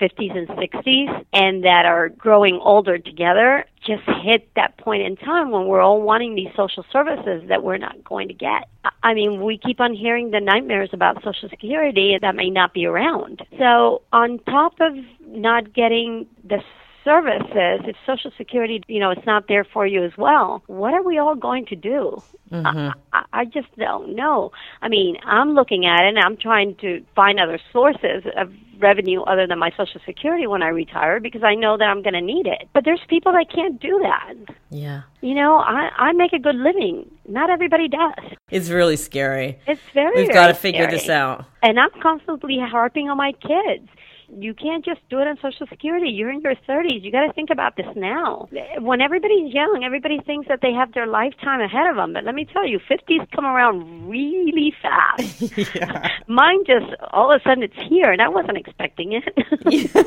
50s 0.00 0.36
and 0.36 0.48
60s 0.48 1.24
and 1.32 1.64
that 1.64 1.84
are 1.84 2.08
growing 2.08 2.58
older 2.62 2.98
together 2.98 3.64
just 3.86 4.02
hit 4.22 4.48
that 4.56 4.76
point 4.78 5.02
in 5.02 5.16
time 5.16 5.50
when 5.50 5.66
we're 5.66 5.80
all 5.80 6.00
wanting 6.00 6.34
these 6.34 6.48
social 6.56 6.84
services 6.90 7.42
that 7.48 7.62
we're 7.62 7.76
not 7.76 8.02
going 8.02 8.28
to 8.28 8.34
get. 8.34 8.68
I 9.02 9.14
mean, 9.14 9.42
we 9.42 9.58
keep 9.58 9.80
on 9.80 9.94
hearing 9.94 10.30
the 10.30 10.40
nightmares 10.40 10.90
about 10.92 11.22
Social 11.22 11.48
Security 11.50 12.18
that 12.20 12.34
may 12.34 12.50
not 12.50 12.72
be 12.72 12.86
around. 12.86 13.42
So, 13.58 14.02
on 14.12 14.38
top 14.46 14.74
of 14.80 14.94
not 15.26 15.72
getting 15.74 16.26
the 16.44 16.62
services, 17.04 17.80
if 17.86 17.96
Social 18.06 18.30
Security, 18.36 18.82
you 18.88 19.00
know, 19.00 19.10
it's 19.10 19.26
not 19.26 19.48
there 19.48 19.64
for 19.64 19.86
you 19.86 20.04
as 20.04 20.12
well, 20.16 20.62
what 20.66 20.94
are 20.94 21.02
we 21.02 21.18
all 21.18 21.34
going 21.34 21.66
to 21.66 21.76
do? 21.76 22.22
Mm-hmm. 22.50 22.98
I, 23.12 23.24
I 23.32 23.44
just 23.44 23.74
don't 23.76 24.14
know. 24.14 24.52
I 24.82 24.88
mean, 24.88 25.16
I'm 25.24 25.54
looking 25.54 25.86
at 25.86 26.04
it 26.04 26.08
and 26.08 26.18
I'm 26.18 26.36
trying 26.36 26.76
to 26.76 27.04
find 27.14 27.40
other 27.40 27.58
sources 27.72 28.24
of 28.36 28.52
revenue 28.80 29.22
other 29.22 29.46
than 29.46 29.58
my 29.58 29.70
Social 29.76 30.00
Security 30.06 30.46
when 30.46 30.62
I 30.62 30.68
retire 30.68 31.20
because 31.20 31.42
I 31.44 31.54
know 31.54 31.76
that 31.76 31.84
I'm 31.84 32.02
going 32.02 32.14
to 32.14 32.20
need 32.20 32.46
it. 32.46 32.68
But 32.72 32.84
there's 32.84 33.00
people 33.08 33.32
that 33.32 33.46
can't 33.54 33.80
do 33.80 34.00
that. 34.02 34.54
Yeah. 34.70 35.02
You 35.20 35.34
know, 35.34 35.56
I, 35.56 35.90
I 35.96 36.12
make 36.12 36.32
a 36.32 36.38
good 36.38 36.56
living. 36.56 37.10
Not 37.28 37.50
everybody 37.50 37.88
does. 37.88 38.32
It's 38.50 38.70
really 38.70 38.96
scary. 38.96 39.58
It's 39.66 39.80
very. 39.94 40.22
We've 40.22 40.32
got 40.32 40.48
to 40.48 40.54
figure 40.54 40.84
scary. 40.84 40.98
this 40.98 41.08
out. 41.08 41.44
And 41.62 41.78
I'm 41.78 41.90
constantly 42.02 42.58
harping 42.58 43.08
on 43.08 43.16
my 43.16 43.32
kids 43.32 43.88
you 44.38 44.54
can't 44.54 44.84
just 44.84 45.00
do 45.08 45.18
it 45.18 45.26
on 45.26 45.36
Social 45.42 45.66
Security. 45.68 46.08
You're 46.08 46.30
in 46.30 46.40
your 46.40 46.54
30s. 46.68 47.02
You 47.02 47.10
got 47.10 47.26
to 47.26 47.32
think 47.32 47.50
about 47.50 47.76
this 47.76 47.86
now. 47.96 48.48
When 48.78 49.00
everybody's 49.00 49.52
young, 49.52 49.82
everybody 49.84 50.20
thinks 50.24 50.48
that 50.48 50.60
they 50.62 50.72
have 50.72 50.92
their 50.92 51.06
lifetime 51.06 51.60
ahead 51.60 51.86
of 51.88 51.96
them. 51.96 52.12
But 52.12 52.24
let 52.24 52.34
me 52.34 52.46
tell 52.52 52.66
you, 52.66 52.78
50s 52.78 53.30
come 53.32 53.44
around 53.44 54.08
really 54.08 54.72
fast. 54.80 55.58
yeah. 55.74 56.08
Mine 56.28 56.64
just 56.66 56.86
all 57.12 57.32
of 57.32 57.40
a 57.40 57.44
sudden 57.48 57.62
it's 57.62 57.88
here, 57.88 58.12
and 58.12 58.22
I 58.22 58.28
wasn't 58.28 58.58
expecting 58.58 59.12
it. 59.12 60.06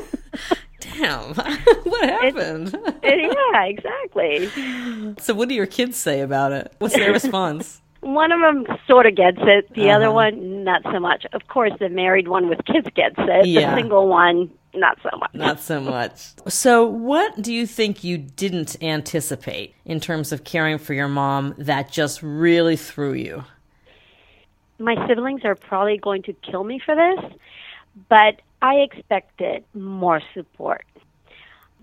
Damn, 0.80 1.34
what 1.84 2.08
happened? 2.08 2.74
It, 3.02 3.02
it, 3.02 3.36
yeah, 3.52 3.64
exactly. 3.64 5.16
So, 5.18 5.34
what 5.34 5.48
do 5.48 5.54
your 5.54 5.66
kids 5.66 5.96
say 5.96 6.20
about 6.20 6.52
it? 6.52 6.74
What's 6.78 6.94
their 6.94 7.12
response? 7.12 7.80
One 8.04 8.32
of 8.32 8.40
them 8.40 8.76
sort 8.86 9.06
of 9.06 9.14
gets 9.14 9.38
it. 9.40 9.72
The 9.74 9.88
uh-huh. 9.88 9.96
other 9.96 10.12
one, 10.12 10.64
not 10.64 10.82
so 10.84 11.00
much. 11.00 11.26
Of 11.32 11.48
course, 11.48 11.72
the 11.78 11.88
married 11.88 12.28
one 12.28 12.48
with 12.48 12.64
kids 12.66 12.86
gets 12.94 13.16
it. 13.18 13.46
Yeah. 13.46 13.70
The 13.70 13.80
single 13.80 14.08
one, 14.08 14.50
not 14.74 14.98
so 15.02 15.16
much. 15.18 15.34
Not 15.34 15.60
so 15.60 15.80
much. 15.80 16.32
So, 16.48 16.84
what 16.84 17.40
do 17.40 17.52
you 17.52 17.66
think 17.66 18.04
you 18.04 18.18
didn't 18.18 18.82
anticipate 18.82 19.74
in 19.84 20.00
terms 20.00 20.32
of 20.32 20.44
caring 20.44 20.78
for 20.78 20.94
your 20.94 21.08
mom 21.08 21.54
that 21.58 21.90
just 21.90 22.22
really 22.22 22.76
threw 22.76 23.14
you? 23.14 23.44
My 24.78 25.06
siblings 25.06 25.44
are 25.44 25.54
probably 25.54 25.98
going 25.98 26.22
to 26.24 26.32
kill 26.32 26.64
me 26.64 26.80
for 26.84 26.94
this, 26.94 27.32
but 28.08 28.40
I 28.60 28.76
expected 28.76 29.64
more 29.72 30.20
support. 30.34 30.84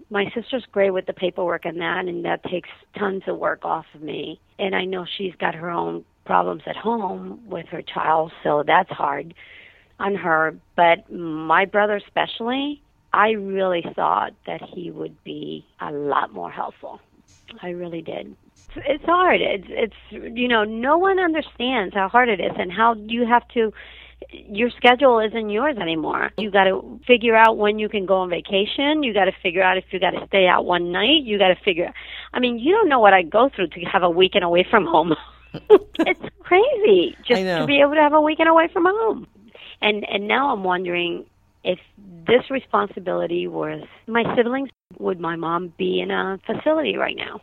My 0.10 0.30
sister's 0.36 0.66
great 0.72 0.92
with 0.92 1.06
the 1.06 1.14
paperwork 1.14 1.64
and 1.64 1.80
that, 1.80 2.06
and 2.06 2.26
that 2.26 2.44
takes 2.44 2.70
tons 2.98 3.24
of 3.28 3.38
work 3.38 3.64
off 3.64 3.86
of 3.96 4.02
me. 4.02 4.42
And 4.60 4.76
I 4.76 4.84
know 4.84 5.06
she's 5.06 5.34
got 5.36 5.56
her 5.56 5.70
own 5.70 6.04
problems 6.26 6.64
at 6.66 6.76
home 6.76 7.42
with 7.48 7.68
her 7.68 7.82
child, 7.82 8.32
so 8.44 8.64
that's 8.66 8.90
hard 8.90 9.34
on 10.00 10.16
her. 10.16 10.56
But 10.76 11.12
my 11.12 11.66
brother, 11.66 11.96
especially, 11.96 12.82
I 13.14 13.32
really 13.32 13.84
thought 13.96 14.32
that 14.48 14.62
he 14.62 14.92
would 14.92 15.22
be 15.24 15.66
a 15.80 15.92
lot 15.92 16.34
more 16.34 16.52
helpful. 16.52 17.00
I 17.62 17.70
really 17.70 18.02
did. 18.02 18.36
It's 18.76 19.04
hard. 19.04 19.42
It's 19.42 19.68
it's 19.70 19.96
you 20.12 20.48
know 20.48 20.64
no 20.64 20.98
one 20.98 21.20
understands 21.20 21.94
how 21.94 22.08
hard 22.08 22.30
it 22.30 22.40
is 22.40 22.54
and 22.58 22.72
how 22.72 22.96
you 22.96 23.26
have 23.26 23.48
to 23.50 23.74
your 24.32 24.70
schedule 24.70 25.20
isn't 25.20 25.50
yours 25.50 25.78
anymore. 25.78 26.32
You 26.38 26.52
got 26.52 26.66
to 26.66 27.00
figure 27.06 27.36
out 27.36 27.58
when 27.58 27.80
you 27.80 27.90
can 27.90 28.06
go 28.06 28.18
on 28.18 28.30
vacation. 28.30 29.04
You 29.04 29.14
got 29.14 29.26
to 29.26 29.34
figure 29.44 29.64
out 29.64 29.78
if 29.78 29.86
you 29.92 30.00
got 30.00 30.12
to 30.12 30.26
stay 30.28 30.48
out 30.48 30.66
one 30.66 30.92
night. 30.92 31.24
You 31.24 31.38
got 31.38 31.50
to 31.50 31.58
figure. 31.66 31.92
I 32.34 32.40
mean, 32.40 32.60
you 32.60 32.72
don't 32.72 32.88
know 32.88 33.00
what 33.00 33.14
I 33.14 33.24
go 33.24 33.50
through 33.54 33.70
to 33.70 33.80
have 33.82 34.04
a 34.04 34.10
weekend 34.10 34.44
away 34.44 34.66
from 34.70 34.86
home. 34.86 35.16
it's 36.00 36.36
crazy 36.40 37.16
just 37.26 37.42
to 37.42 37.66
be 37.66 37.82
able 37.82 37.94
to 37.94 38.02
have 38.02 38.14
a 38.14 38.22
weekend 38.22 38.50
away 38.50 38.68
from 38.72 38.86
home. 38.86 39.28
And 39.82 40.06
and 40.10 40.28
now 40.28 40.54
I'm 40.54 40.64
wondering 40.64 41.26
if 41.64 41.80
this 41.98 42.50
responsibility 42.50 43.48
was 43.48 43.84
my 44.08 44.24
siblings, 44.36 44.70
would 45.00 45.20
my 45.20 45.36
mom 45.36 45.74
be 45.78 46.00
in 46.00 46.12
a 46.12 46.40
facility 46.46 46.96
right 46.98 47.16
now? 47.16 47.42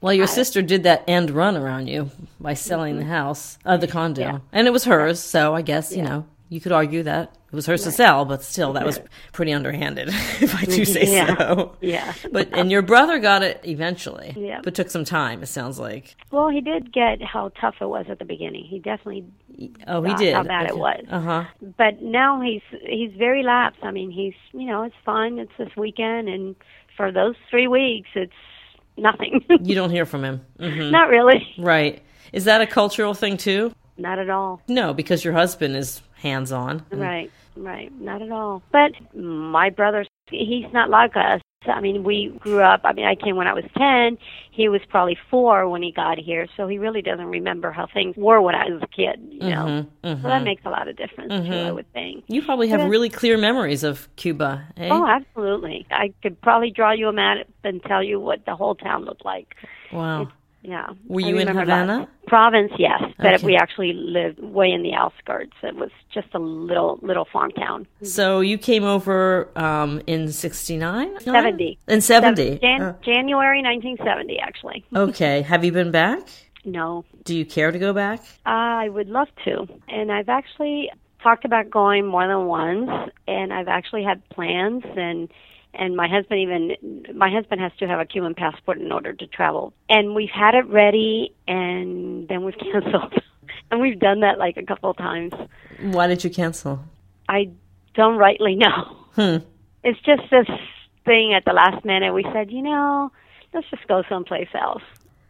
Well, 0.00 0.12
your 0.12 0.26
sister 0.26 0.62
did 0.62 0.82
that 0.82 1.04
end 1.08 1.30
run 1.30 1.56
around 1.56 1.88
you 1.88 2.10
by 2.38 2.54
selling 2.54 2.94
mm-hmm. 2.94 3.08
the 3.08 3.14
house, 3.14 3.58
uh, 3.64 3.76
the 3.76 3.86
condo, 3.86 4.20
yeah. 4.20 4.38
and 4.52 4.66
it 4.66 4.70
was 4.70 4.84
hers. 4.84 5.20
So 5.20 5.54
I 5.54 5.62
guess 5.62 5.92
yeah. 5.92 5.96
you 5.96 6.02
know 6.04 6.26
you 6.48 6.60
could 6.60 6.72
argue 6.72 7.02
that 7.02 7.36
it 7.50 7.54
was 7.54 7.66
hers 7.66 7.84
right. 7.84 7.90
to 7.90 7.96
sell, 7.96 8.24
but 8.24 8.42
still, 8.42 8.72
that 8.74 8.86
was 8.86 9.00
pretty 9.32 9.52
underhanded, 9.52 10.08
if 10.40 10.54
I 10.54 10.64
do 10.64 10.84
say 10.84 11.06
yeah. 11.06 11.36
so. 11.36 11.76
Yeah. 11.80 12.12
But 12.30 12.50
and 12.52 12.70
your 12.70 12.82
brother 12.82 13.18
got 13.18 13.42
it 13.42 13.60
eventually. 13.64 14.34
Yeah. 14.36 14.60
But 14.62 14.74
took 14.74 14.90
some 14.90 15.04
time. 15.04 15.42
It 15.42 15.46
sounds 15.46 15.78
like. 15.78 16.16
Well, 16.30 16.48
he 16.48 16.60
did 16.60 16.92
get 16.92 17.22
how 17.22 17.50
tough 17.60 17.76
it 17.80 17.86
was 17.86 18.06
at 18.08 18.18
the 18.18 18.24
beginning. 18.24 18.64
He 18.64 18.78
definitely. 18.78 19.26
Oh, 19.86 20.02
he 20.02 20.14
did. 20.14 20.34
How 20.34 20.42
bad 20.42 20.66
okay. 20.66 20.74
it 20.74 20.78
was. 20.78 21.04
Uh 21.10 21.20
huh. 21.20 21.44
But 21.76 22.02
now 22.02 22.40
he's 22.40 22.62
he's 22.84 23.12
very 23.12 23.42
lapsed. 23.42 23.82
I 23.82 23.90
mean, 23.90 24.10
he's 24.10 24.34
you 24.52 24.66
know 24.66 24.82
it's 24.82 24.96
fine. 25.04 25.38
It's 25.38 25.52
this 25.58 25.74
weekend, 25.76 26.28
and 26.28 26.54
for 26.96 27.10
those 27.10 27.34
three 27.50 27.66
weeks, 27.68 28.10
it's 28.14 28.32
nothing. 28.96 29.44
you 29.62 29.74
don't 29.74 29.90
hear 29.90 30.06
from 30.06 30.24
him. 30.24 30.44
Mm-hmm. 30.58 30.90
Not 30.90 31.08
really. 31.08 31.46
Right. 31.58 32.02
Is 32.32 32.44
that 32.44 32.60
a 32.60 32.66
cultural 32.66 33.14
thing 33.14 33.36
too? 33.36 33.72
Not 33.98 34.18
at 34.18 34.28
all. 34.28 34.60
No, 34.68 34.92
because 34.92 35.24
your 35.24 35.32
husband 35.32 35.76
is 35.76 36.02
hands 36.16 36.52
on. 36.52 36.84
Right, 36.90 37.30
right. 37.56 37.92
Not 38.00 38.22
at 38.22 38.30
all. 38.30 38.62
But 38.72 38.92
my 39.14 39.70
brother, 39.70 40.04
he's 40.30 40.72
not 40.72 40.90
like 40.90 41.16
us. 41.16 41.40
I 41.68 41.80
mean, 41.80 42.04
we 42.04 42.28
grew 42.38 42.60
up. 42.60 42.82
I 42.84 42.92
mean, 42.92 43.06
I 43.06 43.14
came 43.16 43.36
when 43.36 43.46
I 43.46 43.52
was 43.52 43.64
10. 43.76 44.18
He 44.50 44.68
was 44.68 44.80
probably 44.88 45.18
four 45.30 45.68
when 45.68 45.82
he 45.82 45.90
got 45.90 46.16
here, 46.18 46.46
so 46.56 46.68
he 46.68 46.78
really 46.78 47.02
doesn't 47.02 47.26
remember 47.26 47.72
how 47.72 47.86
things 47.92 48.16
were 48.16 48.40
when 48.40 48.54
I 48.54 48.66
was 48.66 48.82
a 48.82 48.86
kid, 48.86 49.20
you 49.30 49.50
know. 49.50 49.64
Mm-hmm, 49.64 50.06
mm-hmm. 50.06 50.22
So 50.22 50.28
that 50.28 50.44
makes 50.44 50.62
a 50.64 50.70
lot 50.70 50.86
of 50.86 50.96
difference, 50.96 51.32
mm-hmm. 51.32 51.50
too, 51.50 51.58
I 51.58 51.72
would 51.72 51.92
think. 51.92 52.24
You 52.28 52.42
probably 52.42 52.68
have 52.68 52.88
really 52.88 53.08
clear 53.08 53.36
memories 53.36 53.82
of 53.82 54.08
Cuba, 54.16 54.64
eh? 54.76 54.88
Oh, 54.90 55.06
absolutely. 55.06 55.86
I 55.90 56.12
could 56.22 56.40
probably 56.40 56.70
draw 56.70 56.92
you 56.92 57.08
a 57.08 57.12
map 57.12 57.46
and 57.64 57.82
tell 57.82 58.02
you 58.02 58.20
what 58.20 58.44
the 58.46 58.54
whole 58.54 58.74
town 58.76 59.04
looked 59.04 59.24
like. 59.24 59.56
Wow. 59.92 60.22
It's 60.22 60.32
yeah. 60.66 60.88
Were 61.06 61.20
you 61.20 61.38
in 61.38 61.46
Havana? 61.46 62.08
Province, 62.26 62.72
yes, 62.76 63.00
but 63.18 63.34
okay. 63.34 63.46
we 63.46 63.56
actually 63.56 63.92
lived 63.92 64.40
way 64.40 64.72
in 64.72 64.82
the 64.82 64.94
outskirts. 64.94 65.52
It 65.62 65.76
was 65.76 65.90
just 66.12 66.26
a 66.34 66.40
little 66.40 66.98
little 67.02 67.24
farm 67.32 67.52
town. 67.52 67.86
So 68.02 68.40
you 68.40 68.58
came 68.58 68.82
over 68.82 69.48
um, 69.56 70.02
in 70.08 70.32
'69, 70.32 71.20
'70, 71.20 71.78
in 71.86 72.00
'70, 72.00 72.58
Jan- 72.58 72.82
uh. 72.82 72.94
January 73.04 73.62
1970, 73.62 74.38
actually. 74.40 74.84
Okay. 74.94 75.42
Have 75.42 75.64
you 75.64 75.70
been 75.70 75.92
back? 75.92 76.28
No. 76.64 77.04
Do 77.22 77.36
you 77.36 77.46
care 77.46 77.70
to 77.70 77.78
go 77.78 77.92
back? 77.92 78.24
I 78.44 78.88
would 78.88 79.08
love 79.08 79.28
to, 79.44 79.68
and 79.88 80.10
I've 80.10 80.28
actually 80.28 80.90
talked 81.22 81.44
about 81.44 81.70
going 81.70 82.06
more 82.06 82.26
than 82.26 82.46
once, 82.46 82.90
and 83.28 83.52
I've 83.52 83.68
actually 83.68 84.02
had 84.02 84.28
plans 84.30 84.82
and 84.96 85.28
and 85.78 85.96
my 85.96 86.08
husband 86.08 86.40
even 86.40 87.04
my 87.14 87.30
husband 87.30 87.60
has 87.60 87.72
to 87.78 87.86
have 87.86 88.00
a 88.00 88.04
Cuban 88.04 88.34
passport 88.34 88.78
in 88.78 88.92
order 88.92 89.12
to 89.12 89.26
travel. 89.26 89.72
And 89.88 90.14
we've 90.14 90.30
had 90.30 90.54
it 90.54 90.66
ready 90.68 91.34
and 91.46 92.28
then 92.28 92.44
we've 92.44 92.58
canceled. 92.72 93.14
and 93.70 93.80
we've 93.80 93.98
done 93.98 94.20
that 94.20 94.38
like 94.38 94.56
a 94.56 94.64
couple 94.64 94.90
of 94.90 94.96
times. 94.96 95.32
Why 95.80 96.06
did 96.06 96.24
you 96.24 96.30
cancel? 96.30 96.84
I 97.28 97.50
don't 97.94 98.16
rightly 98.16 98.54
know. 98.54 98.96
Hmm. 99.14 99.36
It's 99.82 100.00
just 100.00 100.22
this 100.30 100.48
thing 101.04 101.34
at 101.34 101.44
the 101.44 101.52
last 101.52 101.84
minute 101.84 102.12
we 102.12 102.24
said, 102.32 102.50
you 102.50 102.62
know, 102.62 103.12
let's 103.54 103.68
just 103.70 103.86
go 103.86 104.02
someplace 104.08 104.48
else. 104.54 104.82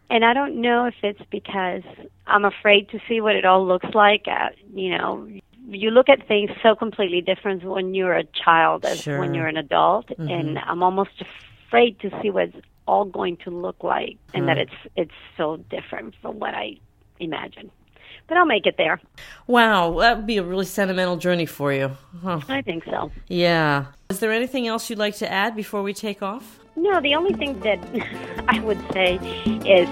And 0.09 0.25
I 0.25 0.35
don't 0.35 0.61
know 0.61 0.87
if 0.87 0.95
it's 1.03 1.23
because 1.31 1.83
I'm 2.27 2.45
afraid 2.45 2.89
to 2.91 3.01
see 3.09 3.21
what 3.21 3.35
it 3.35 3.45
all 3.45 3.67
looks 3.67 3.89
like. 3.93 4.29
At, 4.29 4.55
you 4.73 4.97
know, 4.97 5.29
you 5.69 5.91
look 5.91 6.09
at 6.09 6.27
things 6.29 6.51
so 6.62 6.75
completely 6.75 7.21
different 7.21 7.64
when 7.64 7.95
you're 7.95 8.14
a 8.14 8.25
child 8.25 8.85
as 8.85 9.01
sure. 9.01 9.19
when 9.19 9.35
you're 9.35 9.49
an 9.49 9.57
adult 9.57 10.07
mm-hmm. 10.09 10.29
and 10.29 10.59
i'm 10.61 10.83
almost 10.83 11.23
afraid 11.67 11.99
to 12.01 12.11
see 12.23 12.31
what 12.31 12.45
it's 12.45 12.57
all 12.87 13.05
going 13.05 13.37
to 13.37 13.51
look 13.51 13.83
like 13.83 14.17
and 14.33 14.45
mm. 14.45 14.47
that 14.47 14.59
it's 14.59 14.73
it's 14.95 15.19
so 15.37 15.57
different 15.69 16.14
from 16.23 16.39
what 16.39 16.55
i 16.55 16.73
imagine 17.19 17.71
but 18.29 18.37
I'll 18.37 18.47
make 18.47 18.67
it 18.67 18.77
there. 18.77 19.01
Wow, 19.47 20.01
that 20.01 20.17
would 20.17 20.27
be 20.27 20.39
a 20.39 20.43
really 20.43 20.64
sentimental 20.64 21.17
journey 21.17 21.47
for 21.47 21.73
you. 21.73 21.97
Huh. 22.23 22.41
I 22.49 22.62
think 22.62 22.85
so. 22.85 23.12
Yeah. 23.29 23.87
Is 24.11 24.19
there 24.19 24.33
anything 24.33 24.67
else 24.67 24.91
you'd 24.91 24.99
like 24.99 25.17
to 25.17 25.31
add 25.31 25.55
before 25.55 25.83
we 25.83 25.95
take 25.95 26.23
off? 26.23 26.59
No, 26.75 27.01
the 27.01 27.14
only 27.14 27.35
thing 27.35 27.59
that 27.61 27.79
I 28.49 28.61
would 28.61 28.81
say 28.93 29.14
is 29.64 29.89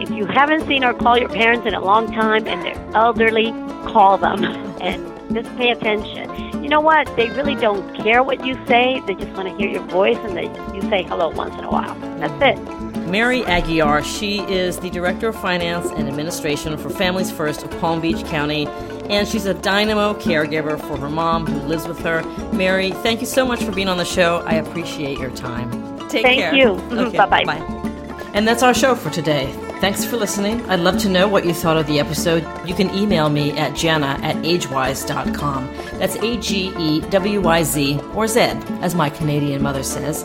if 0.00 0.10
you 0.10 0.26
haven't 0.26 0.66
seen 0.66 0.84
or 0.84 0.94
called 0.94 1.20
your 1.20 1.28
parents 1.28 1.66
in 1.66 1.74
a 1.74 1.84
long 1.84 2.12
time 2.12 2.46
and 2.46 2.62
they're 2.62 2.90
elderly, 2.94 3.52
call 3.86 4.18
them 4.18 4.44
and 4.80 5.34
just 5.34 5.54
pay 5.56 5.70
attention. 5.70 6.62
You 6.62 6.68
know 6.68 6.80
what? 6.80 7.14
They 7.16 7.28
really 7.30 7.54
don't 7.54 7.94
care 7.94 8.22
what 8.22 8.44
you 8.44 8.54
say. 8.66 9.02
They 9.06 9.14
just 9.14 9.32
want 9.32 9.48
to 9.48 9.56
hear 9.56 9.68
your 9.68 9.82
voice 9.84 10.18
and 10.18 10.36
they 10.36 10.44
you 10.74 10.82
say 10.88 11.02
hello 11.02 11.28
once 11.28 11.54
in 11.54 11.64
a 11.64 11.70
while. 11.70 11.94
That's 12.18 12.58
it. 12.58 12.84
Mary 13.06 13.42
Aguiar, 13.42 14.02
she 14.02 14.40
is 14.52 14.78
the 14.78 14.88
Director 14.88 15.28
of 15.28 15.36
Finance 15.36 15.90
and 15.90 16.08
Administration 16.08 16.78
for 16.78 16.88
Families 16.88 17.30
First 17.30 17.62
of 17.62 17.70
Palm 17.80 18.00
Beach 18.00 18.24
County, 18.24 18.66
and 19.10 19.28
she's 19.28 19.44
a 19.44 19.54
dynamo 19.54 20.14
caregiver 20.14 20.80
for 20.80 20.96
her 20.96 21.10
mom 21.10 21.46
who 21.46 21.58
lives 21.68 21.86
with 21.86 21.98
her. 22.00 22.22
Mary, 22.52 22.92
thank 22.92 23.20
you 23.20 23.26
so 23.26 23.46
much 23.46 23.62
for 23.62 23.72
being 23.72 23.88
on 23.88 23.98
the 23.98 24.04
show. 24.04 24.38
I 24.46 24.54
appreciate 24.54 25.18
your 25.18 25.30
time. 25.32 25.70
Take 26.08 26.22
thank 26.22 26.40
care. 26.40 26.50
Thank 26.50 26.92
you. 26.92 26.98
Okay, 26.98 27.16
bye 27.28 27.44
bye. 27.44 28.30
And 28.32 28.48
that's 28.48 28.62
our 28.62 28.74
show 28.74 28.94
for 28.94 29.10
today. 29.10 29.54
Thanks 29.84 30.02
for 30.02 30.16
listening. 30.16 30.62
I'd 30.70 30.80
love 30.80 30.96
to 31.00 31.10
know 31.10 31.28
what 31.28 31.44
you 31.44 31.52
thought 31.52 31.76
of 31.76 31.86
the 31.86 32.00
episode. 32.00 32.42
You 32.66 32.74
can 32.74 32.88
email 32.94 33.28
me 33.28 33.50
at 33.50 33.76
jana 33.76 34.18
at 34.22 34.34
agewyz.com. 34.36 35.76
That's 35.98 36.16
A 36.16 36.38
G 36.38 36.72
E 36.78 37.00
W 37.02 37.42
Y 37.42 37.62
Z, 37.64 38.00
or 38.14 38.26
Z, 38.26 38.40
as 38.80 38.94
my 38.94 39.10
Canadian 39.10 39.60
mother 39.60 39.82
says. 39.82 40.24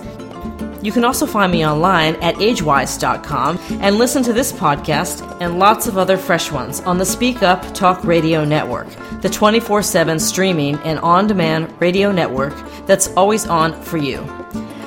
You 0.82 0.93
can 0.93 1.03
also 1.03 1.26
find 1.26 1.51
me 1.51 1.68
online 1.68 2.16
at 2.22 2.36
agewyz.com 2.36 3.60
and 3.82 3.97
listen 3.97 4.24
to 4.24 4.32
this 4.32 4.53
podcast 4.53 5.30
and 5.41 5.60
lots 5.60 5.88
of 5.88 5.97
other 5.97 6.16
fresh 6.16 6.53
ones 6.53 6.80
on 6.84 6.97
the 6.97 7.05
Speak 7.05 7.43
Up 7.43 7.62
Talk 7.74 8.05
Radio 8.05 8.45
Network, 8.45 8.88
the 9.20 9.30
24 9.30 9.84
7 9.84 10.20
streaming 10.20 10.76
and 10.86 10.99
on 10.99 11.28
demand 11.28 11.70
radio 11.82 12.14
network 12.14 12.53
that's 12.86 13.10
always 13.18 13.45
on 13.45 13.74
for 13.82 13.97
you. 13.97 14.22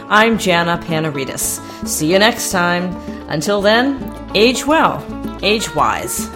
I'm 0.08 0.38
Jana 0.38 0.78
Panarites. 0.78 1.60
See 1.86 2.10
you 2.10 2.18
next 2.18 2.50
time. 2.50 2.96
Until 3.28 3.60
then, 3.60 4.21
age 4.34 4.66
well, 4.66 5.04
age 5.42 5.74
wise. 5.74 6.28